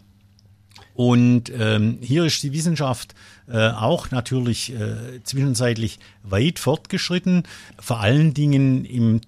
Und 0.93 1.51
ähm, 1.57 1.97
hier 2.01 2.25
ist 2.25 2.43
die 2.43 2.53
Wissenschaft 2.53 3.15
äh, 3.47 3.69
auch 3.69 4.11
natürlich 4.11 4.73
äh, 4.73 5.23
zwischenzeitlich 5.23 5.99
weit 6.21 6.59
fortgeschritten, 6.59 7.43
vor 7.79 7.99
allen 7.99 8.33
Dingen 8.33 8.85
im 8.85 9.21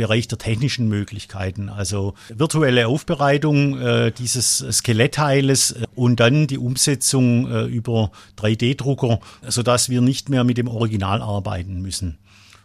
Bereich 0.00 0.28
der 0.28 0.38
technischen 0.38 0.88
Möglichkeiten, 0.88 1.68
also 1.68 2.14
virtuelle 2.34 2.88
Aufbereitung 2.88 3.78
äh, 3.78 4.10
dieses 4.10 4.64
Skelettteiles 4.70 5.72
äh, 5.72 5.84
und 5.94 6.20
dann 6.20 6.46
die 6.46 6.56
Umsetzung 6.56 7.46
äh, 7.50 7.64
über 7.64 8.10
3D-Drucker, 8.38 9.20
sodass 9.46 9.90
wir 9.90 10.00
nicht 10.00 10.30
mehr 10.30 10.42
mit 10.42 10.56
dem 10.56 10.68
Original 10.68 11.20
arbeiten 11.20 11.82
müssen. 11.82 12.16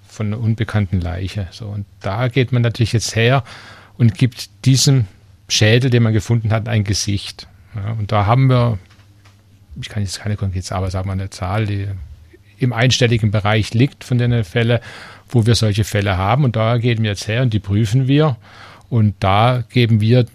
von 0.08 0.28
einer 0.28 0.40
unbekannten 0.40 1.02
Leiche. 1.02 1.48
So, 1.50 1.66
und 1.66 1.88
da 2.02 2.28
geht 2.28 2.52
man 2.52 2.62
natürlich 2.62 2.94
jetzt 2.94 3.16
her 3.16 3.44
und 3.98 4.16
gibt 4.16 4.66
diesem 4.66 5.08
Schädel, 5.48 5.90
den 5.90 6.04
man 6.04 6.14
gefunden 6.14 6.52
hat, 6.52 6.70
ein 6.70 6.84
Gesicht. 6.84 7.48
Ja, 7.76 7.92
und 7.92 8.12
da 8.12 8.26
haben 8.26 8.50
wir, 8.50 8.78
ich 9.82 9.90
kann 9.90 10.04
jetzt 10.04 10.20
keine 10.20 10.36
konkrete 10.36 10.66
Zahl, 10.66 10.80
aber 10.80 10.92
sagen 10.92 11.08
wir 11.08 11.14
eine 11.14 11.30
Zahl, 11.30 11.66
die 11.66 11.88
im 12.58 12.74
einstelligen 12.74 13.32
Bereich 13.32 13.74
liegt 13.74 14.04
von 14.04 14.18
den 14.18 14.44
Fällen, 14.44 14.80
wo 15.30 15.46
wir 15.46 15.56
solche 15.56 15.84
Fälle 15.84 16.18
haben. 16.18 16.44
Und 16.44 16.56
da 16.56 16.78
gehen 16.78 17.02
wir 17.04 17.12
jetzt 17.12 17.28
her 17.28 17.42
und 17.42 17.54
die 17.54 17.60
prüfen 17.60 18.08
wir. 18.08 18.38
Und 18.90 19.16
da 19.20 19.64
geben 19.70 20.02
wir 20.02 20.26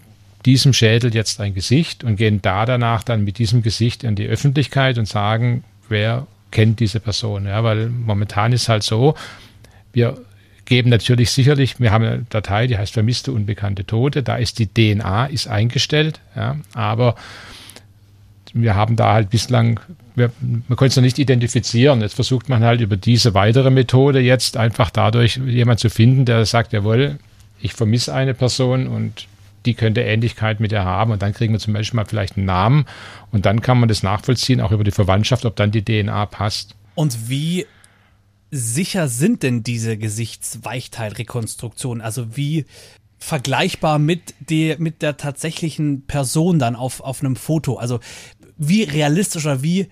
diesem 0.45 0.73
Schädel 0.73 1.13
jetzt 1.13 1.41
ein 1.41 1.53
Gesicht 1.53 2.03
und 2.03 2.15
gehen 2.15 2.41
da 2.41 2.65
danach 2.65 3.03
dann 3.03 3.23
mit 3.23 3.37
diesem 3.37 3.61
Gesicht 3.61 4.03
in 4.03 4.15
die 4.15 4.27
Öffentlichkeit 4.27 4.97
und 4.97 5.07
sagen, 5.07 5.63
wer 5.89 6.27
kennt 6.51 6.79
diese 6.79 6.99
Person. 6.99 7.45
Ja, 7.45 7.63
weil 7.63 7.89
momentan 7.89 8.53
ist 8.53 8.69
halt 8.69 8.83
so, 8.83 9.15
wir 9.91 10.17
geben 10.65 10.89
natürlich 10.89 11.31
sicherlich, 11.31 11.79
wir 11.79 11.91
haben 11.91 12.03
eine 12.03 12.25
Datei, 12.29 12.67
die 12.67 12.77
heißt 12.77 12.93
vermisste 12.93 13.31
unbekannte 13.31 13.85
Tote, 13.85 14.23
da 14.23 14.35
ist 14.35 14.59
die 14.59 14.67
DNA 14.67 15.27
ist 15.27 15.47
eingestellt, 15.47 16.19
ja, 16.35 16.57
aber 16.73 17.15
wir 18.53 18.75
haben 18.75 18.95
da 18.95 19.13
halt 19.13 19.29
bislang, 19.29 19.81
wir, 20.15 20.31
man 20.39 20.63
konnte 20.69 20.85
es 20.85 20.95
noch 20.95 21.03
nicht 21.03 21.19
identifizieren. 21.19 21.99
Jetzt 21.99 22.15
versucht 22.15 22.47
man 22.47 22.63
halt 22.63 22.79
über 22.79 22.95
diese 22.95 23.33
weitere 23.33 23.69
Methode 23.69 24.21
jetzt 24.21 24.55
einfach 24.55 24.89
dadurch 24.89 25.35
jemand 25.45 25.81
zu 25.81 25.89
finden, 25.89 26.23
der 26.23 26.45
sagt, 26.45 26.71
jawohl, 26.71 27.19
ich 27.59 27.73
vermisse 27.73 28.13
eine 28.13 28.33
Person 28.33 28.87
und 28.87 29.27
die 29.65 29.73
könnte 29.73 30.01
Ähnlichkeit 30.01 30.61
mit 30.61 30.71
ihr 30.71 30.85
haben 30.85 31.11
und 31.11 31.21
dann 31.21 31.33
kriegen 31.33 31.53
wir 31.53 31.59
zum 31.59 31.73
Beispiel 31.73 31.97
mal 31.97 32.05
vielleicht 32.05 32.37
einen 32.37 32.45
Namen 32.45 32.85
und 33.31 33.45
dann 33.45 33.61
kann 33.61 33.79
man 33.79 33.89
das 33.89 34.03
nachvollziehen, 34.03 34.61
auch 34.61 34.71
über 34.71 34.83
die 34.85 34.91
Verwandtschaft, 34.91 35.45
ob 35.45 35.57
dann 35.57 35.71
die 35.71 35.83
DNA 35.83 36.25
passt. 36.27 36.75
Und 36.93 37.29
wie 37.29 37.65
sicher 38.51 39.07
sind 39.07 39.43
denn 39.43 39.63
diese 39.63 39.97
Gesichtsweichteilrekonstruktionen? 39.97 42.01
Also 42.01 42.37
wie 42.37 42.65
vergleichbar 43.17 43.99
mit 43.99 44.33
der, 44.39 44.79
mit 44.79 45.01
der 45.01 45.17
tatsächlichen 45.17 46.05
Person 46.05 46.59
dann 46.59 46.75
auf, 46.75 47.01
auf 47.01 47.21
einem 47.21 47.35
Foto? 47.35 47.77
Also 47.77 47.99
wie 48.57 48.83
realistisch 48.83 49.45
oder 49.45 49.63
wie 49.63 49.87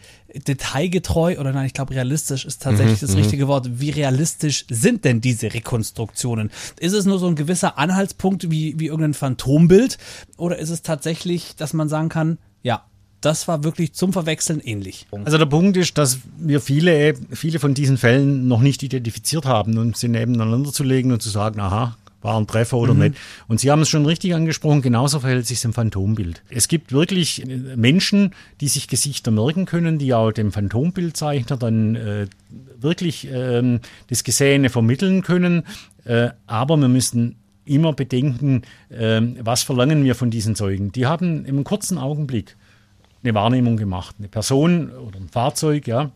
detailgetreu 0.48 1.40
oder 1.40 1.52
nein, 1.52 1.66
ich 1.66 1.74
glaube 1.74 1.94
realistisch 1.94 2.46
ist 2.46 2.62
tatsächlich 2.62 3.02
mhm, 3.02 3.08
das 3.08 3.16
richtige 3.16 3.48
Wort. 3.48 3.80
Wie 3.80 3.90
realistisch 3.90 4.66
sind 4.70 5.06
denn 5.06 5.22
diese 5.22 5.54
Rekonstruktionen? 5.54 6.52
Ist 6.80 6.94
es 6.94 7.06
nur 7.06 7.20
so 7.20 7.28
ein 7.28 7.36
gewisser 7.36 7.78
Anhaltspunkt 7.78 8.50
wie, 8.50 8.80
wie 8.80 8.88
irgendein 8.88 9.14
Phantombild 9.14 9.98
oder 10.38 10.58
ist 10.58 10.70
es 10.70 10.82
tatsächlich, 10.82 11.56
dass 11.56 11.74
man 11.74 11.90
sagen 11.90 12.10
kann, 12.10 12.38
ja, 12.62 12.86
das 13.26 13.48
war 13.48 13.64
wirklich 13.64 13.94
zum 13.94 14.12
Verwechseln 14.14 14.60
ähnlich. 14.60 15.08
Also 15.24 15.38
der 15.38 15.46
Punkt 15.46 15.78
ist, 15.78 15.98
dass 15.98 16.20
wir 16.38 16.60
viele, 16.60 17.14
viele 17.32 17.60
von 17.60 17.74
diesen 17.74 17.98
Fällen 17.98 18.48
noch 18.48 18.62
nicht 18.62 18.84
identifiziert 18.84 19.46
haben 19.46 19.78
und 19.78 19.96
sie 19.98 20.10
nebeneinander 20.10 20.72
zu 20.72 20.84
legen 20.84 21.12
und 21.12 21.22
zu 21.22 21.30
sagen, 21.30 21.60
aha, 21.60 21.96
war 22.22 22.38
ein 22.38 22.48
Treffer 22.48 22.78
oder 22.78 22.94
mhm. 22.94 23.00
nicht. 23.02 23.16
Und 23.48 23.60
Sie 23.60 23.70
haben 23.70 23.82
es 23.82 23.90
schon 23.90 24.06
richtig 24.06 24.34
angesprochen, 24.34 24.82
genauso 24.82 25.20
verhält 25.20 25.46
sich 25.46 25.64
im 25.64 25.74
Phantombild. 25.74 26.42
Es 26.50 26.68
gibt 26.68 26.92
wirklich 26.92 27.44
Menschen, 27.76 28.34
die 28.62 28.68
sich 28.68 28.88
Gesichter 28.88 29.32
merken 29.32 29.66
können, 29.66 30.00
die 30.00 30.14
auch 30.14 30.32
dem 30.32 30.52
Phantombildzeichner 30.52 31.58
dann 31.58 31.96
äh, 31.96 32.28
wirklich 32.80 33.28
ähm, 33.32 33.80
das 34.08 34.24
Gesehene 34.24 34.70
vermitteln 34.70 35.22
können. 35.22 35.64
Äh, 36.06 36.30
aber 36.48 36.78
wir 36.78 36.88
müssen 36.88 37.36
immer 37.66 37.94
bedenken, 37.94 38.64
äh, 38.90 39.22
was 39.40 39.64
verlangen 39.64 40.04
wir 40.04 40.16
von 40.16 40.30
diesen 40.30 40.56
Zeugen. 40.56 40.92
Die 40.92 41.06
haben 41.06 41.46
im 41.46 41.64
kurzen 41.64 41.98
Augenblick 41.98 42.56
eine 43.24 43.34
Wahrnehmung 43.34 43.78
gemacht. 43.78 44.16
Eine 44.20 44.28
Person 44.28 44.90
oder 44.92 45.20
ein 45.20 45.30
Fahrzeug, 45.30 45.88
ja. 45.88 46.12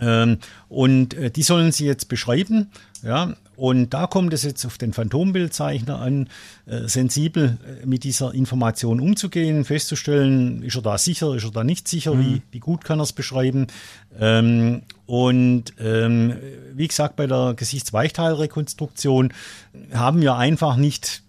Ähm, 0.00 0.38
und 0.68 1.14
äh, 1.14 1.30
die 1.30 1.42
sollen 1.42 1.72
sie 1.72 1.86
jetzt 1.86 2.08
beschreiben, 2.08 2.70
ja. 3.02 3.34
Und 3.54 3.90
da 3.90 4.06
kommt 4.06 4.32
es 4.32 4.42
jetzt 4.42 4.64
auf 4.64 4.78
den 4.78 4.92
Phantombildzeichner 4.92 6.00
an, 6.00 6.28
äh, 6.66 6.88
sensibel 6.88 7.58
äh, 7.64 7.86
mit 7.86 8.02
dieser 8.02 8.32
Information 8.34 8.98
umzugehen, 8.98 9.64
festzustellen, 9.64 10.62
ist 10.62 10.74
er 10.74 10.82
da 10.82 10.98
sicher, 10.98 11.34
ist 11.34 11.44
er 11.44 11.50
da 11.50 11.62
nicht 11.62 11.86
sicher, 11.86 12.14
mhm. 12.14 12.20
wie, 12.20 12.42
wie 12.50 12.58
gut 12.58 12.84
kann 12.84 12.98
er 12.98 13.04
es 13.04 13.12
beschreiben. 13.12 13.66
Ähm, 14.18 14.82
und 15.06 15.74
ähm, 15.78 16.34
wie 16.74 16.88
gesagt, 16.88 17.16
bei 17.16 17.26
der 17.26 17.54
Gesichtsweichteilrekonstruktion 17.54 19.32
haben 19.92 20.22
wir 20.22 20.36
einfach 20.36 20.76
nicht 20.76 21.22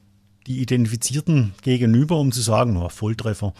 die 0.48 0.62
Identifizierten 0.62 1.54
gegenüber, 1.62 2.18
um 2.18 2.32
zu 2.32 2.42
sagen, 2.42 2.78
oh, 2.78 2.90
Volltreffer. 2.90 3.54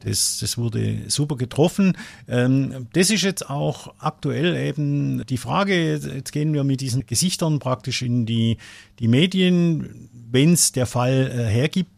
Das, 0.00 0.38
das 0.40 0.56
wurde 0.56 1.02
super 1.08 1.36
getroffen. 1.36 1.96
Ähm, 2.28 2.86
das 2.92 3.10
ist 3.10 3.22
jetzt 3.22 3.48
auch 3.48 3.94
aktuell 3.98 4.56
eben 4.56 5.24
die 5.26 5.38
Frage. 5.38 5.94
Jetzt 5.94 6.32
gehen 6.32 6.52
wir 6.54 6.64
mit 6.64 6.80
diesen 6.80 7.06
Gesichtern 7.06 7.58
praktisch 7.58 8.02
in 8.02 8.26
die, 8.26 8.58
die 9.00 9.08
Medien, 9.08 10.08
wenn 10.30 10.52
es 10.52 10.72
der 10.72 10.86
Fall 10.86 11.32
äh, 11.32 11.44
hergibt, 11.44 11.90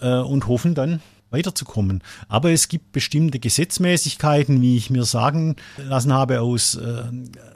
äh, 0.00 0.18
und 0.18 0.46
hoffen 0.46 0.74
dann, 0.74 1.00
weiterzukommen. 1.30 2.02
Aber 2.28 2.50
es 2.50 2.68
gibt 2.68 2.92
bestimmte 2.92 3.38
Gesetzmäßigkeiten, 3.38 4.60
wie 4.62 4.76
ich 4.76 4.90
mir 4.90 5.04
sagen 5.04 5.56
lassen 5.76 6.12
habe 6.12 6.40
aus 6.40 6.76
äh, 6.76 7.02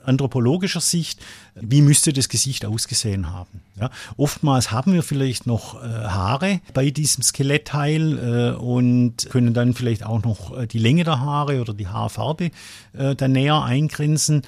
anthropologischer 0.05 0.81
Sicht, 0.81 1.21
wie 1.55 1.83
müsste 1.83 2.13
das 2.13 2.29
Gesicht 2.29 2.65
ausgesehen 2.65 3.31
haben. 3.31 3.63
Ja, 3.79 3.91
oftmals 4.17 4.71
haben 4.71 4.93
wir 4.93 5.03
vielleicht 5.03 5.47
noch 5.47 5.83
äh, 5.83 5.87
Haare 5.87 6.61
bei 6.75 6.91
diesem 6.91 7.23
Skelettteil 7.23 8.19
äh, 8.19 8.59
und 8.59 9.29
können 9.31 9.55
dann 9.55 9.75
vielleicht 9.75 10.05
auch 10.05 10.23
noch 10.23 10.57
äh, 10.57 10.67
die 10.67 10.79
Länge 10.79 11.05
der 11.05 11.21
Haare 11.21 11.61
oder 11.61 11.73
die 11.73 11.89
Haarfarbe 11.89 12.51
äh, 12.93 13.15
dann 13.15 13.33
näher 13.33 13.63
eingrenzen. 13.63 14.43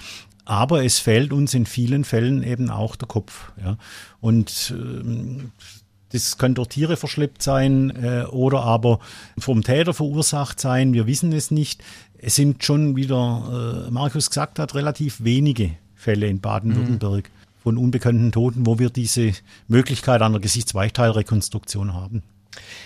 Aber 0.45 0.85
es 0.85 0.99
fehlt 0.99 1.33
uns 1.33 1.55
in 1.55 1.66
vielen 1.66 2.05
Fällen 2.05 2.43
eben 2.43 2.68
auch 2.68 2.97
der 2.97 3.07
Kopf. 3.07 3.53
Ja. 3.62 3.77
Und 4.20 4.75
ähm, 4.77 5.53
das 6.13 6.39
kann 6.39 6.55
durch 6.55 6.69
Tiere 6.69 6.97
verschleppt 6.97 7.43
sein 7.43 7.91
äh, 7.91 8.25
oder 8.25 8.63
aber 8.63 9.01
vom 9.39 9.63
Täter 9.63 9.95
verursacht 9.95 10.61
sein. 10.61 10.93
Wir 10.93 11.07
wissen 11.07 11.33
es 11.33 11.51
nicht. 11.51 11.83
Es 12.19 12.37
sind 12.37 12.63
schon, 12.63 12.97
wie 12.97 13.07
der 13.07 13.87
äh, 13.87 13.91
Markus 13.91 14.29
gesagt 14.31 14.59
hat, 14.59 14.75
relativ 14.75 15.25
wenige 15.25 15.73
Fälle 15.95 16.27
in 16.27 16.41
Baden-Württemberg 16.41 17.25
mhm. 17.25 17.63
von 17.63 17.79
unbekannten 17.79 18.33
Toten, 18.33 18.67
wo 18.67 18.79
wir 18.79 18.91
diese 18.91 19.33
Möglichkeit 19.69 20.23
einer 20.23 20.41
Gesichtsweichteilrekonstruktion 20.41 21.95
haben. 21.95 22.23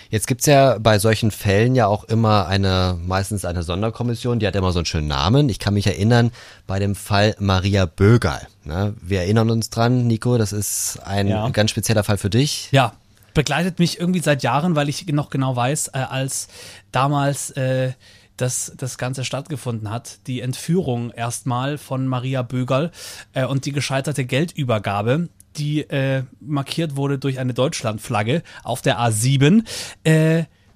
Jetzt 0.09 0.27
gibt's 0.27 0.45
ja 0.45 0.77
bei 0.79 0.97
solchen 0.97 1.31
Fällen 1.31 1.75
ja 1.75 1.87
auch 1.87 2.05
immer 2.05 2.47
eine, 2.47 2.97
meistens 3.05 3.43
eine 3.43 3.63
Sonderkommission, 3.63 4.39
die 4.39 4.47
hat 4.47 4.55
immer 4.55 4.71
so 4.71 4.79
einen 4.79 4.85
schönen 4.85 5.07
Namen. 5.07 5.49
Ich 5.49 5.59
kann 5.59 5.73
mich 5.73 5.87
erinnern, 5.87 6.31
bei 6.65 6.79
dem 6.79 6.95
Fall 6.95 7.35
Maria 7.39 7.85
Bögerl. 7.85 8.47
Ne? 8.63 8.93
Wir 9.01 9.21
erinnern 9.21 9.49
uns 9.49 9.69
dran, 9.69 10.07
Nico, 10.07 10.37
das 10.37 10.53
ist 10.53 10.99
ein 11.03 11.27
ja. 11.27 11.49
ganz 11.49 11.71
spezieller 11.71 12.03
Fall 12.03 12.17
für 12.17 12.29
dich. 12.29 12.69
Ja, 12.71 12.93
begleitet 13.37 13.77
mich 13.77 13.99
irgendwie 13.99 14.19
seit 14.19 14.41
Jahren, 14.41 14.75
weil 14.75 14.89
ich 14.89 15.05
noch 15.09 15.29
genau 15.29 15.55
weiß, 15.55 15.89
äh, 15.89 15.99
als 15.99 16.47
damals 16.91 17.51
äh, 17.51 17.93
dass 18.35 18.73
das 18.75 18.97
Ganze 18.97 19.23
stattgefunden 19.23 19.91
hat. 19.91 20.25
Die 20.25 20.41
Entführung 20.41 21.11
erstmal 21.11 21.77
von 21.77 22.07
Maria 22.07 22.41
Bögerl 22.41 22.91
äh, 23.33 23.45
und 23.45 23.65
die 23.65 23.71
gescheiterte 23.71 24.25
Geldübergabe 24.25 25.29
die 25.55 25.81
äh, 25.89 26.23
markiert 26.39 26.95
wurde 26.97 27.17
durch 27.17 27.39
eine 27.39 27.53
Deutschlandflagge 27.55 28.43
auf 28.63 28.83
der 28.83 28.99
A7. 28.99 29.63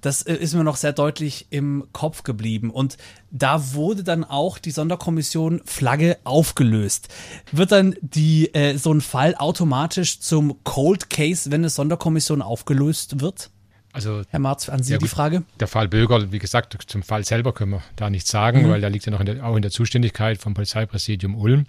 Das 0.02 0.22
äh, 0.22 0.34
ist 0.34 0.52
mir 0.52 0.64
noch 0.64 0.76
sehr 0.76 0.92
deutlich 0.92 1.46
im 1.48 1.88
Kopf 1.92 2.24
geblieben. 2.24 2.70
Und 2.70 2.98
da 3.30 3.72
wurde 3.72 4.04
dann 4.04 4.24
auch 4.24 4.58
die 4.58 4.72
Sonderkommission 4.72 5.62
Flagge 5.64 6.18
aufgelöst. 6.24 7.08
Wird 7.52 7.72
dann 7.72 7.94
die, 8.02 8.54
äh, 8.54 8.76
so 8.76 8.92
ein 8.92 9.00
Fall 9.00 9.34
automatisch 9.36 10.20
zum 10.20 10.62
Cold 10.64 11.08
Case, 11.08 11.50
wenn 11.50 11.62
eine 11.62 11.70
Sonderkommission 11.70 12.42
aufgelöst 12.42 13.20
wird? 13.20 13.50
Also, 13.92 14.22
Herr 14.28 14.40
Marz, 14.40 14.68
an 14.68 14.82
Sie 14.82 14.92
ja, 14.92 14.98
die 14.98 15.08
Frage. 15.08 15.42
Der 15.60 15.68
Fall 15.68 15.86
Böger, 15.86 16.32
wie 16.32 16.38
gesagt, 16.38 16.76
zum 16.86 17.02
Fall 17.02 17.24
selber 17.24 17.52
können 17.52 17.72
wir 17.72 17.82
da 17.96 18.10
nichts 18.10 18.30
sagen, 18.30 18.62
mhm. 18.62 18.70
weil 18.70 18.80
der 18.80 18.90
liegt 18.90 19.06
ja 19.06 19.12
noch 19.12 19.20
in 19.20 19.26
der, 19.26 19.46
auch 19.46 19.54
in 19.54 19.62
der 19.62 19.70
Zuständigkeit 19.70 20.38
vom 20.38 20.54
Polizeipräsidium 20.54 21.36
Ulm. 21.36 21.66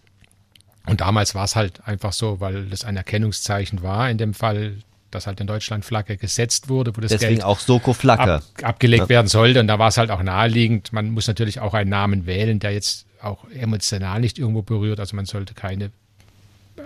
Und 0.87 1.01
damals 1.01 1.35
war 1.35 1.45
es 1.45 1.55
halt 1.55 1.85
einfach 1.85 2.13
so, 2.13 2.39
weil 2.39 2.65
das 2.65 2.83
ein 2.83 2.97
Erkennungszeichen 2.97 3.83
war 3.83 4.09
in 4.09 4.17
dem 4.17 4.33
Fall 4.33 4.77
dass 5.13 5.27
halt 5.27 5.39
in 5.39 5.47
Deutschland 5.47 5.85
Flagge 5.85 6.17
gesetzt 6.17 6.69
wurde, 6.69 6.95
wo 6.95 7.01
das 7.01 7.11
Deswegen 7.11 7.35
Geld 7.35 7.43
auch 7.43 7.59
Soko 7.59 7.93
Flagge 7.93 8.35
ab, 8.35 8.43
abgelegt 8.61 9.03
ja. 9.03 9.09
werden 9.09 9.27
sollte. 9.27 9.59
Und 9.59 9.67
da 9.67 9.79
war 9.79 9.89
es 9.89 9.97
halt 9.97 10.11
auch 10.11 10.23
naheliegend. 10.23 10.93
Man 10.93 11.11
muss 11.11 11.27
natürlich 11.27 11.59
auch 11.59 11.73
einen 11.73 11.89
Namen 11.89 12.25
wählen, 12.25 12.59
der 12.59 12.71
jetzt 12.71 13.05
auch 13.21 13.45
emotional 13.51 14.19
nicht 14.19 14.39
irgendwo 14.39 14.61
berührt. 14.61 14.99
Also 14.99 15.15
man 15.15 15.25
sollte 15.25 15.53
keine 15.53 15.91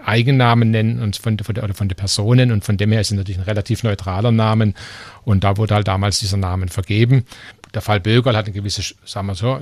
Eigennamen 0.05 0.71
nennen 0.71 1.01
und 1.01 1.17
von, 1.17 1.39
von, 1.39 1.55
der, 1.55 1.63
oder 1.63 1.73
von 1.73 1.87
den 1.87 1.95
Personen 1.95 2.51
und 2.51 2.63
von 2.65 2.77
dem 2.77 2.91
her 2.91 3.01
ist 3.01 3.11
es 3.11 3.17
natürlich 3.17 3.39
ein 3.39 3.45
relativ 3.45 3.83
neutraler 3.83 4.31
Namen 4.31 4.75
und 5.23 5.43
da 5.43 5.57
wurde 5.57 5.75
halt 5.75 5.87
damals 5.87 6.19
dieser 6.19 6.37
Namen 6.37 6.67
vergeben. 6.69 7.25
Der 7.73 7.81
Fall 7.81 7.99
Bögerl 7.99 8.35
hat 8.35 8.45
eine 8.45 8.53
gewisse, 8.53 8.81
sagen 9.05 9.27
wir 9.27 9.35
so, 9.35 9.59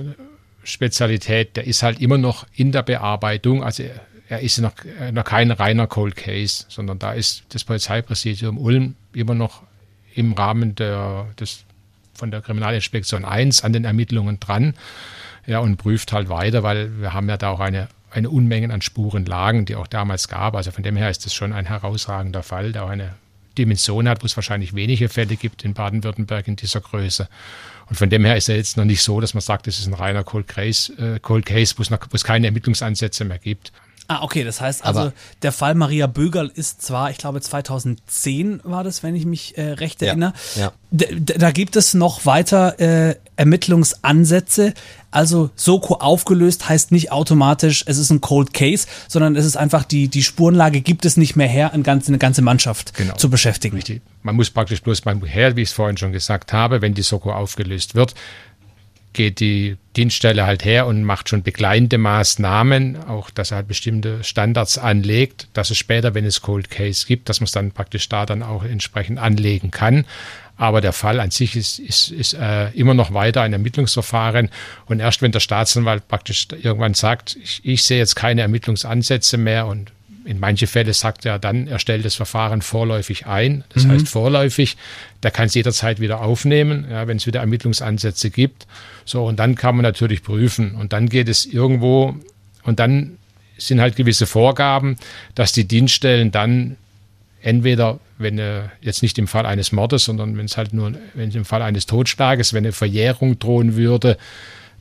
Spezialität, 0.64 1.56
der 1.56 1.66
ist 1.66 1.82
halt 1.82 2.00
immer 2.00 2.18
noch 2.18 2.46
in 2.54 2.72
der 2.72 2.82
Bearbeitung, 2.82 3.62
also 3.62 3.84
er 4.28 4.40
ist 4.40 4.58
noch, 4.58 4.72
äh, 5.00 5.12
noch 5.12 5.24
kein 5.24 5.50
reiner 5.50 5.86
Cold 5.86 6.16
Case, 6.16 6.64
sondern 6.68 6.98
da 6.98 7.12
ist 7.12 7.44
das 7.50 7.64
Polizeipräsidium 7.64 8.58
Ulm 8.58 8.96
immer 9.12 9.34
noch 9.34 9.62
im 10.14 10.32
Rahmen 10.32 10.74
der, 10.74 11.26
des, 11.38 11.64
von 12.14 12.30
der 12.30 12.40
Kriminalinspektion 12.40 13.24
1 13.24 13.62
an 13.62 13.72
den 13.72 13.84
Ermittlungen 13.84 14.40
dran 14.40 14.74
ja, 15.46 15.60
und 15.60 15.76
prüft 15.76 16.12
halt 16.12 16.28
weiter, 16.28 16.62
weil 16.62 17.00
wir 17.00 17.12
haben 17.12 17.28
ja 17.28 17.36
da 17.36 17.50
auch 17.50 17.60
eine, 17.60 17.88
eine 18.10 18.30
Unmenge 18.30 18.72
an 18.72 18.82
Spurenlagen, 18.82 19.64
die 19.64 19.76
auch 19.76 19.86
damals 19.86 20.28
gab. 20.28 20.56
Also 20.56 20.70
von 20.70 20.82
dem 20.82 20.96
her 20.96 21.10
ist 21.10 21.24
das 21.26 21.34
schon 21.34 21.52
ein 21.52 21.66
herausragender 21.66 22.42
Fall, 22.42 22.72
der 22.72 22.84
auch 22.84 22.88
eine 22.88 23.14
Dimension 23.56 24.08
hat, 24.08 24.22
wo 24.22 24.26
es 24.26 24.36
wahrscheinlich 24.36 24.74
wenige 24.74 25.08
Fälle 25.08 25.36
gibt 25.36 25.64
in 25.64 25.74
Baden-Württemberg 25.74 26.48
in 26.48 26.56
dieser 26.56 26.80
Größe. 26.80 27.28
Und 27.88 27.96
von 27.96 28.10
dem 28.10 28.24
her 28.24 28.36
ist 28.36 28.48
er 28.48 28.56
jetzt 28.56 28.76
noch 28.76 28.84
nicht 28.84 29.02
so, 29.02 29.20
dass 29.20 29.34
man 29.34 29.40
sagt, 29.40 29.66
es 29.66 29.78
ist 29.78 29.86
ein 29.86 29.94
reiner 29.94 30.24
Cold 30.24 30.48
Case, 30.48 30.92
äh, 30.94 31.20
Cold 31.20 31.46
Case 31.46 31.74
wo, 31.76 31.82
es 31.82 31.90
noch, 31.90 32.00
wo 32.00 32.14
es 32.14 32.24
keine 32.24 32.46
Ermittlungsansätze 32.46 33.24
mehr 33.24 33.38
gibt. 33.38 33.72
Ah, 34.08 34.22
okay, 34.22 34.44
das 34.44 34.60
heißt 34.60 34.84
also, 34.84 35.00
Aber 35.00 35.12
der 35.42 35.50
Fall 35.52 35.74
Maria 35.74 36.06
Bögerl 36.06 36.50
ist 36.54 36.82
zwar, 36.82 37.10
ich 37.10 37.18
glaube 37.18 37.40
2010 37.40 38.60
war 38.62 38.84
das, 38.84 39.02
wenn 39.02 39.16
ich 39.16 39.26
mich 39.26 39.58
äh, 39.58 39.72
recht 39.72 40.00
erinnere. 40.00 40.32
Ja, 40.54 40.72
ja. 40.92 41.06
Da 41.20 41.50
gibt 41.50 41.74
es 41.74 41.94
noch 41.94 42.24
weiter 42.24 42.78
äh, 42.78 43.16
Ermittlungsansätze. 43.34 44.74
Also 45.10 45.50
Soko 45.56 45.94
aufgelöst 45.94 46.68
heißt 46.68 46.92
nicht 46.92 47.10
automatisch, 47.10 47.84
es 47.86 47.98
ist 47.98 48.10
ein 48.10 48.20
Cold 48.20 48.54
Case, 48.54 48.86
sondern 49.08 49.34
es 49.34 49.44
ist 49.44 49.56
einfach 49.56 49.84
die, 49.84 50.08
die 50.08 50.22
Spurenlage 50.22 50.82
gibt 50.82 51.04
es 51.04 51.16
nicht 51.16 51.34
mehr 51.34 51.48
her, 51.48 51.72
eine 51.72 51.82
ganze, 51.82 52.08
eine 52.08 52.18
ganze 52.18 52.42
Mannschaft 52.42 52.94
genau. 52.94 53.16
zu 53.16 53.28
beschäftigen. 53.28 53.76
Richtig. 53.76 54.02
Man 54.22 54.36
muss 54.36 54.50
praktisch 54.50 54.82
bloß 54.82 55.04
mal 55.04 55.20
her, 55.24 55.56
wie 55.56 55.62
ich 55.62 55.70
es 55.70 55.74
vorhin 55.74 55.96
schon 55.96 56.12
gesagt 56.12 56.52
habe, 56.52 56.80
wenn 56.80 56.94
die 56.94 57.02
Soko 57.02 57.32
aufgelöst 57.32 57.94
wird, 57.94 58.14
geht 59.16 59.40
die 59.40 59.76
Dienststelle 59.96 60.46
halt 60.46 60.64
her 60.64 60.86
und 60.86 61.02
macht 61.02 61.28
schon 61.28 61.42
begleitende 61.42 61.98
Maßnahmen, 61.98 63.04
auch 63.08 63.30
dass 63.30 63.50
er 63.50 63.56
halt 63.56 63.68
bestimmte 63.68 64.22
Standards 64.22 64.78
anlegt, 64.78 65.48
dass 65.54 65.70
es 65.70 65.78
später, 65.78 66.14
wenn 66.14 66.24
es 66.24 66.42
Cold 66.42 66.70
Case 66.70 67.06
gibt, 67.06 67.28
dass 67.28 67.40
man 67.40 67.46
es 67.46 67.52
dann 67.52 67.72
praktisch 67.72 68.08
da 68.08 68.26
dann 68.26 68.42
auch 68.42 68.62
entsprechend 68.62 69.18
anlegen 69.18 69.72
kann. 69.72 70.04
Aber 70.58 70.80
der 70.80 70.92
Fall 70.92 71.18
an 71.20 71.30
sich 71.30 71.56
ist, 71.56 71.78
ist, 71.78 72.10
ist 72.10 72.34
äh, 72.34 72.70
immer 72.70 72.94
noch 72.94 73.12
weiter 73.12 73.42
ein 73.42 73.52
Ermittlungsverfahren. 73.52 74.50
Und 74.86 75.00
erst 75.00 75.20
wenn 75.20 75.32
der 75.32 75.40
Staatsanwalt 75.40 76.08
praktisch 76.08 76.48
irgendwann 76.62 76.94
sagt, 76.94 77.36
ich, 77.42 77.60
ich 77.64 77.82
sehe 77.82 77.98
jetzt 77.98 78.16
keine 78.16 78.42
Ermittlungsansätze 78.42 79.36
mehr 79.36 79.66
und 79.66 79.92
in 80.26 80.40
manche 80.40 80.66
Fälle 80.66 80.92
sagt 80.92 81.24
er 81.24 81.38
dann, 81.38 81.68
er 81.68 81.78
stellt 81.78 82.04
das 82.04 82.16
Verfahren 82.16 82.60
vorläufig 82.60 83.26
ein. 83.26 83.64
Das 83.72 83.84
mhm. 83.84 83.92
heißt 83.92 84.08
vorläufig, 84.08 84.76
der 85.22 85.30
kann 85.30 85.46
es 85.46 85.54
jederzeit 85.54 86.00
wieder 86.00 86.20
aufnehmen, 86.20 86.86
ja, 86.90 87.06
wenn 87.06 87.16
es 87.16 87.26
wieder 87.26 87.40
Ermittlungsansätze 87.40 88.30
gibt. 88.30 88.66
So, 89.04 89.24
und 89.24 89.38
dann 89.38 89.54
kann 89.54 89.76
man 89.76 89.84
natürlich 89.84 90.22
prüfen. 90.22 90.74
Und 90.74 90.92
dann 90.92 91.08
geht 91.08 91.28
es 91.28 91.46
irgendwo, 91.46 92.16
und 92.64 92.80
dann 92.80 93.18
sind 93.56 93.80
halt 93.80 93.96
gewisse 93.96 94.26
Vorgaben, 94.26 94.96
dass 95.34 95.52
die 95.52 95.66
Dienststellen 95.66 96.32
dann 96.32 96.76
entweder, 97.40 98.00
wenn 98.18 98.38
äh, 98.38 98.62
jetzt 98.80 99.02
nicht 99.02 99.18
im 99.18 99.28
Fall 99.28 99.46
eines 99.46 99.70
Mordes, 99.70 100.04
sondern 100.04 100.36
wenn 100.36 100.46
es 100.46 100.56
halt 100.56 100.74
nur, 100.74 100.92
wenn 101.14 101.30
im 101.30 101.44
Fall 101.44 101.62
eines 101.62 101.86
Totschlages, 101.86 102.52
wenn 102.52 102.64
eine 102.64 102.72
Verjährung 102.72 103.38
drohen 103.38 103.76
würde, 103.76 104.18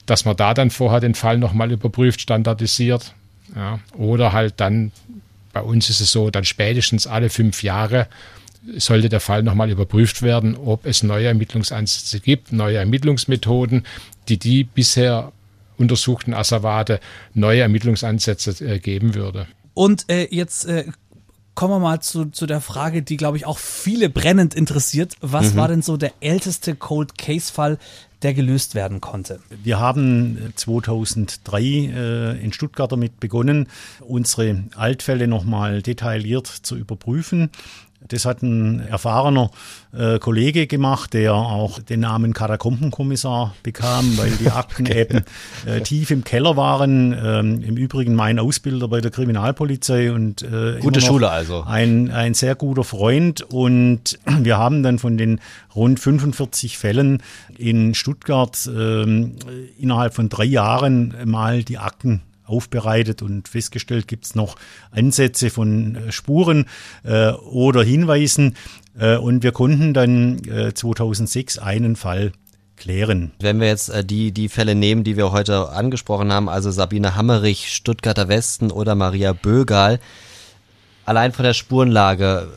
dass 0.08 0.26
man 0.26 0.36
da 0.36 0.54
dann 0.56 0.72
vorher 0.72 1.00
den 1.00 1.14
Fall 1.14 1.38
nochmal 1.38 1.72
überprüft, 1.72 2.22
standardisiert. 2.22 3.14
Ja, 3.56 3.80
oder 3.96 4.34
halt 4.34 4.56
dann 4.58 4.92
bei 5.56 5.62
uns 5.62 5.90
ist 5.90 6.02
es 6.02 6.12
so, 6.12 6.30
dann 6.30 6.44
spätestens 6.44 7.08
alle 7.08 7.30
fünf 7.30 7.64
Jahre 7.64 8.08
sollte 8.76 9.08
der 9.08 9.22
Fall 9.22 9.42
nochmal 9.42 9.70
überprüft 9.70 10.22
werden, 10.22 10.58
ob 10.58 10.86
es 10.86 11.02
neue 11.02 11.28
Ermittlungsansätze 11.28 12.20
gibt, 12.20 12.52
neue 12.52 12.78
Ermittlungsmethoden, 12.78 13.86
die 14.28 14.38
die 14.38 14.66
bisher 14.66 15.32
untersuchten 15.78 16.34
Asservate 16.34 17.00
neue 17.34 17.62
Ermittlungsansätze 17.62 18.66
äh, 18.66 18.80
geben 18.80 19.16
würde. 19.16 19.48
Und 19.74 20.10
äh, 20.10 20.28
jetzt 20.30 20.66
äh, 20.66 20.86
kommen 21.54 21.74
wir 21.74 21.80
mal 21.80 22.02
zu, 22.02 22.26
zu 22.26 22.48
der 22.48 22.60
Frage, 22.60 23.02
die, 23.02 23.16
glaube 23.16 23.38
ich, 23.38 23.46
auch 23.46 23.58
viele 23.58 24.10
brennend 24.10 24.56
interessiert. 24.56 25.16
Was 25.22 25.54
mhm. 25.54 25.56
war 25.56 25.68
denn 25.70 25.82
so 25.82 25.96
der 25.96 26.12
älteste 26.20 26.76
Cold 26.76 27.18
Case-Fall, 27.18 27.78
der 28.26 28.34
gelöst 28.34 28.74
werden 28.74 29.02
konnte. 29.02 29.40
Wir 29.64 29.80
haben 29.80 30.52
2003 30.56 31.62
äh, 31.62 32.44
in 32.44 32.54
Stuttgart 32.54 32.92
damit 32.92 33.20
begonnen, 33.20 33.68
unsere 34.00 34.64
Altfälle 34.76 35.28
nochmal 35.28 35.84
detailliert 35.84 36.48
zu 36.48 36.76
überprüfen. 36.76 37.52
Das 38.10 38.26
hat 38.26 38.42
ein 38.42 38.80
erfahrener 38.88 39.52
äh, 39.98 40.20
Kollege 40.20 40.68
gemacht, 40.68 41.14
der 41.14 41.34
auch 41.34 41.80
den 41.80 42.02
Namen 42.02 42.34
Katakombenkommissar 42.34 43.56
bekam, 43.64 44.18
weil 44.18 44.32
die 44.32 44.50
Akten 44.52 44.86
okay. 44.86 45.02
eben 45.02 45.24
äh, 45.66 45.82
tief 45.82 46.12
im 46.12 46.24
Keller 46.24 46.58
waren. 46.58 47.14
Ähm, 47.14 47.64
Im 47.64 47.78
Übrigen 47.78 48.16
mein 48.16 48.40
Ausbilder 48.40 48.88
bei 48.88 49.02
der 49.02 49.12
Kriminalpolizei 49.12 50.12
und 50.12 50.42
äh, 50.44 50.80
gute 50.80 51.02
Schule 51.02 51.30
also. 51.30 51.64
Ein, 51.64 52.12
ein 52.12 52.34
sehr 52.34 52.56
guter 52.56 52.84
Freund. 52.84 53.42
Und 53.42 54.20
wir 54.40 54.58
haben 54.58 54.84
dann 54.84 55.00
von 55.00 55.18
den 55.18 55.40
rund 55.76 56.00
45 56.00 56.78
Fällen 56.78 57.24
in 57.58 57.94
Stuttgart 57.94 58.70
ähm, 58.74 59.36
innerhalb 59.78 60.14
von 60.14 60.30
drei 60.30 60.46
Jahren 60.46 61.16
mal 61.26 61.64
die 61.64 61.78
Akten 61.78 62.22
aufbereitet 62.46 63.22
und 63.22 63.48
festgestellt, 63.48 64.08
gibt 64.08 64.26
es 64.26 64.36
noch 64.36 64.56
Ansätze 64.92 65.50
von 65.50 65.96
äh, 65.96 66.12
Spuren 66.12 66.66
äh, 67.04 67.32
oder 67.32 67.84
Hinweisen. 67.84 68.56
Äh, 68.98 69.18
und 69.18 69.44
wir 69.44 69.52
konnten 69.52 69.94
dann 69.94 70.40
äh, 70.46 70.74
2006 70.74 71.60
einen 71.60 71.96
Fall 71.96 72.32
klären. 72.78 73.32
Wenn 73.40 73.60
wir 73.60 73.68
jetzt 73.68 73.90
äh, 73.90 74.04
die, 74.04 74.32
die 74.32 74.50
Fälle 74.50 74.76
nehmen, 74.76 75.04
die 75.04 75.18
wir 75.18 75.32
heute 75.32 75.70
angesprochen 75.70 76.32
haben, 76.32 76.50
also 76.50 76.72
Sabine 76.72 77.16
Hammerich, 77.16 77.74
Stuttgarter 77.74 78.28
Westen 78.28 78.72
oder 78.72 78.96
Maria 78.96 79.34
Bögal, 79.34 80.00
allein 81.06 81.32
von 81.32 81.44
der 81.44 81.54
Spurenlage, 81.54 82.48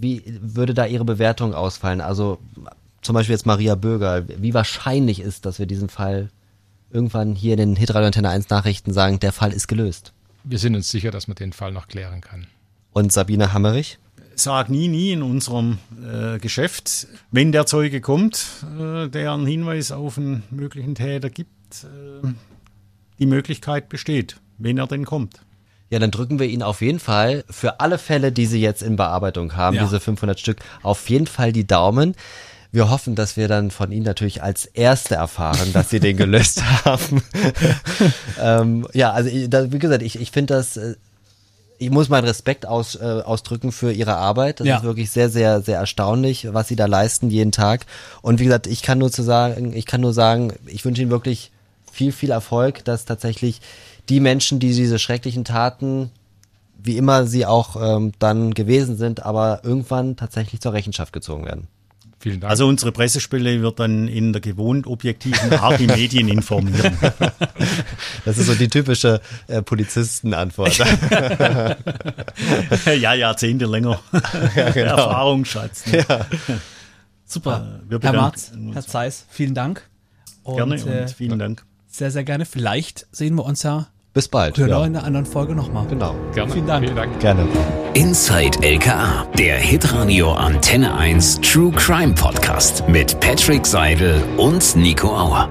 wie 0.00 0.22
würde 0.40 0.74
da 0.74 0.86
Ihre 0.86 1.04
Bewertung 1.04 1.54
ausfallen? 1.54 2.00
Also 2.00 2.38
zum 3.02 3.14
Beispiel 3.14 3.34
jetzt 3.34 3.46
Maria 3.46 3.74
Bögal, 3.74 4.26
wie 4.28 4.54
wahrscheinlich 4.54 5.20
ist, 5.20 5.46
dass 5.46 5.58
wir 5.58 5.66
diesen 5.66 5.88
Fall 5.88 6.30
irgendwann 6.90 7.34
hier 7.34 7.52
in 7.54 7.58
den 7.58 7.76
Hitradio 7.76 8.06
Antenne 8.06 8.30
1 8.30 8.48
Nachrichten 8.50 8.92
sagen, 8.92 9.20
der 9.20 9.32
Fall 9.32 9.52
ist 9.52 9.68
gelöst. 9.68 10.12
Wir 10.44 10.58
sind 10.58 10.74
uns 10.74 10.90
sicher, 10.90 11.10
dass 11.10 11.28
man 11.28 11.34
den 11.34 11.52
Fall 11.52 11.72
noch 11.72 11.88
klären 11.88 12.20
kann. 12.20 12.46
Und 12.92 13.12
Sabine 13.12 13.52
Hammerich? 13.52 13.98
Sag 14.34 14.70
nie, 14.70 14.88
nie 14.88 15.12
in 15.12 15.22
unserem 15.22 15.78
äh, 16.00 16.38
Geschäft. 16.38 17.08
Wenn 17.32 17.52
der 17.52 17.66
Zeuge 17.66 18.00
kommt, 18.00 18.46
äh, 18.78 19.08
der 19.08 19.32
einen 19.32 19.46
Hinweis 19.46 19.90
auf 19.90 20.16
einen 20.16 20.44
möglichen 20.50 20.94
Täter 20.94 21.28
gibt, 21.28 21.84
äh, 21.84 22.28
die 23.18 23.26
Möglichkeit 23.26 23.88
besteht, 23.88 24.36
wenn 24.58 24.78
er 24.78 24.86
denn 24.86 25.04
kommt. 25.04 25.40
Ja, 25.90 25.98
dann 25.98 26.10
drücken 26.10 26.38
wir 26.38 26.46
Ihnen 26.46 26.62
auf 26.62 26.82
jeden 26.82 26.98
Fall 26.98 27.44
für 27.48 27.80
alle 27.80 27.98
Fälle, 27.98 28.30
die 28.30 28.46
Sie 28.46 28.60
jetzt 28.60 28.82
in 28.82 28.96
Bearbeitung 28.96 29.56
haben, 29.56 29.76
ja. 29.76 29.82
diese 29.82 30.00
500 30.00 30.38
Stück, 30.38 30.58
auf 30.82 31.08
jeden 31.08 31.26
Fall 31.26 31.52
die 31.52 31.66
Daumen. 31.66 32.14
Wir 32.70 32.90
hoffen, 32.90 33.14
dass 33.14 33.36
wir 33.36 33.48
dann 33.48 33.70
von 33.70 33.90
Ihnen 33.92 34.04
natürlich 34.04 34.42
als 34.42 34.66
Erste 34.66 35.14
erfahren, 35.14 35.72
dass 35.72 35.88
Sie 35.90 36.00
den 36.00 36.16
gelöst 36.16 36.62
haben. 36.84 37.22
ähm, 38.40 38.86
ja, 38.92 39.12
also 39.12 39.30
da, 39.48 39.72
wie 39.72 39.78
gesagt, 39.78 40.02
ich, 40.02 40.20
ich 40.20 40.30
finde 40.30 40.54
das 40.54 40.76
äh, 40.76 40.94
ich 41.80 41.90
muss 41.90 42.08
meinen 42.08 42.24
Respekt 42.24 42.66
aus, 42.66 42.96
äh, 42.96 43.04
ausdrücken 43.24 43.70
für 43.70 43.92
ihre 43.92 44.16
Arbeit. 44.16 44.60
Das 44.60 44.66
Ja. 44.66 44.76
ist 44.78 44.82
wirklich 44.82 45.10
sehr, 45.10 45.30
sehr, 45.30 45.62
sehr 45.62 45.78
erstaunlich, 45.78 46.52
was 46.52 46.66
sie 46.68 46.76
da 46.76 46.86
leisten 46.86 47.30
jeden 47.30 47.52
Tag. 47.52 47.86
Und 48.20 48.40
wie 48.40 48.44
gesagt, 48.44 48.66
ich 48.66 48.82
kann 48.82 48.98
nur 48.98 49.12
zu 49.12 49.22
sagen, 49.22 49.72
ich 49.72 49.86
kann 49.86 50.00
nur 50.00 50.12
sagen, 50.12 50.52
ich 50.66 50.84
wünsche 50.84 51.02
ihnen 51.02 51.10
wirklich 51.12 51.52
viel, 51.90 52.10
viel 52.12 52.30
Erfolg, 52.32 52.84
dass 52.84 53.04
tatsächlich 53.04 53.60
die 54.08 54.18
Menschen, 54.20 54.58
die 54.58 54.74
diese 54.74 54.98
schrecklichen 54.98 55.44
Taten, 55.44 56.10
wie 56.82 56.96
immer 56.96 57.26
sie 57.26 57.46
auch 57.46 57.76
ähm, 57.80 58.12
dann 58.18 58.54
gewesen 58.54 58.96
sind, 58.96 59.24
aber 59.24 59.60
irgendwann 59.62 60.16
tatsächlich 60.16 60.60
zur 60.60 60.72
Rechenschaft 60.72 61.12
gezogen 61.12 61.44
werden. 61.44 61.68
Vielen 62.20 62.40
Dank. 62.40 62.50
Also 62.50 62.66
unsere 62.66 62.90
Pressespelle 62.90 63.62
wird 63.62 63.78
dann 63.78 64.08
in 64.08 64.32
der 64.32 64.42
gewohnt 64.42 64.88
objektiven 64.88 65.52
Art 65.52 65.78
die 65.78 65.86
Medien 65.86 66.28
informieren. 66.28 66.96
Das 68.24 68.36
ist 68.36 68.46
so 68.46 68.54
die 68.54 68.68
typische 68.68 69.20
äh, 69.46 69.62
Polizistenantwort. 69.62 70.76
ja, 72.86 73.14
Jahrzehnte 73.14 73.64
länger. 73.64 74.00
genau. 74.74 74.96
Erfahrungsschatz. 74.96 75.86
Ne? 75.86 76.04
Super. 77.24 77.80
wir 77.88 77.98
Herr 78.00 78.12
Marz. 78.12 78.52
Herr 78.72 78.86
Zeiss, 78.86 79.24
vielen 79.30 79.54
Dank. 79.54 79.88
Und, 80.42 80.56
Gerne 80.56 80.76
äh, 80.76 81.02
und 81.02 81.10
vielen 81.10 81.38
Dank. 81.38 81.64
sehr, 81.86 82.10
sehr 82.10 82.24
gerne. 82.24 82.44
Vielleicht 82.44 83.06
sehen 83.12 83.34
wir 83.36 83.44
uns 83.44 83.62
ja 83.62 83.88
Bis 84.18 84.26
bald. 84.26 84.56
genau 84.56 84.80
Ja. 84.80 84.86
in 84.86 84.96
einer 84.96 85.04
anderen 85.06 85.26
Folge 85.26 85.54
nochmal. 85.54 85.86
Genau. 85.88 86.12
Gerne. 86.34 86.50
vielen 86.50 86.66
Dank. 86.66 86.82
Vielen 86.82 86.96
Dank. 86.96 87.20
Gerne. 87.20 87.46
Inside 87.94 88.58
LKA, 88.62 89.24
der 89.38 89.58
Hitradio 89.58 90.32
Antenne 90.32 90.92
1 90.92 91.40
True 91.40 91.70
Crime 91.70 92.14
Podcast 92.14 92.82
mit 92.88 93.20
Patrick 93.20 93.64
Seidel 93.64 94.20
und 94.36 94.74
Nico 94.74 95.06
Auer. 95.16 95.48